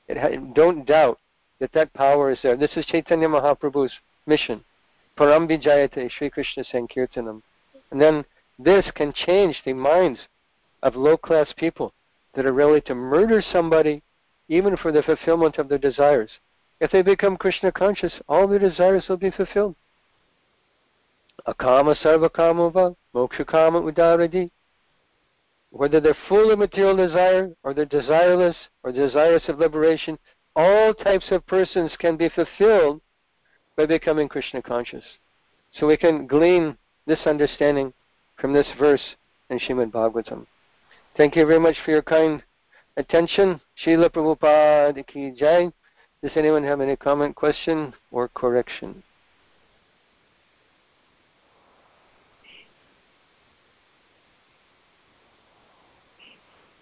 Ha- 0.09 0.36
don't 0.53 0.86
doubt 0.86 1.20
that 1.59 1.72
that 1.74 1.93
power 1.93 2.32
is 2.32 2.39
there. 2.43 2.57
This 2.57 2.76
is 2.76 2.86
Chaitanya 2.86 3.28
Mahaprabhu's 3.28 3.93
mission. 4.28 4.63
Param 5.18 5.47
Vijayate 5.49 6.11
Sri 6.11 6.30
Krishna 6.30 6.63
Sankirtanam. 6.63 7.41
And 7.91 8.01
then 8.01 8.26
this 8.59 8.86
can 8.95 9.13
change 9.13 9.61
the 9.66 9.74
minds 9.74 10.20
of 10.86 10.95
low 10.95 11.17
class 11.17 11.47
people 11.57 11.91
that 12.36 12.45
are 12.45 12.53
ready 12.53 12.79
to 12.79 12.93
murder 12.93 13.41
somebody 13.51 14.03
even 14.47 14.77
for 14.77 14.91
the 14.91 15.01
fulfillment 15.01 15.57
of 15.57 15.67
their 15.67 15.79
desires. 15.79 16.29
If 16.79 16.91
they 16.91 17.01
become 17.01 17.38
Krishna 17.38 17.71
conscious, 17.71 18.13
all 18.29 18.47
their 18.47 18.59
desires 18.59 19.05
will 19.09 19.17
be 19.17 19.31
fulfilled. 19.31 19.75
Akama 21.47 21.95
sarvakamava, 21.95 22.95
moksha 23.15 23.47
kama 23.47 23.81
udaradi. 23.81 24.51
Whether 25.71 25.99
they're 25.99 26.17
full 26.29 26.51
of 26.51 26.59
material 26.59 26.95
desire, 26.95 27.51
or 27.63 27.73
they're 27.73 27.88
desireless, 27.88 28.55
or 28.83 28.91
desirous 28.91 29.43
of 29.49 29.57
liberation, 29.57 30.19
all 30.55 30.93
types 30.93 31.25
of 31.31 31.45
persons 31.47 31.91
can 31.97 32.15
be 32.15 32.29
fulfilled 32.29 33.01
by 33.75 33.88
becoming 33.88 34.29
Krishna 34.29 34.61
conscious. 34.61 35.03
So 35.73 35.88
we 35.88 35.97
can 35.97 36.27
glean 36.27 36.77
this 37.07 37.19
understanding 37.25 37.91
from 38.39 38.53
this 38.53 38.67
verse 38.77 39.15
in 39.49 39.57
Shrimad 39.57 39.91
Bhagavatam. 39.91 40.45
Thank 41.18 41.38
you 41.38 41.45
very 41.45 41.61
much 41.61 41.78
for 41.86 41.91
your 41.91 42.01
kind 42.01 42.43
attention. 42.97 43.61
Srila 43.82 44.09
Prabhupada 44.09 45.07
ki 45.07 45.32
jai. 45.38 45.72
Does 46.22 46.32
anyone 46.36 46.63
have 46.63 46.82
any 46.82 46.97
comment, 46.97 47.36
question, 47.36 47.93
or 48.11 48.28
correction? 48.28 49.01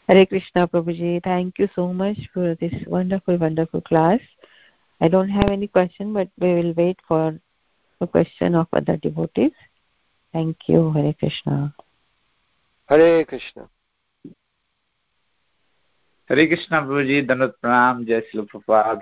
Hare 0.08 0.26
Krishna 0.26 0.68
Prabhuji, 0.68 1.24
thank 1.24 1.60
you 1.60 1.70
so 1.76 1.94
much 1.94 2.18
for 2.34 2.56
this 2.56 2.74
wonderful, 2.88 3.38
wonderful 3.38 3.82
class. 3.82 4.20
I 5.00 5.10
don't 5.10 5.30
have 5.30 5.50
any 5.50 5.68
question, 5.68 6.12
but 6.12 6.30
we 6.40 6.54
will 6.56 6.74
wait 6.74 7.00
for 7.08 7.40
a 8.02 8.08
question 8.08 8.56
of 8.56 8.68
other 8.74 8.98
devotees. 8.98 9.52
Thank 10.32 10.58
you, 10.68 10.92
Hare 10.92 11.14
Krishna. 11.14 11.76
Hare 12.90 13.26
Krishna. 13.26 13.70
Hare 16.28 16.48
Krishna 16.48 16.82
Prabhuji, 16.82 17.28
Dandavat 17.28 17.54
Pranam, 17.64 18.08
Jai 18.08 18.22
Srila 18.34 18.48
Prabhupada. 18.48 19.02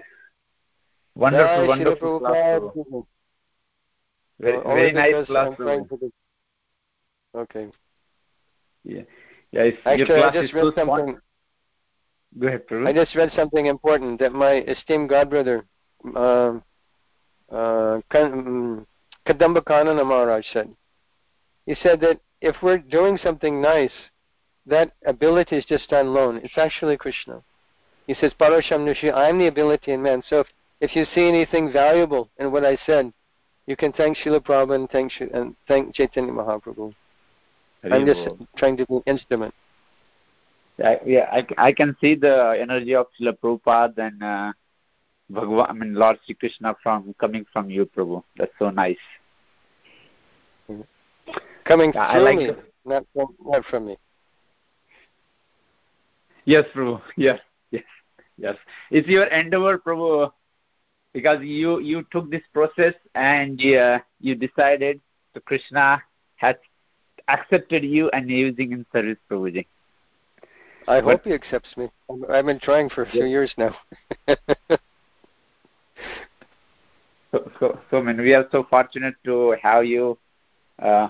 Wonderful, 1.16 1.58
Jai 1.64 1.68
wonderful 1.68 2.20
Srila 2.20 2.20
class. 2.20 2.62
Prabhupada. 2.62 3.06
Very, 4.40 4.58
Only 4.58 4.76
very 4.76 4.92
nice 4.94 5.26
class. 5.28 5.48
I'm 5.50 5.56
trying 5.56 5.86
Prabhu. 5.86 5.90
to 5.90 5.98
do- 5.98 6.12
Okay. 7.36 7.68
Yeah. 8.84 9.02
Yeah, 9.52 9.70
Actually, 9.86 10.08
your 10.20 10.26
I 10.26 10.32
just 10.42 10.54
read 10.54 10.74
something. 10.76 11.18
Go 12.40 12.48
ahead, 12.48 12.68
Prabhu. 12.68 12.88
I 12.88 12.94
just 12.94 13.16
read 13.16 13.32
something 13.36 13.66
important 13.68 14.20
that 14.20 14.32
my 14.34 14.54
esteemed 14.68 15.10
godbrother, 15.10 15.64
uh, 16.16 16.54
uh, 17.52 18.00
um, 18.16 18.88
Kadamba 19.28 19.62
Kanana 19.62 20.04
Maharaj 20.06 20.46
said. 20.54 20.70
He 21.68 21.76
said 21.84 22.00
that 22.02 22.20
if 22.42 22.56
we're 22.64 22.80
doing 22.80 23.18
something 23.22 23.62
nice, 23.62 23.92
that 24.66 24.92
ability 25.06 25.58
is 25.58 25.66
just 25.66 25.92
on 25.94 26.14
loan. 26.14 26.38
It's 26.44 26.58
actually 26.58 26.98
Krishna. 26.98 27.42
He 28.08 28.16
says, 28.16 28.32
Paurusham 28.40 28.86
Nrishu, 28.86 29.14
I'm 29.14 29.38
the 29.38 29.48
ability 29.48 29.92
in 29.92 30.02
man. 30.02 30.24
So 30.28 30.42
if, 30.42 30.48
if 30.82 30.96
you 30.96 31.06
see 31.16 31.28
anything 31.28 31.72
valuable 31.72 32.30
in 32.40 32.52
what 32.52 32.66
I 32.66 32.78
said, 32.86 33.12
you 33.68 33.76
can 33.76 33.92
thank 33.94 34.18
Srila 34.18 34.42
Prabhupada 34.44 34.76
and 34.76 34.90
thank, 34.90 35.12
Shri- 35.12 35.32
and 35.34 35.56
thank 35.68 35.96
Chaitanya 35.96 36.34
Mahaprabhu. 36.34 36.94
I'm 37.84 38.06
just 38.06 38.28
trying 38.58 38.78
to 38.78 38.86
be 38.86 38.96
an 38.96 39.04
instrument. 39.08 39.54
I, 40.84 41.00
yeah, 41.06 41.28
I, 41.32 41.46
I 41.58 41.72
can 41.72 41.96
see 42.02 42.16
the 42.16 42.58
energy 42.60 42.96
of 42.96 43.08
Srila 43.20 43.38
Prabhupada 43.38 43.98
and 43.98 44.24
uh, 44.24 44.54
Bhagwan, 45.30 45.70
I 45.70 45.74
mean 45.74 45.94
Lord 45.94 46.18
Sri 46.26 46.36
Krishna 46.36 46.76
from 46.82 47.16
coming 47.20 47.46
from 47.54 47.70
you, 47.70 47.86
Prabhu. 47.86 48.24
That's 48.38 48.52
so 48.60 48.70
nice. 48.70 48.98
Coming 51.66 51.92
Yeah, 51.94 52.02
I 52.02 52.14
through 52.14 52.26
like 52.26 52.38
me, 52.38 52.50
not, 52.86 53.06
from, 53.14 53.28
not 53.46 53.66
from 53.66 53.86
me. 53.88 53.98
Yes, 56.46 56.66
Prabhu. 56.74 57.02
Yes, 57.18 57.40
yes, 57.72 57.84
yes. 58.38 58.56
It's 58.90 59.08
your 59.08 59.26
endeavor, 59.26 59.78
Prabhu, 59.78 60.32
because 61.14 61.42
you 61.42 61.80
you 61.80 62.06
took 62.12 62.30
this 62.32 62.44
process 62.54 62.94
and 63.16 63.60
uh, 63.76 64.00
you 64.20 64.36
decided 64.36 65.00
so 65.34 65.40
Krishna 65.42 66.02
has 66.38 66.56
accepted 67.28 67.84
you 67.84 68.10
and 68.12 68.30
using 68.30 68.72
in 68.72 68.86
service, 68.92 69.18
Prabhuji. 69.30 69.66
I 70.88 71.00
But- 71.00 71.04
hope 71.04 71.24
he 71.26 71.34
accepts 71.34 71.76
me. 71.78 71.90
I've 72.30 72.46
been 72.46 72.60
trying 72.60 72.90
for 72.90 73.04
a 73.04 73.10
few 73.12 73.26
years 73.26 73.54
now. 73.58 73.76
So, 77.32 77.50
so, 77.60 77.80
so 77.90 77.98
I 78.00 78.02
mean, 78.02 78.18
we 78.18 78.34
are 78.34 78.46
so 78.52 78.66
fortunate 78.70 79.16
to 79.24 79.56
have 79.64 79.86
you 79.86 80.18
uh, 80.80 81.08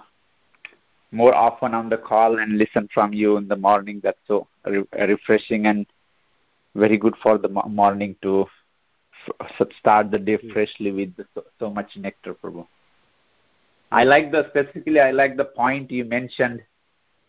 more 1.12 1.34
often 1.36 1.74
on 1.74 1.90
the 1.90 1.98
call 1.98 2.40
and 2.40 2.58
listen 2.58 2.88
from 2.94 3.14
you 3.14 3.38
in 3.38 3.48
the 3.48 3.56
morning. 3.56 4.00
That's 4.04 4.20
so 4.28 4.48
re- 4.66 4.84
refreshing 5.08 5.66
and 5.68 5.86
very 6.76 6.98
good 6.98 7.16
for 7.22 7.38
the 7.38 7.50
mo- 7.50 7.68
morning 7.70 8.16
to 8.22 8.46
f- 9.60 9.68
start 9.78 10.12
the 10.12 10.20
day 10.20 10.38
freshly 10.54 10.92
with 10.92 11.14
so, 11.34 11.44
so 11.60 11.70
much 11.70 11.98
nectar, 11.98 12.34
Prabhu. 12.34 12.66
I 13.92 14.04
like 14.04 14.32
the 14.32 14.48
specifically. 14.50 15.00
I 15.00 15.12
like 15.12 15.36
the 15.38 15.46
point 15.46 15.92
you 15.92 16.06
mentioned. 16.06 16.62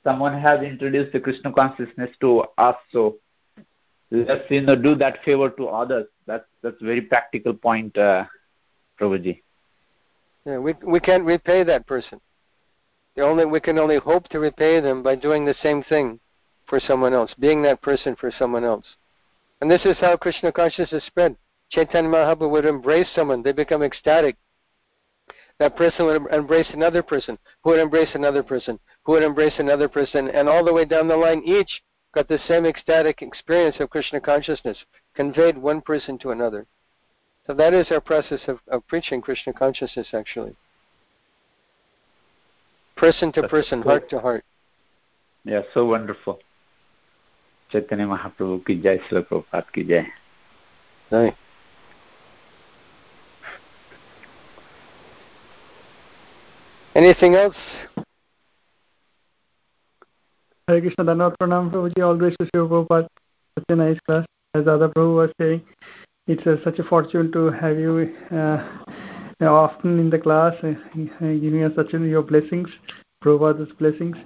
Someone 0.05 0.39
has 0.41 0.63
introduced 0.63 1.13
the 1.13 1.21
Krishna 1.21 1.53
consciousness 1.53 2.11
to 2.21 2.45
us, 2.59 2.77
so 2.93 3.17
let's 4.11 4.49
you 4.51 4.61
know 4.61 4.77
do 4.77 4.95
that 4.97 5.23
favor 5.25 5.51
to 5.51 5.67
others. 5.69 6.07
That's 6.27 6.45
that's 6.63 6.81
very 6.81 7.01
practical 7.03 7.55
point, 7.55 7.97
uh, 7.99 8.25
Prabhuji. 9.01 9.43
yeah, 10.47 10.59
we 10.59 10.75
we 10.85 11.01
can't 11.01 11.25
repay 11.25 11.65
that 11.65 11.87
person. 11.87 12.21
Only 13.19 13.45
we 13.45 13.61
can 13.61 13.79
only 13.79 13.99
hope 13.99 14.29
to 14.29 14.41
repay 14.41 14.81
them 14.81 15.03
by 15.03 15.17
doing 15.17 15.45
the 15.45 15.55
same 15.63 15.83
thing 15.83 16.19
for 16.67 16.81
someone 16.81 17.13
else, 17.13 17.35
being 17.39 17.63
that 17.63 17.83
person 17.83 18.17
for 18.17 18.31
someone 18.31 18.65
else. 18.65 18.87
And 19.61 19.71
this 19.71 19.85
is 19.85 19.99
how 20.01 20.17
Krishna 20.17 20.51
consciousness 20.51 21.05
spread. 21.05 21.37
Chaitanya 21.71 22.11
Mahaprabhu 22.11 22.51
would 22.51 22.65
embrace 22.65 23.09
someone, 23.15 23.43
they 23.43 23.53
become 23.53 23.83
ecstatic. 23.83 24.37
That 25.59 25.77
person 25.77 26.07
would 26.07 26.33
embrace 26.33 26.69
another 26.73 27.03
person, 27.03 27.39
who 27.63 27.71
would 27.71 27.81
embrace 27.81 28.09
another 28.15 28.43
person, 28.43 28.79
who 29.05 29.13
would 29.13 29.23
embrace 29.23 29.59
another 29.59 29.89
person, 29.89 30.29
and 30.31 30.49
all 30.49 30.65
the 30.65 30.73
way 30.73 30.85
down 30.85 31.09
the 31.09 31.17
line, 31.17 31.43
each 31.45 31.83
got 32.15 32.29
the 32.29 32.39
same 32.49 32.67
ecstatic 32.67 33.23
experience 33.23 33.77
of 33.79 33.91
Krishna 33.91 34.21
consciousness, 34.21 34.79
conveyed 35.15 35.57
one 35.57 35.81
person 35.81 36.19
to 36.19 36.31
another. 36.31 36.67
So 37.47 37.55
that 37.55 37.75
is 37.75 37.91
our 37.91 38.01
process 38.01 38.41
of, 38.49 38.59
of 38.69 38.87
preaching 38.87 39.21
Krishna 39.21 39.53
consciousness, 39.53 40.09
actually. 40.13 40.55
Person 43.03 43.33
to 43.33 43.49
person, 43.49 43.83
heart 43.83 44.09
to 44.11 44.21
heart. 44.21 44.45
Yeah, 45.45 45.63
so 45.75 45.85
wonderful. 45.87 46.39
Chaitanya 47.73 48.07
Mahaprabhu 48.07 48.65
ki 48.65 48.77
jai, 48.81 48.99
Srila 48.99 49.27
Prabhupada 49.27 49.73
ki 49.75 49.83
jai. 49.83 50.07
Right. 51.11 51.35
Anything 56.95 57.35
else? 57.35 57.57
Hare 60.69 60.81
Krishna, 60.81 61.05
Dandavat 61.05 61.35
Pranam 61.43 61.73
Prabhuji, 61.73 62.07
all 62.07 62.17
gracious 62.17 62.49
Srila 62.55 62.69
Prabhupada. 62.71 63.09
Such 63.59 63.65
a 63.71 63.75
nice 63.75 63.99
class. 64.07 64.25
As 64.55 64.65
Dada 64.65 64.89
Prabhu 64.91 65.17
was 65.17 65.31
saying, 65.41 65.61
it's 66.29 66.47
uh, 66.47 66.55
such 66.63 66.79
a 66.79 66.85
fortune 66.85 67.33
to 67.33 67.51
have 67.51 67.81
you 67.81 68.15
uh, 68.31 68.65
often 69.49 69.99
in 69.99 70.11
the 70.11 70.19
class, 70.19 70.55
uh, 70.63 70.69
uh, 70.69 71.33
giving 71.35 71.65
us 71.65 71.73
such 71.75 71.93
your 71.93 72.23
blessings, 72.23 72.69
Prabhupada's 73.23 73.73
blessings. 73.79 74.17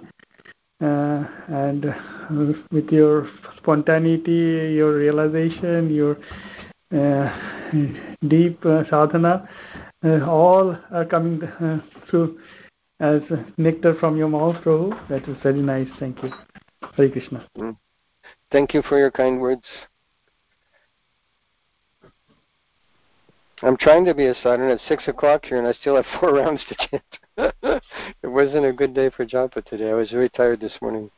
Uh, 0.78 1.24
and 1.48 1.86
uh, 1.86 2.52
with 2.70 2.90
your 2.90 3.30
spontaneity, 3.56 4.74
your 4.74 4.94
realization, 4.94 5.88
your 5.88 6.18
uh, 6.94 7.70
deep 8.28 8.64
uh, 8.66 8.84
sadhana, 8.90 9.48
all 10.26 10.76
are 10.92 11.06
coming 11.06 11.40
through 12.10 12.38
as 13.00 13.22
nectar 13.56 13.94
from 13.98 14.18
your 14.18 14.28
mouth, 14.28 14.56
Prabhu. 14.62 15.08
That 15.08 15.26
was 15.26 15.38
very 15.42 15.62
nice. 15.62 15.88
Thank 15.98 16.22
you. 16.22 16.30
Hare 16.94 17.08
Krishna. 17.08 17.46
Thank 18.52 18.74
you 18.74 18.82
for 18.82 18.98
your 18.98 19.10
kind 19.10 19.40
words. 19.40 19.64
I'm 23.62 23.76
trying 23.78 24.04
to 24.04 24.14
be 24.14 24.26
a 24.26 24.34
sadhana 24.34 24.72
at 24.72 24.80
six 24.88 25.08
o'clock 25.08 25.46
here, 25.46 25.58
and 25.58 25.66
I 25.66 25.72
still 25.80 25.96
have 25.96 26.04
four 26.20 26.34
rounds 26.34 26.60
to 26.68 26.76
chant. 26.90 27.52
it 28.22 28.26
wasn't 28.26 28.66
a 28.66 28.72
good 28.72 28.94
day 28.94 29.10
for 29.10 29.24
japa 29.24 29.64
today. 29.64 29.90
I 29.90 29.94
was 29.94 30.10
very 30.10 30.28
tired 30.30 30.60
this 30.60 30.74
morning. 30.82 31.10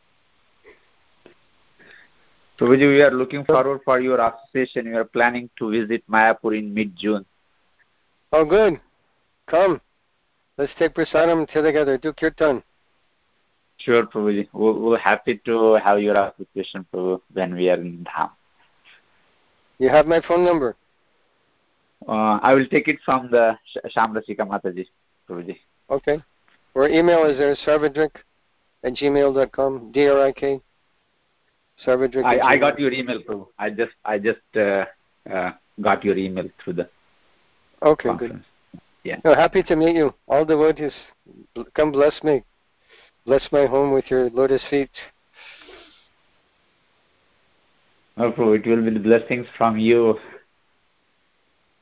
So, 2.58 2.68
we 2.68 3.02
are 3.02 3.12
looking 3.12 3.44
forward 3.44 3.80
for 3.84 4.00
your 4.00 4.18
association. 4.20 4.90
We 4.90 4.96
are 4.96 5.04
planning 5.04 5.48
to 5.58 5.70
visit 5.70 6.02
Mayapur 6.10 6.58
in 6.58 6.74
mid-June. 6.74 7.24
Oh, 8.32 8.44
good. 8.44 8.80
Come. 9.48 9.80
Let's 10.56 10.72
take 10.76 10.94
prasadam 10.94 11.48
together. 11.52 11.98
Do 11.98 12.12
kirtan. 12.12 12.64
Sure, 13.78 14.06
Prabhuji. 14.06 14.48
We're, 14.52 14.72
we're 14.72 14.98
happy 14.98 15.40
to 15.44 15.74
have 15.74 16.00
your 16.00 16.16
association 16.16 16.84
Prabhu, 16.92 17.20
when 17.32 17.54
we 17.54 17.70
are 17.70 17.80
in 17.80 18.04
Dham. 18.04 18.30
You 19.78 19.88
have 19.88 20.06
my 20.06 20.20
phone 20.26 20.44
number? 20.44 20.74
Uh, 22.06 22.38
I 22.42 22.54
will 22.54 22.66
take 22.66 22.88
it 22.88 22.98
from 23.04 23.30
the 23.30 23.56
Shamrasika 23.96 24.40
Mataji, 24.40 24.86
Prabhuji. 25.28 25.56
Okay. 25.90 26.22
Or 26.74 26.88
email 26.88 27.24
is 27.24 27.38
there, 27.38 27.56
sarvadrik 27.66 28.10
at 28.84 28.94
gmail.com, 28.94 29.92
D-R-I-K, 29.92 30.60
sarvadrik 31.84 32.24
I, 32.24 32.38
I 32.40 32.58
got 32.58 32.78
your 32.78 32.92
email, 32.92 33.20
Prabhu. 33.22 33.46
I 33.58 33.70
just, 33.70 33.92
I 34.04 34.18
just 34.18 34.38
uh, 34.56 34.84
uh, 35.30 35.52
got 35.80 36.04
your 36.04 36.16
email 36.16 36.48
through 36.62 36.74
the 36.74 36.88
Okay, 37.82 38.08
conference. 38.08 38.44
good. 38.72 38.80
Yeah. 39.04 39.16
No, 39.24 39.34
happy 39.34 39.62
to 39.64 39.76
meet 39.76 39.96
you. 39.96 40.12
All 40.28 40.44
the 40.44 40.54
devotees, 40.54 40.92
come 41.74 41.92
bless 41.92 42.22
me. 42.22 42.42
Bless 43.26 43.42
my 43.52 43.66
home 43.66 43.92
with 43.92 44.04
your 44.10 44.30
lotus 44.30 44.62
feet. 44.70 44.90
Prabhu, 48.16 48.58
it 48.58 48.68
will 48.68 48.82
be 48.84 48.90
the 48.90 49.00
blessings 49.00 49.46
from 49.56 49.78
you. 49.78 50.18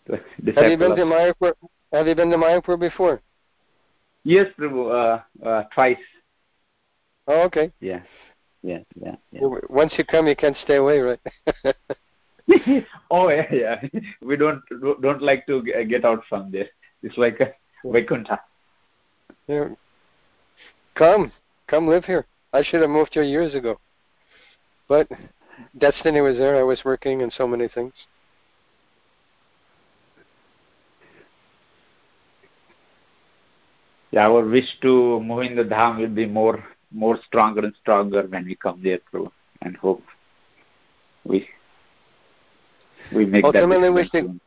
Have 0.08 0.70
you 0.70 0.76
been 0.76 0.96
to 0.96 1.04
Mayapur? 1.04 1.52
Have 1.92 2.06
you 2.06 2.14
been 2.14 2.30
to 2.30 2.36
Mayapur 2.36 2.78
before? 2.78 3.20
Yes, 4.24 4.46
Prabhu, 4.58 4.90
uh, 4.92 5.46
uh, 5.46 5.62
twice. 5.74 5.98
Oh, 7.28 7.42
okay. 7.42 7.72
Yeah, 7.80 8.00
yeah, 8.62 8.78
yeah. 9.00 9.16
yeah. 9.32 9.40
Once 9.68 9.92
you 9.98 10.04
come, 10.04 10.26
you 10.26 10.36
can't 10.36 10.56
stay 10.64 10.76
away, 10.76 10.98
right? 10.98 11.20
oh 13.10 13.28
yeah, 13.28 13.46
yeah. 13.52 13.82
We 14.22 14.36
don't 14.36 14.62
don't 15.00 15.22
like 15.22 15.46
to 15.46 15.62
get 15.62 16.04
out 16.04 16.22
from 16.28 16.50
there. 16.50 16.68
It's 17.02 17.16
like 17.16 17.40
a 17.40 17.52
Vaikuntha. 17.84 18.40
Yeah. 19.46 19.68
Come, 20.94 21.30
come 21.68 21.86
live 21.86 22.04
here. 22.04 22.26
I 22.52 22.62
should 22.62 22.80
have 22.80 22.90
moved 22.90 23.10
here 23.12 23.22
years 23.22 23.54
ago, 23.54 23.78
but 24.88 25.08
destiny 25.78 26.20
was 26.20 26.36
there. 26.36 26.56
I 26.56 26.62
was 26.62 26.80
working 26.84 27.22
and 27.22 27.32
so 27.36 27.46
many 27.46 27.68
things. 27.68 27.92
Our 34.16 34.44
wish 34.44 34.68
to 34.82 35.20
move 35.20 35.44
in 35.44 35.56
the 35.56 35.64
dham 35.64 35.98
will 35.98 36.08
be 36.08 36.26
more 36.26 36.64
more 36.92 37.18
stronger 37.26 37.60
and 37.60 37.74
stronger 37.80 38.22
when 38.28 38.44
we 38.44 38.54
come 38.54 38.80
there 38.82 38.98
through 39.10 39.30
and 39.62 39.76
hope 39.76 40.02
we 41.24 41.48
we 43.12 43.26
make 43.26 43.44
Ultimately, 43.44 43.88
that 43.88 43.92
we 43.92 44.08
should 44.08 44.40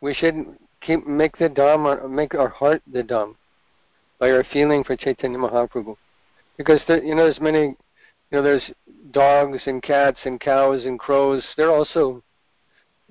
we 0.00 0.14
should 0.14 0.46
keep 0.80 1.06
make 1.06 1.36
the 1.38 1.48
dham 1.48 2.10
make 2.10 2.34
our 2.34 2.48
heart 2.48 2.82
the 2.92 3.02
dham 3.02 3.34
by 4.18 4.30
our 4.30 4.44
feeling 4.52 4.84
for 4.84 4.96
Chaitanya 4.96 5.38
Mahaprabhu, 5.38 5.96
because 6.56 6.80
there, 6.86 7.02
you 7.02 7.14
know 7.14 7.24
there's 7.24 7.40
many 7.40 7.62
you 7.62 7.76
know 8.30 8.42
there's 8.42 8.70
dogs 9.10 9.58
and 9.66 9.82
cats 9.82 10.18
and 10.24 10.40
cows 10.40 10.84
and 10.84 10.98
crows. 10.98 11.42
They're 11.56 11.72
also 11.72 12.22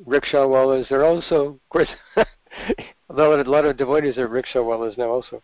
rickshaw 0.05 0.47
wallahs. 0.47 0.87
They're 0.89 1.05
also 1.05 1.35
of 1.35 1.69
course. 1.69 1.89
although 3.09 3.39
a 3.39 3.43
lot 3.43 3.65
of 3.65 3.77
devotees 3.77 4.17
are 4.17 4.27
rickshaw 4.27 4.59
wallahs 4.59 4.97
now 4.97 5.09
also. 5.09 5.41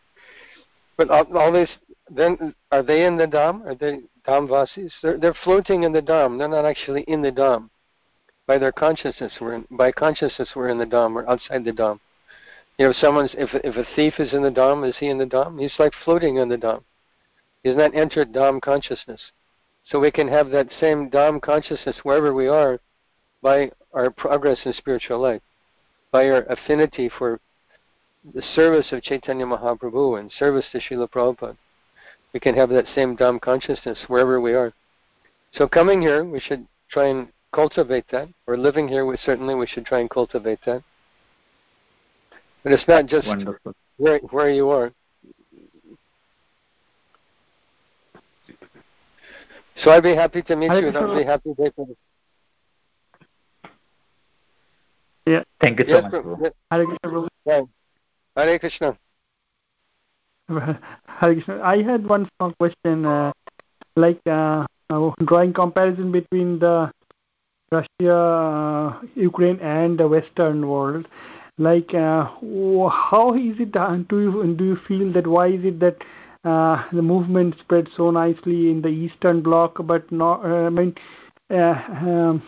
But 0.97 1.09
all, 1.11 1.51
these, 1.51 1.69
then 2.09 2.55
are 2.71 2.81
they 2.81 3.05
in 3.05 3.17
the 3.17 3.27
dham? 3.27 3.65
Are 3.65 3.75
they 3.75 3.99
dham 4.27 4.49
vasis? 4.49 4.91
They're, 5.03 5.17
they're 5.19 5.37
floating 5.43 5.83
in 5.83 5.91
the 5.91 6.01
dham. 6.01 6.37
They're 6.37 6.47
not 6.47 6.65
actually 6.65 7.03
in 7.03 7.21
the 7.21 7.31
dham. 7.31 7.69
By 8.47 8.57
their 8.57 8.71
consciousness, 8.71 9.33
we're 9.39 9.55
in, 9.55 9.67
by 9.71 9.91
consciousness 9.91 10.49
we're 10.55 10.69
in 10.69 10.79
the 10.79 10.85
dham. 10.85 11.13
We're 11.13 11.29
outside 11.29 11.65
the 11.65 11.71
dham. 11.71 11.99
You 12.77 12.85
know, 12.85 12.91
if 12.91 12.97
someone's 12.97 13.31
if 13.37 13.49
if 13.63 13.75
a 13.75 13.85
thief 13.95 14.19
is 14.19 14.33
in 14.33 14.41
the 14.41 14.51
dham, 14.51 14.87
is 14.87 14.95
he 14.99 15.07
in 15.07 15.17
the 15.17 15.25
dham? 15.25 15.59
He's 15.61 15.73
like 15.79 15.93
floating 16.03 16.37
in 16.37 16.49
the 16.49 16.57
dham. 16.57 16.83
He's 17.63 17.75
not 17.75 17.95
entered 17.95 18.31
dham 18.31 18.61
consciousness. 18.61 19.21
So 19.85 19.99
we 19.99 20.11
can 20.11 20.27
have 20.27 20.49
that 20.51 20.67
same 20.79 21.09
dham 21.09 21.41
consciousness 21.41 21.97
wherever 22.03 22.33
we 22.33 22.47
are, 22.47 22.79
by 23.41 23.71
our 23.93 24.09
progress 24.09 24.59
in 24.65 24.73
spiritual 24.73 25.19
life, 25.19 25.41
by 26.11 26.29
our 26.29 26.43
affinity 26.43 27.09
for 27.17 27.39
the 28.33 28.41
service 28.55 28.87
of 28.91 29.01
Chaitanya 29.03 29.45
Mahaprabhu 29.45 30.19
and 30.19 30.31
service 30.37 30.65
to 30.71 30.79
Srila 30.79 31.09
Prabhupada. 31.09 31.57
We 32.33 32.39
can 32.39 32.55
have 32.55 32.69
that 32.69 32.85
same 32.93 33.15
Dham 33.15 33.39
consciousness 33.39 33.97
wherever 34.07 34.41
we 34.41 34.53
are. 34.53 34.73
So 35.53 35.67
coming 35.67 36.01
here, 36.01 36.23
we 36.25 36.39
should 36.39 36.67
try 36.91 37.07
and 37.07 37.29
cultivate 37.53 38.05
that. 38.11 38.27
Or 38.47 38.57
living 38.57 38.87
here, 38.87 39.05
we 39.05 39.17
certainly 39.25 39.55
we 39.55 39.67
should 39.67 39.85
try 39.85 39.99
and 39.99 40.09
cultivate 40.09 40.59
that. 40.65 40.83
But 42.63 42.73
it's 42.73 42.87
not 42.87 43.05
just 43.05 43.27
Wonderful. 43.27 43.73
where 43.97 44.19
where 44.19 44.49
you 44.49 44.69
are. 44.69 44.91
So 49.83 49.91
I'd 49.91 50.03
be 50.03 50.15
happy 50.15 50.41
to 50.41 50.55
meet 50.55 50.69
Hare 50.69 50.81
you. 50.81 50.91
That 50.91 51.07
would 51.07 51.17
be 51.17 51.23
happy 51.23 51.53
day 51.53 51.71
for 51.75 51.87
Yeah. 55.25 55.43
Thank 55.61 55.79
you 55.79 55.85
so 55.85 55.91
Yes, 55.91 56.03
much. 56.03 56.11
Prabhu. 56.11 56.51
Prabhu. 57.03 57.27
Yes. 57.45 57.63
Hare 58.37 58.59
Krishna, 58.59 58.95
Hare 60.47 61.33
Krishna. 61.33 61.59
I 61.63 61.81
had 61.81 62.07
one 62.07 62.29
small 62.37 62.53
question, 62.59 63.03
uh, 63.03 63.31
like 63.95 64.21
uh, 64.27 64.67
drawing 65.25 65.53
comparison 65.53 66.11
between 66.11 66.59
the 66.59 66.91
Russia, 67.71 68.13
uh, 68.13 69.01
Ukraine, 69.15 69.59
and 69.59 69.99
the 69.99 70.07
Western 70.07 70.67
world. 70.67 71.07
Like, 71.57 71.95
uh, 71.95 72.25
how 72.89 73.33
is 73.33 73.59
it? 73.59 73.75
Uh, 73.75 73.97
do 74.07 74.21
you 74.21 74.55
do 74.55 74.65
you 74.65 74.77
feel 74.87 75.11
that? 75.13 75.25
Why 75.25 75.47
is 75.47 75.65
it 75.65 75.79
that 75.79 75.97
uh, 76.43 76.83
the 76.93 77.01
movement 77.01 77.55
spread 77.59 77.89
so 77.97 78.11
nicely 78.11 78.69
in 78.69 78.83
the 78.83 78.89
Eastern 78.89 79.41
Bloc, 79.41 79.77
but 79.83 80.11
not? 80.11 80.45
I 80.45 80.69
mean, 80.69 80.93
um, 81.49 82.43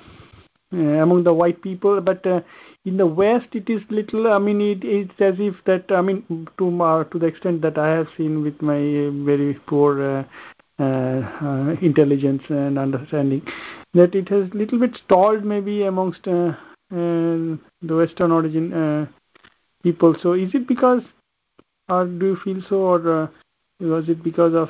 among 0.72 1.24
the 1.24 1.34
white 1.34 1.62
people, 1.62 2.00
but 2.02 2.26
uh, 2.28 2.42
in 2.86 2.98
the 2.98 3.06
West 3.06 3.48
it 3.54 3.70
is 3.70 3.82
little. 3.90 4.32
I 4.32 4.38
mean, 4.38 4.62
it, 4.62 4.84
it's 4.84 5.20
as 5.20 5.36
if 5.40 5.56
that. 5.66 5.92
I 5.92 6.02
mean, 6.02 6.24
to 6.58 7.06
to 7.12 7.20
the 7.20 7.26
extent 7.26 7.62
that 7.62 7.78
I 7.78 7.90
have 7.90 8.08
seen 8.18 8.44
with 8.44 8.62
my 8.62 8.78
uh, 8.78 9.12
very 9.26 9.56
poor 9.66 10.26
uh, 10.80 11.76
intelligence 11.82 12.44
and 12.50 12.78
understanding, 12.78 13.42
that 13.94 14.14
it 14.16 14.30
has 14.30 14.54
little 14.54 14.80
bit 14.80 14.96
stalled 15.06 15.44
maybe 15.44 15.84
amongst 15.84 16.28
uh, 16.28 16.54
uh, 16.92 17.58
the 17.82 17.96
Western 17.96 18.32
origin 18.32 18.72
uh, 18.74 19.08
people. 19.84 20.16
So, 20.22 20.34
is 20.34 20.54
it 20.54 20.68
because, 20.68 21.02
or 21.90 22.06
do 22.06 22.28
you 22.28 22.38
feel 22.44 22.62
so, 22.70 22.76
or 22.78 23.32
was 23.80 24.08
it 24.08 24.24
because 24.24 24.54
of 24.54 24.70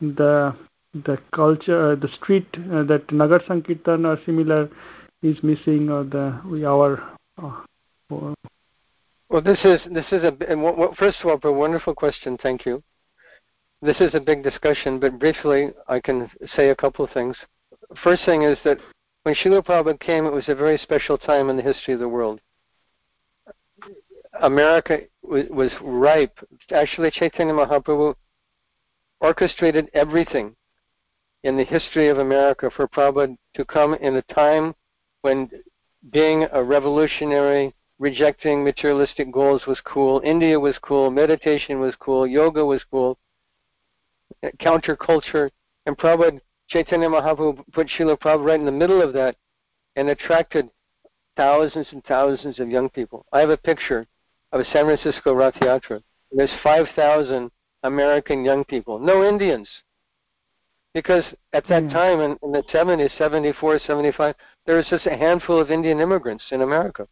the 0.00 0.54
the 0.94 1.18
culture, 1.34 1.96
the 1.96 2.08
street, 2.08 2.46
that 2.52 3.04
Nagar 3.10 3.42
Sankirtan 3.46 4.06
or 4.06 4.18
similar 4.24 4.70
is 5.24 5.42
missing, 5.42 5.90
or 5.90 6.04
the 6.04 6.40
we 6.46 6.64
our 6.64 7.02
uh, 7.42 7.62
or- 8.10 8.34
Well, 9.30 9.42
this 9.42 9.58
is 9.64 9.80
this 9.92 10.06
is 10.12 10.22
a 10.22 10.36
and 10.48 10.62
what, 10.62 10.76
what, 10.76 10.96
first 10.96 11.18
of 11.22 11.26
all, 11.26 11.50
a 11.50 11.52
wonderful 11.52 11.94
question. 11.94 12.36
Thank 12.42 12.66
you. 12.66 12.82
This 13.80 14.00
is 14.00 14.14
a 14.14 14.20
big 14.20 14.42
discussion, 14.42 15.00
but 15.00 15.18
briefly, 15.18 15.70
I 15.88 16.00
can 16.00 16.30
say 16.56 16.68
a 16.68 16.76
couple 16.76 17.04
of 17.04 17.10
things. 17.12 17.36
First 18.02 18.24
thing 18.24 18.42
is 18.42 18.58
that 18.64 18.78
when 19.24 19.34
Srila 19.34 19.64
Prabhupada 19.64 20.00
came, 20.00 20.26
it 20.26 20.32
was 20.32 20.48
a 20.48 20.54
very 20.54 20.78
special 20.78 21.18
time 21.18 21.50
in 21.50 21.56
the 21.56 21.62
history 21.62 21.94
of 21.94 22.00
the 22.00 22.08
world. 22.08 22.40
America 24.42 25.00
was, 25.22 25.44
was 25.50 25.70
ripe. 25.82 26.38
Actually, 26.70 27.10
Chaitanya 27.10 27.54
Mahaprabhu 27.54 28.14
orchestrated 29.20 29.88
everything 29.94 30.54
in 31.44 31.56
the 31.56 31.64
history 31.64 32.08
of 32.08 32.18
America 32.18 32.70
for 32.74 32.88
Prabhupada 32.88 33.36
to 33.54 33.64
come 33.64 33.94
in 33.94 34.16
a 34.16 34.22
time 34.34 34.74
when 35.24 35.48
being 36.12 36.46
a 36.52 36.62
revolutionary, 36.62 37.74
rejecting 37.98 38.62
materialistic 38.62 39.32
goals 39.32 39.66
was 39.66 39.80
cool, 39.80 40.20
India 40.22 40.60
was 40.60 40.76
cool, 40.82 41.10
meditation 41.10 41.80
was 41.80 41.94
cool, 41.98 42.26
yoga 42.26 42.62
was 42.62 42.82
cool, 42.90 43.16
counterculture, 44.60 45.48
and 45.86 45.96
Prabhupada, 45.96 46.40
Chaitanya 46.68 47.08
Mahaprabhu 47.08 47.64
put 47.72 47.88
Srila 47.88 48.18
Prabhupada 48.18 48.44
right 48.44 48.60
in 48.60 48.66
the 48.66 48.72
middle 48.72 49.00
of 49.00 49.14
that 49.14 49.36
and 49.96 50.10
attracted 50.10 50.68
thousands 51.38 51.86
and 51.92 52.04
thousands 52.04 52.60
of 52.60 52.68
young 52.68 52.90
people. 52.90 53.24
I 53.32 53.40
have 53.40 53.50
a 53.50 53.56
picture 53.56 54.06
of 54.52 54.60
a 54.60 54.64
San 54.66 54.84
Francisco 54.84 55.32
Rath 55.32 55.54
Yatra. 55.54 56.02
There's 56.32 56.50
5,000 56.62 57.50
American 57.82 58.44
young 58.44 58.64
people, 58.64 58.98
no 58.98 59.26
Indians. 59.26 59.68
Because 60.94 61.24
at 61.52 61.66
that 61.66 61.82
Mm. 61.82 61.92
time, 61.92 62.20
in, 62.20 62.38
in 62.42 62.52
the 62.52 62.62
70s, 62.72 63.10
74, 63.18 63.80
75, 63.80 64.34
there 64.64 64.76
was 64.76 64.86
just 64.86 65.06
a 65.06 65.16
handful 65.16 65.58
of 65.58 65.70
Indian 65.70 66.00
immigrants 66.00 66.44
in 66.52 66.62
America. 66.62 67.06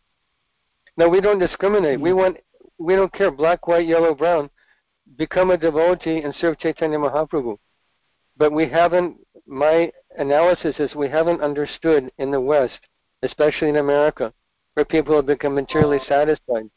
Now 0.96 1.08
we 1.08 1.20
don't 1.20 1.38
discriminate. 1.40 2.00
We 2.00 2.12
want 2.12 2.38
we 2.78 2.96
don't 2.96 3.12
care 3.12 3.30
black, 3.30 3.66
white, 3.66 3.86
yellow, 3.86 4.14
brown. 4.14 4.50
Become 5.16 5.50
a 5.50 5.56
devotee 5.56 6.22
and 6.22 6.34
serve 6.36 6.58
Chaitanya 6.58 6.98
Mahaprabhu. 6.98 7.58
But 8.36 8.52
we 8.52 8.68
haven't. 8.68 9.18
My 9.46 9.92
analysis 10.16 10.76
is 10.78 10.94
we 10.94 11.08
haven't 11.08 11.40
understood 11.40 12.10
in 12.18 12.30
the 12.30 12.40
West, 12.40 12.78
especially 13.22 13.68
in 13.68 13.76
America, 13.76 14.32
where 14.74 14.84
people 14.84 15.16
have 15.16 15.26
become 15.26 15.54
materially 15.54 16.00
satisfied, 16.08 16.70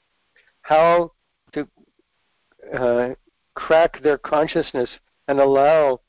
how 0.61 1.11
to 1.53 1.67
uh, 2.73 3.13
crack 3.53 4.01
their 4.01 4.17
consciousness 4.17 4.89
and 5.27 5.39
allow 5.39 5.99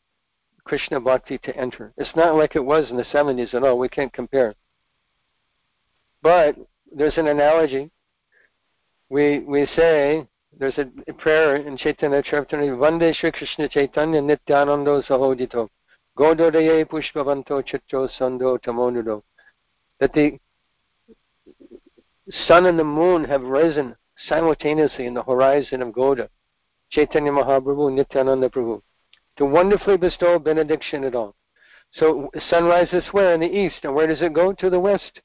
Krishna 0.66 1.00
Bhakti 1.00 1.38
to 1.38 1.56
enter. 1.56 1.92
It's 1.96 2.14
not 2.16 2.34
like 2.34 2.56
it 2.56 2.64
was 2.64 2.90
in 2.90 2.96
the 2.96 3.04
70s 3.04 3.54
at 3.54 3.62
all. 3.62 3.78
We 3.78 3.88
can't 3.88 4.12
compare. 4.12 4.52
But 6.22 6.56
there's 6.92 7.16
an 7.16 7.28
analogy. 7.28 7.90
We 9.08 9.38
we 9.40 9.68
say 9.76 10.26
there's 10.58 10.76
a 10.78 11.12
prayer 11.12 11.56
in 11.56 11.76
Chaitanya 11.76 12.20
Charitamrita, 12.20 12.76
Vande 12.76 13.14
Shri 13.14 13.30
Krishna 13.30 13.68
Chaitanya 13.68 14.20
Nityanando 14.20 15.06
Sahodito, 15.06 15.68
Gaudodaye 16.18 16.84
Pushpavanto 16.84 17.62
Chitto 17.62 18.08
Sando 18.18 18.58
Tamonudo. 18.60 19.22
That 20.00 20.12
the 20.14 20.36
sun 22.48 22.66
and 22.66 22.76
the 22.76 22.84
moon 22.84 23.22
have 23.24 23.42
risen 23.42 23.94
simultaneously 24.28 25.06
in 25.06 25.14
the 25.14 25.22
horizon 25.22 25.80
of 25.82 25.92
Gauda, 25.92 26.28
Chaitanya 26.90 27.30
Mahaprabhu, 27.30 27.94
Nityananda 27.94 28.48
Prabhu, 28.48 28.82
to 29.36 29.44
wonderfully 29.44 29.96
bestow 29.96 30.38
benediction 30.38 31.04
at 31.04 31.14
all. 31.14 31.34
So 31.92 32.30
sun 32.50 32.64
rises 32.64 33.04
where? 33.12 33.34
In 33.34 33.40
the 33.40 33.46
east. 33.46 33.76
And 33.84 33.94
where 33.94 34.06
does 34.06 34.20
it 34.20 34.32
go? 34.32 34.52
To 34.52 34.70
the 34.70 34.80
west. 34.80 35.20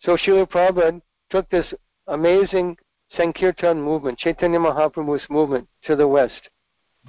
So 0.00 0.16
Srila 0.16 0.48
Prabhupada 0.48 1.00
took 1.30 1.48
this 1.50 1.72
amazing 2.06 2.76
Sankirtan 3.16 3.80
movement, 3.80 4.18
Chaitanya 4.18 4.58
Mahaprabhu's 4.58 5.28
movement, 5.30 5.68
to 5.84 5.96
the 5.96 6.08
west. 6.08 6.50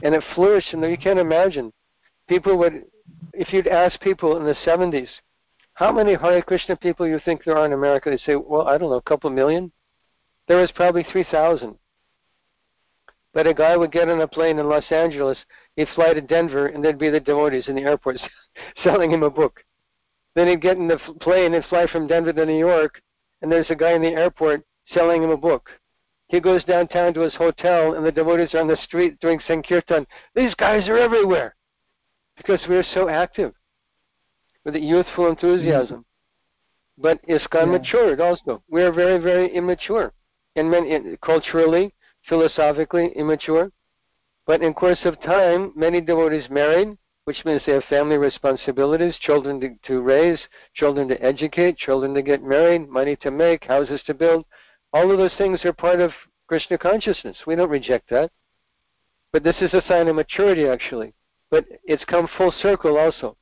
And 0.03 0.13
it 0.13 0.23
flourished, 0.35 0.73
and 0.73 0.83
you 0.83 0.97
can't 0.97 1.19
imagine. 1.19 1.73
People 2.27 2.57
would, 2.57 2.83
if 3.33 3.51
you'd 3.51 3.67
ask 3.67 3.99
people 4.01 4.37
in 4.37 4.43
the 4.43 4.55
70s, 4.65 5.09
how 5.73 5.91
many 5.91 6.15
Hare 6.15 6.41
Krishna 6.41 6.75
people 6.75 7.07
you 7.07 7.19
think 7.23 7.43
there 7.43 7.57
are 7.57 7.65
in 7.65 7.73
America? 7.73 8.09
They 8.09 8.17
say, 8.17 8.35
well, 8.35 8.67
I 8.67 8.77
don't 8.77 8.89
know, 8.89 8.95
a 8.97 9.01
couple 9.01 9.29
million. 9.29 9.71
There 10.47 10.57
was 10.57 10.71
probably 10.71 11.05
3,000. 11.11 11.77
But 13.37 13.45
a 13.45 13.53
guy 13.53 13.77
would 13.77 13.91
get 13.91 14.09
on 14.09 14.19
a 14.19 14.27
plane 14.27 14.57
in 14.57 14.67
Los 14.67 14.91
Angeles, 14.91 15.37
he'd 15.75 15.89
fly 15.89 16.11
to 16.11 16.21
Denver, 16.21 16.65
and 16.65 16.83
there'd 16.83 16.97
be 16.97 17.11
the 17.11 17.19
devotees 17.19 17.67
in 17.67 17.75
the 17.75 17.83
airport 17.83 18.17
selling 18.83 19.11
him 19.11 19.21
a 19.21 19.29
book. 19.29 19.63
Then 20.33 20.47
he'd 20.47 20.63
get 20.63 20.77
in 20.77 20.87
the 20.87 20.97
plane 21.21 21.53
and 21.53 21.63
fly 21.65 21.85
from 21.85 22.07
Denver 22.07 22.33
to 22.33 22.45
New 22.47 22.57
York, 22.57 22.99
and 23.43 23.51
there's 23.51 23.69
a 23.69 23.75
guy 23.75 23.91
in 23.91 24.01
the 24.01 24.07
airport 24.07 24.63
selling 24.87 25.21
him 25.21 25.29
a 25.29 25.37
book. 25.37 25.69
He 26.29 26.39
goes 26.39 26.63
downtown 26.63 27.13
to 27.13 27.19
his 27.19 27.35
hotel, 27.35 27.93
and 27.93 28.03
the 28.03 28.11
devotees 28.11 28.55
are 28.55 28.59
on 28.59 28.67
the 28.67 28.77
street 28.77 29.19
doing 29.19 29.39
Sankirtan. 29.45 30.07
These 30.33 30.55
guys 30.55 30.89
are 30.89 30.97
everywhere 30.97 31.55
because 32.37 32.61
we 32.67 32.75
are 32.75 32.85
so 32.95 33.07
active 33.07 33.53
with 34.65 34.73
the 34.73 34.81
youthful 34.81 35.27
enthusiasm. 35.27 35.97
Mm-hmm. 36.99 37.03
But 37.03 37.21
ISKCON 37.27 37.67
yeah. 37.67 37.77
matured 37.77 38.19
also. 38.19 38.63
We 38.67 38.81
are 38.81 38.91
very, 38.91 39.19
very 39.19 39.53
immature, 39.53 40.11
and 40.55 40.71
many, 40.71 41.15
culturally, 41.23 41.93
philosophically 42.27 43.11
immature. 43.15 43.71
But 44.45 44.61
in 44.61 44.73
course 44.73 44.99
of 45.05 45.21
time, 45.21 45.73
many 45.75 46.01
devotees 46.01 46.49
married, 46.49 46.97
which 47.25 47.43
means 47.43 47.61
they 47.65 47.73
have 47.73 47.83
family 47.85 48.17
responsibilities, 48.17 49.17
children 49.17 49.59
to, 49.59 49.69
to 49.87 50.01
raise, 50.01 50.39
children 50.73 51.09
to 51.09 51.21
educate, 51.21 51.77
children 51.77 52.13
to 52.13 52.21
get 52.21 52.41
married, 52.41 52.87
money 52.87 53.17
to 53.17 53.31
make, 53.31 53.65
houses 53.65 54.01
to 54.05 54.13
build. 54.13 54.45
All 54.93 55.11
of 55.11 55.17
those 55.17 55.35
things 55.37 55.65
are 55.65 55.73
part 55.73 55.99
of 55.99 56.11
Krishna 56.47 56.77
consciousness. 56.77 57.35
We 57.45 57.55
don't 57.55 57.69
reject 57.69 58.09
that. 58.11 58.31
But 59.33 59.43
this 59.43 59.57
is 59.61 59.73
a 59.73 59.83
sign 59.87 60.07
of 60.07 60.15
maturity, 60.15 60.67
actually. 60.67 61.13
But 61.51 61.65
it's 61.83 62.05
come 62.05 62.29
full 62.37 62.53
circle 62.61 62.97
also. 62.97 63.35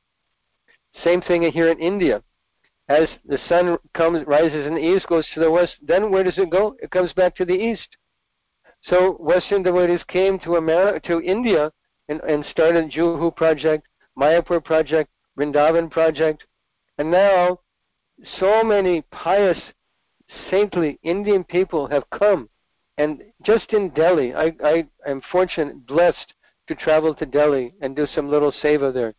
Same 1.04 1.20
thing 1.20 1.42
here 1.52 1.68
in 1.70 1.78
India. 1.78 2.22
As 2.88 3.08
the 3.24 3.38
sun 3.48 3.78
comes, 3.94 4.26
rises 4.26 4.66
in 4.66 4.74
the 4.74 4.80
east, 4.80 5.06
goes 5.06 5.26
to 5.34 5.40
the 5.40 5.50
west, 5.50 5.74
then 5.82 6.10
where 6.10 6.24
does 6.24 6.38
it 6.38 6.50
go? 6.50 6.76
It 6.80 6.90
comes 6.90 7.12
back 7.12 7.36
to 7.36 7.44
the 7.44 7.52
east. 7.52 7.96
So 8.88 9.12
Western 9.18 9.62
devotees 9.62 10.02
came 10.08 10.38
to 10.40 10.56
America, 10.56 11.00
to 11.08 11.20
India, 11.20 11.72
and, 12.08 12.20
and 12.20 12.44
started 12.46 12.92
Juhu 12.92 13.34
project, 13.34 13.86
Mayapur 14.16 14.64
project, 14.64 15.10
Vrindavan 15.36 15.90
project, 15.90 16.44
and 16.98 17.10
now 17.10 17.58
so 18.38 18.62
many 18.62 19.02
pious 19.10 19.58
saintly 20.50 20.98
Indian 21.02 21.44
people 21.44 21.88
have 21.88 22.08
come. 22.10 22.48
And 22.96 23.22
just 23.44 23.72
in 23.72 23.90
Delhi, 23.90 24.34
I, 24.34 24.52
I 24.64 24.84
am 25.06 25.20
fortunate, 25.30 25.86
blessed 25.86 26.32
to 26.68 26.74
travel 26.74 27.14
to 27.16 27.26
Delhi 27.26 27.74
and 27.80 27.94
do 27.94 28.06
some 28.14 28.30
little 28.30 28.52
seva 28.62 28.92
there. 28.94 29.14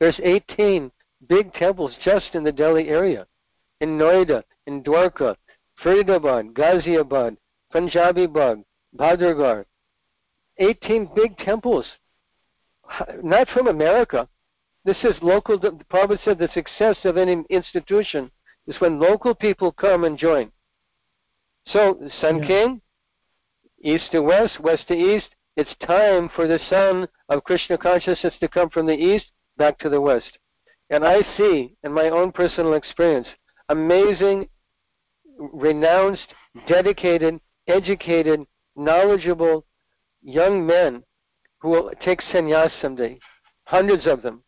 There's 0.00 0.18
18 0.22 0.90
big 1.28 1.52
temples 1.54 1.94
just 2.02 2.34
in 2.34 2.42
the 2.42 2.52
Delhi 2.52 2.88
area. 2.88 3.26
In 3.80 3.98
Noida, 3.98 4.42
in 4.66 4.82
Dwarka, 4.82 5.36
Faridabad, 5.82 6.52
Ghaziabad, 6.52 7.36
Punjabi 7.74 8.28
Bagh, 8.28 8.62
Bahadurgarh. 8.96 9.64
18 10.58 11.10
big 11.16 11.36
temples. 11.38 11.84
Not 13.22 13.48
from 13.48 13.66
America. 13.66 14.28
This 14.84 14.98
is 15.02 15.16
local. 15.20 15.58
The 15.58 15.72
Prabhupada 15.92 16.22
said 16.24 16.38
the 16.38 16.48
success 16.54 16.96
of 17.04 17.16
any 17.16 17.42
institution 17.50 18.30
is 18.68 18.80
when 18.80 19.00
local 19.00 19.34
people 19.34 19.72
come 19.72 20.04
and 20.04 20.16
join. 20.16 20.52
So 21.66 21.98
sun 22.20 22.42
yeah. 22.42 22.46
came, 22.46 22.82
east 23.82 24.12
to 24.12 24.20
west, 24.20 24.60
west 24.60 24.86
to 24.88 24.94
east. 24.94 25.28
It's 25.56 25.74
time 25.84 26.30
for 26.36 26.46
the 26.46 26.60
sun 26.70 27.08
of 27.28 27.42
Krishna 27.42 27.76
consciousness 27.76 28.34
to 28.38 28.48
come 28.48 28.70
from 28.70 28.86
the 28.86 28.94
east 28.94 29.26
back 29.56 29.78
to 29.80 29.88
the 29.88 30.00
west. 30.00 30.38
And 30.90 31.04
I 31.04 31.22
see, 31.36 31.74
in 31.82 31.92
my 31.92 32.10
own 32.10 32.30
personal 32.30 32.74
experience, 32.74 33.26
amazing, 33.68 34.48
renounced, 35.38 36.34
dedicated, 36.68 37.40
educated, 37.66 38.46
knowledgeable 38.76 39.64
young 40.22 40.66
men 40.66 41.02
who 41.60 41.70
will 41.70 41.90
take 42.04 42.20
sannyas 42.32 42.70
someday, 42.80 43.18
hundreds 43.64 44.06
of 44.06 44.22
them, 44.22 44.42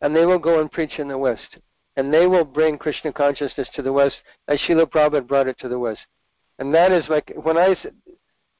and 0.00 0.14
they 0.14 0.24
will 0.24 0.38
go 0.38 0.60
and 0.60 0.70
preach 0.70 0.98
in 0.98 1.08
the 1.08 1.18
West 1.18 1.58
and 1.96 2.12
they 2.12 2.26
will 2.26 2.44
bring 2.44 2.78
Krishna 2.78 3.12
consciousness 3.12 3.68
to 3.74 3.82
the 3.82 3.92
West 3.92 4.16
as 4.48 4.58
Srila 4.60 4.86
Prabhupada 4.86 5.26
brought 5.26 5.48
it 5.48 5.58
to 5.58 5.68
the 5.68 5.78
West. 5.78 6.00
And 6.58 6.74
that 6.74 6.92
is 6.92 7.04
like 7.08 7.32
when 7.42 7.58
I 7.58 7.76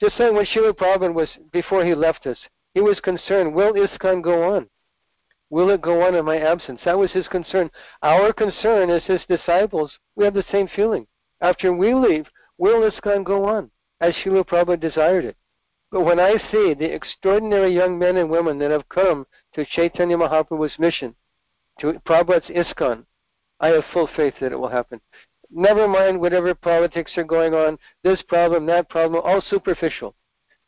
just 0.01 0.16
saying 0.16 0.34
when 0.34 0.47
Srila 0.47 0.72
Prabhupada 0.74 1.14
was 1.14 1.28
before 1.52 1.84
he 1.84 1.94
left 1.94 2.26
us, 2.26 2.39
he 2.74 2.80
was 2.80 3.01
concerned, 3.01 3.55
will 3.55 3.74
ISKCON 3.74 4.22
go 4.22 4.55
on? 4.55 4.68
Will 5.51 5.70
it 5.70 5.82
go 5.82 6.02
on 6.02 6.14
in 6.14 6.24
my 6.24 6.39
absence? 6.39 6.80
That 6.84 6.98
was 6.98 7.12
his 7.12 7.28
concern. 7.28 7.70
Our 8.02 8.32
concern 8.32 8.89
as 8.89 9.05
his 9.05 9.20
disciples, 9.28 9.93
we 10.16 10.24
have 10.24 10.34
the 10.34 10.44
same 10.51 10.68
feeling. 10.68 11.06
After 11.43 11.72
we 11.72 11.93
leave, 11.93 12.26
will 12.56 12.89
ISKCON 12.90 13.24
go 13.24 13.44
on 13.44 13.70
as 14.02 14.14
Srila 14.16 14.44
Prabhupada 14.46 14.80
desired 14.80 15.24
it? 15.24 15.36
But 15.90 16.02
when 16.04 16.18
I 16.18 16.32
see 16.50 16.74
the 16.74 16.92
extraordinary 16.92 17.72
young 17.74 17.98
men 17.98 18.16
and 18.16 18.28
women 18.28 18.58
that 18.58 18.70
have 18.70 18.88
come 18.88 19.26
to 19.54 19.64
Chaitanya 19.64 20.16
Mahaprabhu's 20.16 20.78
mission, 20.78 21.14
to 21.80 21.94
Prabhupada's 22.06 22.50
ISKCON, 22.50 23.04
I 23.60 23.68
have 23.68 23.84
full 23.92 24.08
faith 24.16 24.34
that 24.40 24.52
it 24.52 24.58
will 24.58 24.68
happen. 24.68 25.00
Never 25.50 25.86
mind 25.86 26.20
whatever 26.20 26.54
politics 26.54 27.12
are 27.16 27.24
going 27.24 27.54
on, 27.54 27.78
this 28.02 28.20
problem, 28.22 28.66
that 28.66 28.88
problem, 28.88 29.22
all 29.24 29.40
superficial. 29.40 30.14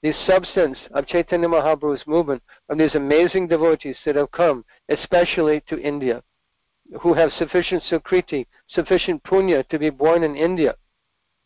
The 0.02 0.12
substance 0.26 0.78
of 0.92 1.06
Chaitanya 1.06 1.48
Mahaprabhu's 1.48 2.06
movement 2.06 2.42
of 2.68 2.78
these 2.78 2.94
amazing 2.94 3.48
devotees 3.48 3.96
that 4.04 4.16
have 4.16 4.30
come, 4.30 4.64
especially 4.90 5.62
to 5.68 5.80
India, 5.80 6.22
who 7.00 7.14
have 7.14 7.32
sufficient 7.32 7.82
sukriti, 7.90 8.46
sufficient 8.68 9.22
punya 9.24 9.66
to 9.68 9.78
be 9.78 9.88
born 9.88 10.22
in 10.22 10.36
India. 10.36 10.76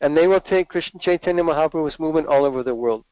And 0.01 0.17
they 0.17 0.27
will 0.27 0.41
take 0.41 0.69
Krishna 0.69 1.01
Chaitanya 1.01 1.43
Mahaprabhu's 1.43 1.99
movement 1.99 2.29
all 2.29 2.45
over 2.45 2.63
the 2.63 2.75
world. 2.75 3.05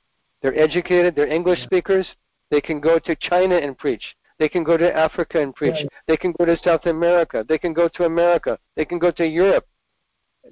They're 0.43 0.59
educated, 0.59 1.15
they're 1.15 1.27
English 1.27 1.63
speakers, 1.65 2.07
they 2.51 2.61
can 2.61 2.81
go 2.81 2.99
to 2.99 3.17
China 3.17 3.57
and 3.57 3.77
preach. 3.77 4.05
They 4.39 4.49
can 4.49 4.65
go 4.65 4.77
to 4.77 4.95
Africa 4.95 5.41
and 5.41 5.55
preach. 5.55 5.73
Right. 5.73 5.89
They 6.07 6.17
can 6.17 6.33
go 6.39 6.45
to 6.45 6.57
South 6.63 6.87
America. 6.87 7.45
They 7.49 7.59
can 7.59 7.73
go 7.73 7.89
to 7.89 8.05
America. 8.05 8.59
They 8.77 8.85
can 8.85 8.99
go 8.99 9.11
to 9.13 9.27
Europe. 9.27 9.67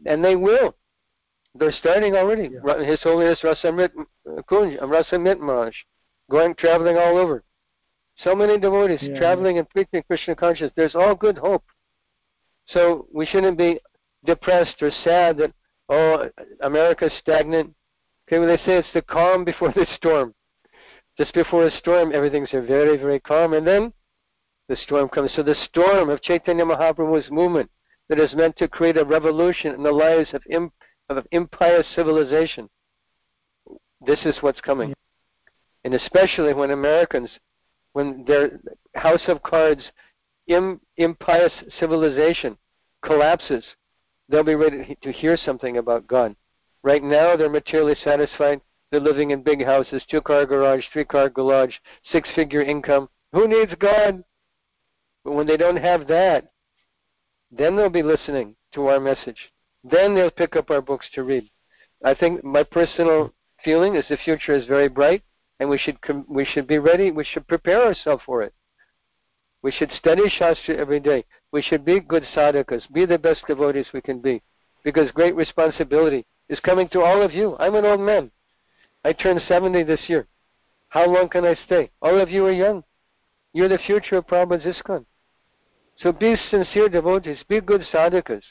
And 0.07 0.25
they 0.25 0.37
will. 0.37 0.75
They're 1.55 1.73
starting 1.73 2.15
already. 2.15 2.51
Yeah. 2.51 2.83
His 2.85 3.01
Holiness 3.03 3.41
Rasamrit 3.45 3.91
Kunj, 4.51 4.81
Rasamrit 4.81 5.39
Maharaj, 5.39 5.75
going 6.31 6.55
traveling 6.57 6.97
all 6.97 7.17
over. 7.19 7.45
So 8.19 8.35
many 8.35 8.59
devotees 8.59 9.01
yeah. 9.03 9.19
traveling 9.19 9.59
and 9.59 9.69
preaching 9.71 10.03
Krishna 10.07 10.35
consciousness. 10.35 10.73
There's 10.77 10.95
all 10.95 11.15
good 11.15 11.39
hope. 11.39 11.65
So 12.69 13.07
we 13.13 13.27
shouldn't 13.27 13.59
be 13.59 13.79
depressed 14.25 14.83
or 14.83 14.91
sad 15.05 15.37
that 15.39 15.53
oh 15.89 16.29
America's 16.61 17.13
stagnant. 17.21 17.75
Okay, 18.27 18.39
when 18.39 18.49
they 18.49 18.57
say 18.59 18.79
it's 18.79 18.89
the 18.95 19.03
calm 19.03 19.45
before 19.45 19.73
the 19.73 19.87
storm. 19.97 20.35
Just 21.19 21.35
before 21.35 21.67
a 21.67 21.71
storm, 21.71 22.13
everything's 22.13 22.51
very, 22.51 22.97
very 22.97 23.21
calm, 23.21 23.53
and 23.53 23.67
then 23.67 23.93
the 24.69 24.77
storm 24.77 25.09
comes. 25.09 25.33
So 25.37 25.43
the 25.43 25.55
storm 25.67 26.11
of 26.11 26.23
Chaitanya 26.23 26.65
Mahaprabhu's 26.65 27.31
movement 27.31 27.71
that 28.09 28.19
is 28.19 28.35
meant 28.35 28.57
to 28.57 28.69
create 28.69 28.97
a 28.97 29.05
revolution 29.05 29.75
in 29.75 29.83
the 29.83 29.93
lives 29.93 30.33
of 30.35 30.43
Im- 30.51 30.73
of 31.09 31.27
impious 31.31 31.87
civilization, 31.95 32.69
this 34.07 34.21
is 34.25 34.37
what's 34.41 34.61
coming. 34.61 34.95
And 35.85 35.95
especially 35.95 36.55
when 36.55 36.71
Americans, 36.71 37.31
when 37.93 38.25
their 38.27 38.61
house 38.95 39.21
of 39.29 39.43
cards, 39.43 39.83
Im, 40.47 40.81
impious 40.97 41.53
civilization 41.79 42.57
collapses, 43.03 43.65
they'll 44.29 44.45
be 44.45 44.55
ready 44.55 44.97
to 45.03 45.13
hear 45.13 45.37
something 45.37 45.77
about 45.77 46.07
God. 46.07 46.35
Right 46.83 47.03
now, 47.03 47.37
they're 47.37 47.49
materially 47.49 47.97
satisfied. 48.03 48.61
They're 48.91 49.01
living 49.01 49.31
in 49.31 49.43
big 49.43 49.65
houses, 49.65 50.03
two 50.11 50.21
car 50.21 50.47
garage, 50.47 50.85
three 50.93 51.05
car 51.05 51.29
garage, 51.29 51.75
six 52.13 52.29
figure 52.35 52.63
income. 52.63 53.09
Who 53.33 53.49
needs 53.49 53.75
God? 53.79 54.23
But 55.25 55.33
when 55.33 55.47
they 55.47 55.57
don't 55.57 55.77
have 55.77 56.07
that, 56.09 56.53
then 57.51 57.77
they'll 57.77 57.89
be 57.89 58.03
listening 58.03 58.55
to 58.75 58.87
our 58.89 59.01
message. 59.01 59.39
Then 59.83 60.15
they'll 60.15 60.31
pick 60.31 60.57
up 60.57 60.71
our 60.71 60.83
books 60.83 61.07
to 61.15 61.23
read. 61.23 61.51
I 62.05 62.15
think 62.15 62.45
my 62.45 62.63
personal 62.63 63.33
feeling 63.65 63.97
is 63.97 64.05
the 64.09 64.17
future 64.19 64.55
is 64.55 64.67
very 64.67 64.89
bright, 64.89 65.23
and 65.59 65.69
we 65.69 65.79
should 65.79 66.01
com- 66.03 66.27
we 66.29 66.45
should 66.45 66.67
be 66.67 66.79
ready. 66.79 67.11
We 67.11 67.25
should 67.25 67.47
prepare 67.49 67.83
ourselves 67.83 68.23
for 68.27 68.43
it. 68.43 68.53
We 69.65 69.73
should 69.73 69.91
study 69.93 70.29
Shastra 70.29 70.77
every 70.77 71.01
day. 71.01 71.25
We 71.51 71.63
should 71.63 71.87
be 71.87 71.99
good 71.99 72.23
sadhakas, 72.37 72.83
be 72.93 73.07
the 73.07 73.19
best 73.19 73.47
devotees 73.47 73.87
we 73.95 74.03
can 74.03 74.21
be, 74.21 74.43
because 74.85 75.11
great 75.13 75.35
responsibility 75.35 76.27
is 76.51 76.61
coming 76.61 76.87
to 76.91 77.01
all 77.01 77.23
of 77.23 77.33
you. 77.33 77.57
I'm 77.59 77.75
an 77.75 77.87
old 77.87 78.01
man. 78.01 78.31
I 79.07 79.15
turned 79.15 79.41
70 79.49 79.85
this 79.85 80.03
year. 80.07 80.27
How 80.91 81.07
long 81.07 81.31
can 81.31 81.47
I 81.47 81.55
stay? 81.65 81.91
All 82.03 82.21
of 82.21 82.29
you 82.29 82.45
are 82.45 82.53
young. 82.53 82.85
You're 83.55 83.71
the 83.71 83.79
future 83.79 84.19
of 84.19 84.27
Prabhupada's 84.27 84.67
ISKCON. 84.67 85.07
So 85.97 86.13
be 86.13 86.37
sincere 86.51 86.91
devotees, 86.91 87.43
be 87.49 87.63
good 87.63 87.87
sadhakas, 87.91 88.43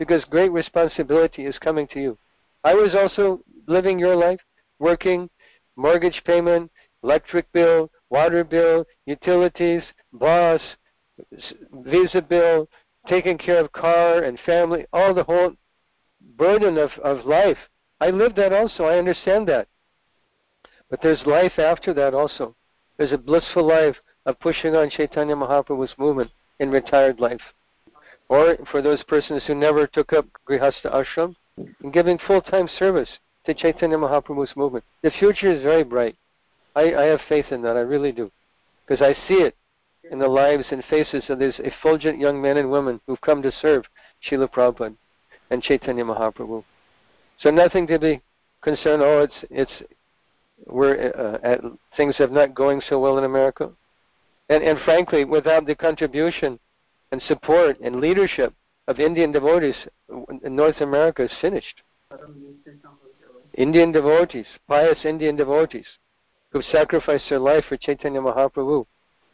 because 0.00 0.24
great 0.24 0.50
responsibility 0.50 1.46
is 1.46 1.56
coming 1.60 1.86
to 1.92 2.00
you. 2.00 2.18
I 2.64 2.74
was 2.74 2.96
also 2.96 3.40
living 3.68 4.00
your 4.00 4.16
life, 4.16 4.40
working, 4.80 5.30
mortgage 5.76 6.20
payment, 6.24 6.72
electric 7.04 7.52
bill, 7.52 7.88
water 8.10 8.42
bill, 8.42 8.84
utilities, 9.04 9.84
boss, 10.18 10.60
visa 11.84 12.22
bill, 12.22 12.68
taking 13.08 13.38
care 13.38 13.60
of 13.60 13.72
car 13.72 14.22
and 14.22 14.38
family, 14.40 14.86
all 14.92 15.14
the 15.14 15.24
whole 15.24 15.52
burden 16.36 16.78
of, 16.78 16.90
of 17.02 17.24
life. 17.24 17.58
I 18.00 18.10
lived 18.10 18.36
that 18.36 18.52
also. 18.52 18.84
I 18.84 18.98
understand 18.98 19.48
that. 19.48 19.68
But 20.90 21.00
there's 21.02 21.24
life 21.26 21.58
after 21.58 21.94
that 21.94 22.14
also. 22.14 22.54
There's 22.96 23.12
a 23.12 23.18
blissful 23.18 23.66
life 23.66 23.96
of 24.24 24.38
pushing 24.40 24.74
on 24.74 24.90
Chaitanya 24.90 25.36
Mahaprabhu's 25.36 25.94
movement 25.98 26.30
in 26.58 26.70
retired 26.70 27.20
life. 27.20 27.40
Or 28.28 28.56
for 28.70 28.82
those 28.82 29.02
persons 29.04 29.42
who 29.46 29.54
never 29.54 29.86
took 29.86 30.12
up 30.12 30.26
Grihastha 30.48 30.92
ashram, 30.92 31.36
and 31.82 31.92
giving 31.92 32.18
full-time 32.26 32.68
service 32.78 33.08
to 33.46 33.54
Chaitanya 33.54 33.96
Mahaprabhu's 33.96 34.54
movement. 34.56 34.84
The 35.02 35.10
future 35.10 35.50
is 35.50 35.62
very 35.62 35.84
bright. 35.84 36.16
I, 36.74 36.94
I 36.94 37.02
have 37.04 37.20
faith 37.28 37.46
in 37.50 37.62
that. 37.62 37.76
I 37.76 37.80
really 37.80 38.12
do. 38.12 38.30
Because 38.86 39.02
I 39.02 39.14
see 39.26 39.34
it 39.34 39.54
in 40.10 40.18
the 40.18 40.28
lives 40.28 40.64
and 40.70 40.84
faces 40.84 41.24
of 41.28 41.38
these 41.38 41.54
effulgent 41.58 42.18
young 42.18 42.40
men 42.40 42.56
and 42.56 42.70
women 42.70 43.00
who've 43.06 43.20
come 43.20 43.42
to 43.42 43.52
serve 43.60 43.84
Srila 44.28 44.50
Prabhupada 44.52 44.96
and 45.50 45.62
Chaitanya 45.62 46.04
Mahaprabhu. 46.04 46.64
So 47.38 47.50
nothing 47.50 47.86
to 47.88 47.98
be 47.98 48.20
concerned. 48.62 49.02
Oh, 49.02 49.20
it's 49.20 49.44
it's 49.50 49.72
we're 50.66 51.12
uh, 51.12 51.38
at, 51.46 51.60
things 51.96 52.16
have 52.16 52.32
not 52.32 52.54
going 52.54 52.80
so 52.88 52.98
well 52.98 53.18
in 53.18 53.24
America. 53.24 53.70
And, 54.48 54.62
and 54.62 54.78
frankly, 54.84 55.24
without 55.24 55.66
the 55.66 55.74
contribution 55.74 56.58
and 57.12 57.20
support 57.22 57.78
and 57.80 57.96
leadership 57.96 58.54
of 58.88 59.00
Indian 59.00 59.32
devotees, 59.32 59.74
North 60.08 60.80
America 60.80 61.24
is 61.24 61.32
finished. 61.40 61.82
Indian 63.54 63.90
devotees, 63.90 64.46
pious 64.68 64.98
Indian 65.04 65.36
devotees, 65.36 65.86
who've 66.50 66.64
sacrificed 66.64 67.24
their 67.28 67.38
life 67.38 67.64
for 67.68 67.76
Chaitanya 67.76 68.20
Mahaprabhu, 68.20 68.86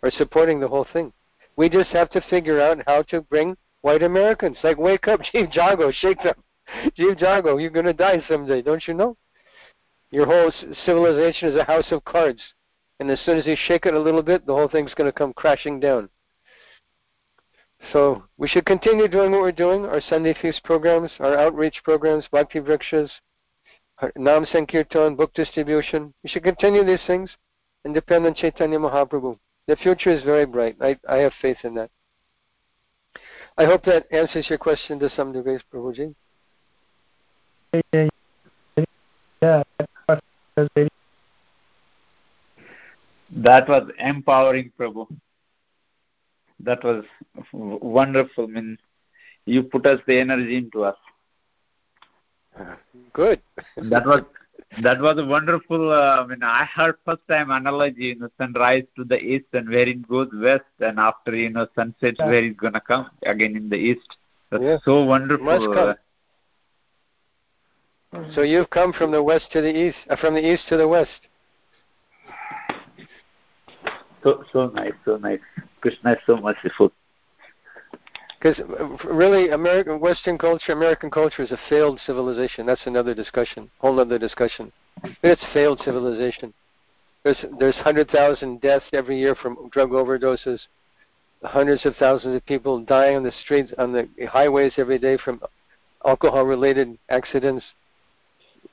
are 0.02 0.10
supporting 0.10 0.60
the 0.60 0.68
whole 0.68 0.86
thing. 0.92 1.12
We 1.56 1.68
just 1.68 1.90
have 1.90 2.10
to 2.10 2.20
figure 2.30 2.60
out 2.60 2.82
how 2.86 3.02
to 3.02 3.20
bring 3.22 3.56
white 3.82 4.02
Americans. 4.02 4.58
Like, 4.62 4.78
wake 4.78 5.08
up, 5.08 5.20
Jeev 5.34 5.54
Jago, 5.54 5.90
shake 5.92 6.22
them. 6.22 6.42
Jeev 6.98 7.20
Jago, 7.20 7.58
you're 7.58 7.70
going 7.70 7.86
to 7.86 7.92
die 7.92 8.22
someday, 8.28 8.62
don't 8.62 8.86
you 8.86 8.94
know? 8.94 9.16
Your 10.10 10.26
whole 10.26 10.52
civilization 10.84 11.48
is 11.48 11.56
a 11.56 11.64
house 11.64 11.90
of 11.90 12.04
cards. 12.04 12.40
And 13.00 13.10
as 13.10 13.20
soon 13.20 13.38
as 13.38 13.46
you 13.46 13.56
shake 13.56 13.86
it 13.86 13.94
a 13.94 13.98
little 13.98 14.22
bit, 14.22 14.46
the 14.46 14.54
whole 14.54 14.68
thing's 14.68 14.94
going 14.94 15.08
to 15.08 15.18
come 15.18 15.32
crashing 15.32 15.80
down. 15.80 16.08
So 17.92 18.22
we 18.36 18.46
should 18.46 18.64
continue 18.64 19.08
doing 19.08 19.32
what 19.32 19.40
we're 19.40 19.52
doing, 19.52 19.84
our 19.86 20.00
Sunday 20.00 20.34
feast 20.40 20.62
programs, 20.62 21.10
our 21.18 21.36
outreach 21.36 21.80
programs, 21.82 22.28
Bhakti 22.30 22.60
Vrikshas, 22.60 23.10
Nam 24.16 24.46
Sankirtan, 24.52 25.16
book 25.16 25.32
distribution. 25.34 26.14
We 26.22 26.28
should 26.28 26.44
continue 26.44 26.84
these 26.84 27.04
things 27.06 27.30
and 27.84 27.92
depend 27.92 28.26
on 28.26 28.34
Chaitanya 28.34 28.78
Mahaprabhu. 28.78 29.36
The 29.66 29.76
future 29.76 30.10
is 30.10 30.22
very 30.24 30.46
bright. 30.46 30.76
I, 30.80 30.96
I 31.08 31.16
have 31.18 31.32
faith 31.40 31.58
in 31.64 31.74
that. 31.74 31.90
I 33.56 33.64
hope 33.64 33.84
that 33.84 34.06
answers 34.10 34.46
your 34.48 34.58
question 34.58 34.98
to 34.98 35.10
some 35.14 35.32
degree, 35.32 35.58
Prabhuji. 35.72 36.14
Yeah, 39.42 39.62
that 43.30 43.68
was 43.68 43.90
empowering, 43.98 44.72
Prabhu. 44.78 45.06
That 46.60 46.82
was 46.84 47.04
wonderful. 47.52 48.44
I 48.44 48.46
mean, 48.46 48.78
you 49.46 49.64
put 49.64 49.86
us 49.86 50.00
the 50.06 50.18
energy 50.18 50.56
into 50.56 50.84
us. 50.84 50.96
Good. 53.12 53.40
that 53.76 54.06
was 54.06 54.22
that 54.80 55.00
was 55.00 55.18
a 55.18 55.26
wonderful. 55.26 55.92
Uh, 55.92 56.22
I 56.22 56.26
mean, 56.26 56.42
I 56.42 56.64
heard 56.64 56.96
first 57.04 57.20
time 57.28 57.50
analogy. 57.50 58.04
You 58.04 58.20
know, 58.20 58.28
sunrise 58.38 58.84
to 58.96 59.04
the 59.04 59.18
east 59.18 59.46
and 59.52 59.68
where 59.68 59.86
it 59.86 60.08
goes 60.08 60.28
west, 60.32 60.64
and 60.80 60.98
after 60.98 61.36
you 61.36 61.50
know 61.50 61.66
sunset 61.74 62.14
yeah. 62.18 62.26
where 62.26 62.42
it's 62.44 62.58
gonna 62.58 62.80
come 62.80 63.10
again 63.24 63.56
in 63.56 63.68
the 63.68 63.76
east. 63.76 64.16
That's 64.50 64.84
so 64.84 65.04
wonderful. 65.04 65.44
Must 65.44 65.96
come. 68.14 68.34
So 68.34 68.42
you've 68.42 68.70
come 68.70 68.92
from 68.92 69.10
the 69.10 69.22
west 69.22 69.46
to 69.52 69.60
the 69.60 69.74
east, 69.74 69.96
uh, 70.10 70.16
from 70.16 70.34
the 70.34 70.52
east 70.52 70.64
to 70.68 70.76
the 70.76 70.88
west. 70.88 71.10
So 74.22 74.44
so 74.52 74.68
nice, 74.68 74.92
so 75.04 75.16
nice. 75.16 75.40
Krishna 75.80 76.12
is 76.12 76.18
so 76.26 76.36
merciful. 76.36 76.92
Because 78.42 78.58
uh, 78.58 79.08
really, 79.08 79.50
American 79.50 80.00
Western 80.00 80.36
culture, 80.36 80.72
American 80.72 81.10
culture 81.10 81.42
is 81.42 81.52
a 81.52 81.58
failed 81.68 82.00
civilization. 82.04 82.66
That's 82.66 82.86
another 82.86 83.14
discussion, 83.14 83.70
whole 83.78 84.00
other 84.00 84.18
discussion. 84.18 84.72
It's 85.22 85.42
failed 85.52 85.80
civilization. 85.84 86.52
There's 87.22 87.44
there's 87.60 87.76
hundred 87.76 88.10
thousand 88.10 88.60
deaths 88.60 88.86
every 88.92 89.18
year 89.18 89.36
from 89.36 89.68
drug 89.70 89.90
overdoses. 89.90 90.58
Hundreds 91.44 91.86
of 91.86 91.94
thousands 91.96 92.36
of 92.36 92.46
people 92.46 92.84
dying 92.84 93.16
on 93.16 93.22
the 93.22 93.32
streets, 93.42 93.72
on 93.78 93.92
the 93.92 94.08
highways 94.28 94.72
every 94.76 94.98
day 94.98 95.16
from 95.24 95.40
alcohol-related 96.04 96.98
accidents. 97.10 97.64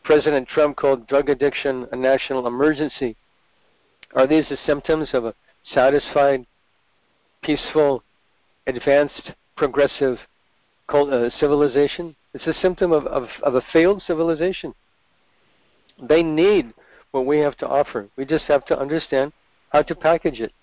President 0.03 0.47
Trump 0.47 0.77
called 0.77 1.07
drug 1.07 1.29
addiction 1.29 1.87
a 1.91 1.95
national 1.95 2.47
emergency. 2.47 3.15
Are 4.15 4.27
these 4.27 4.45
the 4.49 4.57
symptoms 4.65 5.09
of 5.13 5.25
a 5.25 5.33
satisfied, 5.73 6.45
peaceful, 7.43 8.03
advanced, 8.67 9.31
progressive 9.59 10.17
uh, 10.87 11.29
civilization? 11.39 12.15
It's 12.33 12.47
a 12.47 12.53
symptom 12.61 12.91
of, 12.91 13.05
of, 13.05 13.27
of 13.43 13.55
a 13.55 13.61
failed 13.73 14.01
civilization. 14.07 14.73
They 16.01 16.23
need 16.23 16.73
what 17.11 17.25
we 17.25 17.39
have 17.39 17.57
to 17.57 17.67
offer. 17.67 18.07
We 18.15 18.25
just 18.25 18.45
have 18.45 18.65
to 18.67 18.79
understand 18.79 19.33
how 19.69 19.81
to 19.83 19.93
package 19.93 20.39
it. 20.39 20.53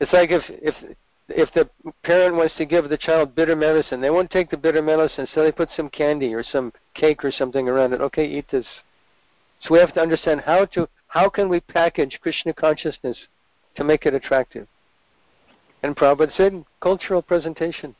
It's 0.00 0.12
like 0.12 0.30
if 0.30 0.42
if 0.48 0.74
if 1.28 1.52
the 1.52 1.68
parent 2.04 2.36
wants 2.36 2.54
to 2.56 2.64
give 2.64 2.88
the 2.88 2.96
child 2.96 3.34
bitter 3.34 3.54
medicine, 3.54 4.00
they 4.00 4.10
won't 4.10 4.30
take 4.30 4.48
the 4.50 4.56
bitter 4.56 4.80
medicine, 4.80 5.26
so 5.34 5.42
they 5.42 5.52
put 5.52 5.68
some 5.76 5.90
candy 5.90 6.32
or 6.32 6.42
some 6.42 6.72
cake 6.94 7.22
or 7.22 7.30
something 7.30 7.68
around 7.68 7.92
it. 7.92 8.00
Okay, 8.00 8.26
eat 8.26 8.46
this. 8.50 8.66
So 9.60 9.74
we 9.74 9.80
have 9.80 9.92
to 9.94 10.00
understand 10.00 10.40
how 10.40 10.64
to 10.66 10.88
how 11.08 11.28
can 11.28 11.48
we 11.48 11.60
package 11.60 12.18
Krishna 12.22 12.54
consciousness 12.54 13.18
to 13.76 13.84
make 13.84 14.06
it 14.06 14.14
attractive. 14.14 14.66
And 15.82 15.96
Prabhupada 15.96 16.36
said 16.36 16.64
cultural 16.82 17.22
presentation. 17.22 17.94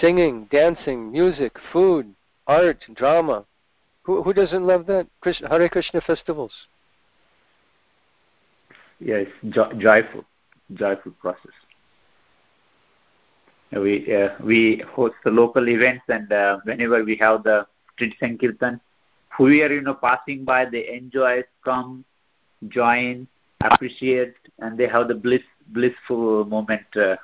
Singing, 0.00 0.48
dancing, 0.50 1.10
music, 1.10 1.56
food, 1.72 2.14
art, 2.46 2.84
drama. 2.94 3.44
Who, 4.02 4.22
who 4.22 4.32
doesn't 4.32 4.66
love 4.66 4.86
that? 4.86 5.06
Krishna, 5.20 5.48
Hare 5.48 5.68
Krishna 5.68 6.00
festivals. 6.00 6.52
Yes, 9.00 9.26
jo- 9.50 9.72
joyful, 9.78 10.24
joyful 10.74 11.12
process. 11.12 11.52
We 13.70 14.14
uh, 14.14 14.30
we 14.42 14.82
host 14.94 15.14
the 15.24 15.30
local 15.30 15.68
events, 15.68 16.04
and 16.08 16.32
uh, 16.32 16.58
whenever 16.64 17.04
we 17.04 17.16
have 17.16 17.42
the 17.42 17.66
street 17.92 18.16
sankirtan, 18.18 18.80
who 19.36 19.46
are 19.46 19.72
you 19.72 19.82
know 19.82 19.94
passing 19.94 20.44
by, 20.44 20.64
they 20.64 20.88
enjoy, 20.88 21.44
come, 21.64 22.04
join, 22.68 23.28
appreciate, 23.60 24.34
and 24.58 24.78
they 24.78 24.88
have 24.88 25.08
the 25.08 25.14
bliss 25.14 25.42
blissful 25.68 26.44
moment 26.44 26.86
uh, 26.96 27.16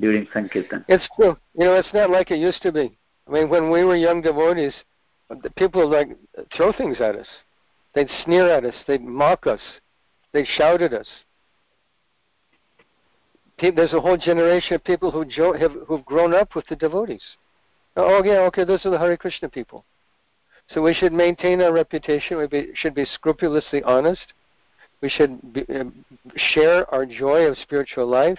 during 0.00 0.26
sankirtan. 0.32 0.84
It's 0.88 1.08
true. 1.16 1.36
You 1.54 1.64
know, 1.66 1.74
it's 1.74 1.92
not 1.92 2.10
like 2.10 2.30
it 2.30 2.38
used 2.38 2.62
to 2.62 2.72
be. 2.72 2.96
I 3.26 3.30
mean, 3.30 3.48
when 3.48 3.70
we 3.70 3.84
were 3.84 3.96
young 3.96 4.22
devotees, 4.22 4.72
the 5.28 5.50
people 5.50 5.88
like 5.90 6.08
throw 6.56 6.72
things 6.72 7.00
at 7.00 7.16
us. 7.16 7.26
They'd 7.94 8.08
sneer 8.24 8.50
at 8.50 8.64
us. 8.64 8.74
They'd 8.86 9.02
mock 9.02 9.46
us. 9.46 9.60
They'd 10.32 10.46
shout 10.46 10.82
at 10.82 10.92
us. 10.92 11.06
There's 13.60 13.92
a 13.92 14.00
whole 14.00 14.16
generation 14.16 14.74
of 14.74 14.84
people 14.84 15.10
who 15.10 15.24
jo- 15.24 15.58
have 15.58 15.72
who've 15.86 16.04
grown 16.04 16.32
up 16.32 16.54
with 16.54 16.66
the 16.68 16.76
devotees. 16.76 17.22
Oh 17.96 18.22
yeah, 18.24 18.40
okay, 18.42 18.64
those 18.64 18.86
are 18.86 18.90
the 18.90 18.98
Hare 18.98 19.16
Krishna 19.16 19.48
people. 19.48 19.84
So 20.70 20.82
we 20.82 20.94
should 20.94 21.12
maintain 21.12 21.60
our 21.60 21.72
reputation. 21.72 22.38
We 22.38 22.46
be, 22.46 22.70
should 22.74 22.94
be 22.94 23.04
scrupulously 23.04 23.82
honest. 23.82 24.32
We 25.00 25.08
should 25.08 25.52
be, 25.52 25.64
uh, 25.68 25.84
share 26.36 26.92
our 26.92 27.06
joy 27.06 27.42
of 27.42 27.56
spiritual 27.58 28.06
life, 28.06 28.38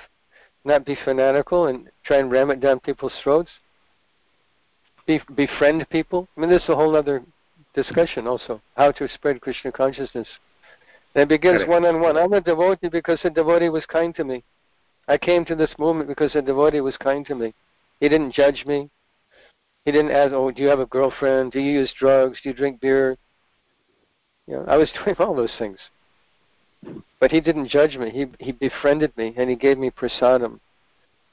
not 0.66 0.86
be 0.86 0.98
fanatical 1.06 1.68
and 1.68 1.90
try 2.04 2.18
and 2.18 2.32
ram 2.32 2.52
it 2.52 2.60
down 2.60 2.80
people's 2.80 3.14
throats. 3.24 3.50
Be, 5.08 5.22
befriend 5.36 5.90
people. 5.90 6.28
I 6.36 6.42
mean, 6.42 6.50
this 6.50 6.64
is 6.64 6.70
a 6.70 6.76
whole 6.76 6.96
other 6.96 7.24
discussion 7.74 8.28
also, 8.28 8.62
how 8.76 8.92
to 8.92 9.08
spread 9.10 9.42
Krishna 9.42 9.72
consciousness. 9.72 10.28
And 11.16 11.24
it 11.24 11.30
begins 11.30 11.68
one 11.68 11.86
on 11.86 12.02
one. 12.02 12.18
I'm 12.18 12.34
a 12.34 12.42
devotee 12.42 12.90
because 12.90 13.20
a 13.24 13.30
devotee 13.30 13.70
was 13.70 13.86
kind 13.86 14.14
to 14.16 14.24
me. 14.24 14.44
I 15.08 15.18
came 15.18 15.44
to 15.46 15.56
this 15.56 15.72
movement 15.80 16.08
because 16.08 16.36
a 16.36 16.42
devotee 16.42 16.82
was 16.82 16.96
kind 16.98 17.26
to 17.26 17.36
me. 17.36 17.54
He 18.00 18.10
didn't 18.10 18.34
judge 18.34 18.64
me. 18.68 18.90
He 19.86 19.92
didn't 19.92 20.12
ask, 20.12 20.34
"Oh, 20.34 20.52
do 20.52 20.62
you 20.62 20.68
have 20.68 20.80
a 20.80 20.86
girlfriend? 20.86 21.52
Do 21.52 21.60
you 21.60 21.72
use 21.72 21.92
drugs? 21.94 22.40
Do 22.42 22.50
you 22.50 22.56
drink 22.56 22.80
beer?" 22.80 23.18
You 24.46 24.58
know, 24.58 24.66
I 24.68 24.78
was 24.78 24.92
doing 25.04 25.16
all 25.18 25.34
those 25.34 25.56
things, 25.58 25.80
but 27.20 27.32
he 27.32 27.42
didn't 27.42 27.68
judge 27.68 27.98
me. 27.98 28.10
He 28.10 28.26
he 28.44 28.52
befriended 28.52 29.16
me 29.18 29.34
and 29.38 29.50
he 29.50 29.56
gave 29.56 29.78
me 29.78 29.92
prasadam, 29.92 30.60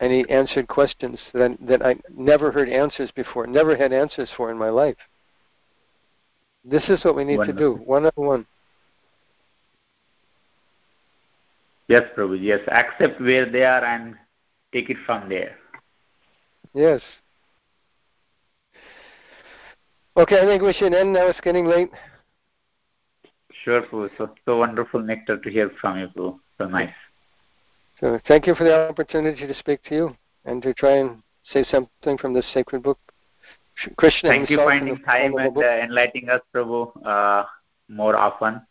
and 0.01 0.13
he 0.13 0.25
answered 0.29 0.69
questions 0.69 1.19
that 1.33 1.43
I, 1.43 1.67
that 1.67 1.83
I 1.85 1.97
never 2.17 2.51
heard 2.51 2.69
answers 2.69 3.11
before, 3.15 3.47
never 3.47 3.77
had 3.77 3.93
answers 3.93 4.29
for 4.37 4.51
in 4.51 4.59
my 4.59 4.71
life. 4.71 4.97
This 6.65 6.83
is 6.89 7.05
what 7.05 7.15
we 7.15 7.25
need 7.25 7.39
Wonderful. 7.39 7.75
to 7.75 7.79
do, 7.79 7.85
one 7.85 8.07
on 8.07 8.13
one. 8.15 8.47
Yes, 11.89 12.03
Prabhu. 12.17 12.37
Yes, 12.41 12.61
accept 12.67 13.21
where 13.21 13.49
they 13.49 13.65
are 13.65 13.85
and 13.85 14.17
take 14.73 14.91
it 14.91 14.97
from 15.07 15.29
there. 15.29 15.57
Yes. 16.75 17.01
Okay, 20.17 20.41
I 20.41 20.47
think 20.47 20.63
we 20.63 20.73
should 20.73 20.95
end 20.95 21.13
now. 21.13 21.29
It's 21.29 21.41
getting 21.41 21.67
late. 21.67 21.91
Sure, 23.65 23.83
Prabhu. 23.83 24.11
So, 24.19 24.31
so 24.45 24.59
wonderful, 24.59 25.01
Nectar, 25.03 25.39
to 25.39 25.51
hear 25.51 25.71
from 25.81 25.99
you, 25.99 26.09
Prabhu. 26.09 26.39
So 26.59 26.67
nice. 26.67 26.95
So 28.01 28.19
thank 28.29 28.47
you 28.47 28.55
for 28.55 28.65
the 28.65 28.89
opportunity 28.89 29.47
to 29.47 29.55
speak 29.55 29.83
to 29.85 29.95
you 29.95 30.17
and 30.45 30.63
to 30.63 30.75
try 30.75 30.97
and 30.99 31.23
say 31.53 31.65
something 31.71 32.19
from 32.19 32.35
this 32.35 32.45
sacred 32.53 32.83
book. 32.83 32.99
Krishna 33.97 34.31
Thank 34.31 34.51
you 34.51 34.57
for 34.57 34.71
finding 34.71 34.99
time 35.03 35.37
and 35.37 35.57
uh, 35.57 35.61
enlightening 35.61 36.29
us, 36.31 36.41
Prabhu, 36.55 36.91
uh, 37.05 37.45
more 37.89 38.17
often. 38.17 38.63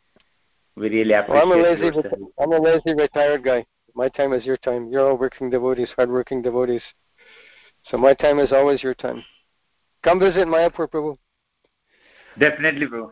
We 0.76 0.90
really 0.90 1.14
appreciate 1.14 1.48
well, 1.48 1.57
I'm 1.57 1.60
a 1.60 1.64
lazy, 1.64 2.02
I'm 2.40 2.52
a 2.52 2.60
lazy 2.60 2.94
retired 2.94 3.44
guy. 3.44 3.66
My 3.94 4.10
time 4.10 4.34
is 4.34 4.45
your 4.45 4.57
time. 4.57 4.90
You're 4.90 5.10
all 5.10 5.18
working 5.18 5.49
devotees, 5.49 5.90
hardworking 5.95 6.41
devotees. 6.41 6.82
So 7.90 7.98
my 7.98 8.14
time 8.14 8.40
is 8.40 8.52
always 8.52 8.84
your 8.84 8.95
time. 8.95 9.24
Come 10.03 10.20
visit 10.20 10.48
Mayapur, 10.48 10.90
Prabhu. 10.90 11.18
Definitely, 12.38 12.88
bro. 12.88 13.12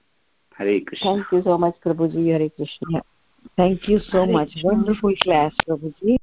Hare 0.57 0.81
Krishna. 0.81 1.15
Thank 1.15 1.31
you 1.31 1.41
so 1.43 1.57
much, 1.57 1.75
Prabhuji. 1.83 2.27
Hare 2.31 2.49
Krishna. 2.49 3.01
Thank 3.57 3.87
you 3.87 3.99
so 3.99 4.25
Hare 4.25 4.33
much. 4.33 4.51
Krishna. 4.51 4.73
Wonderful 4.73 5.13
class, 5.23 5.53
Prabhuji. 5.67 6.17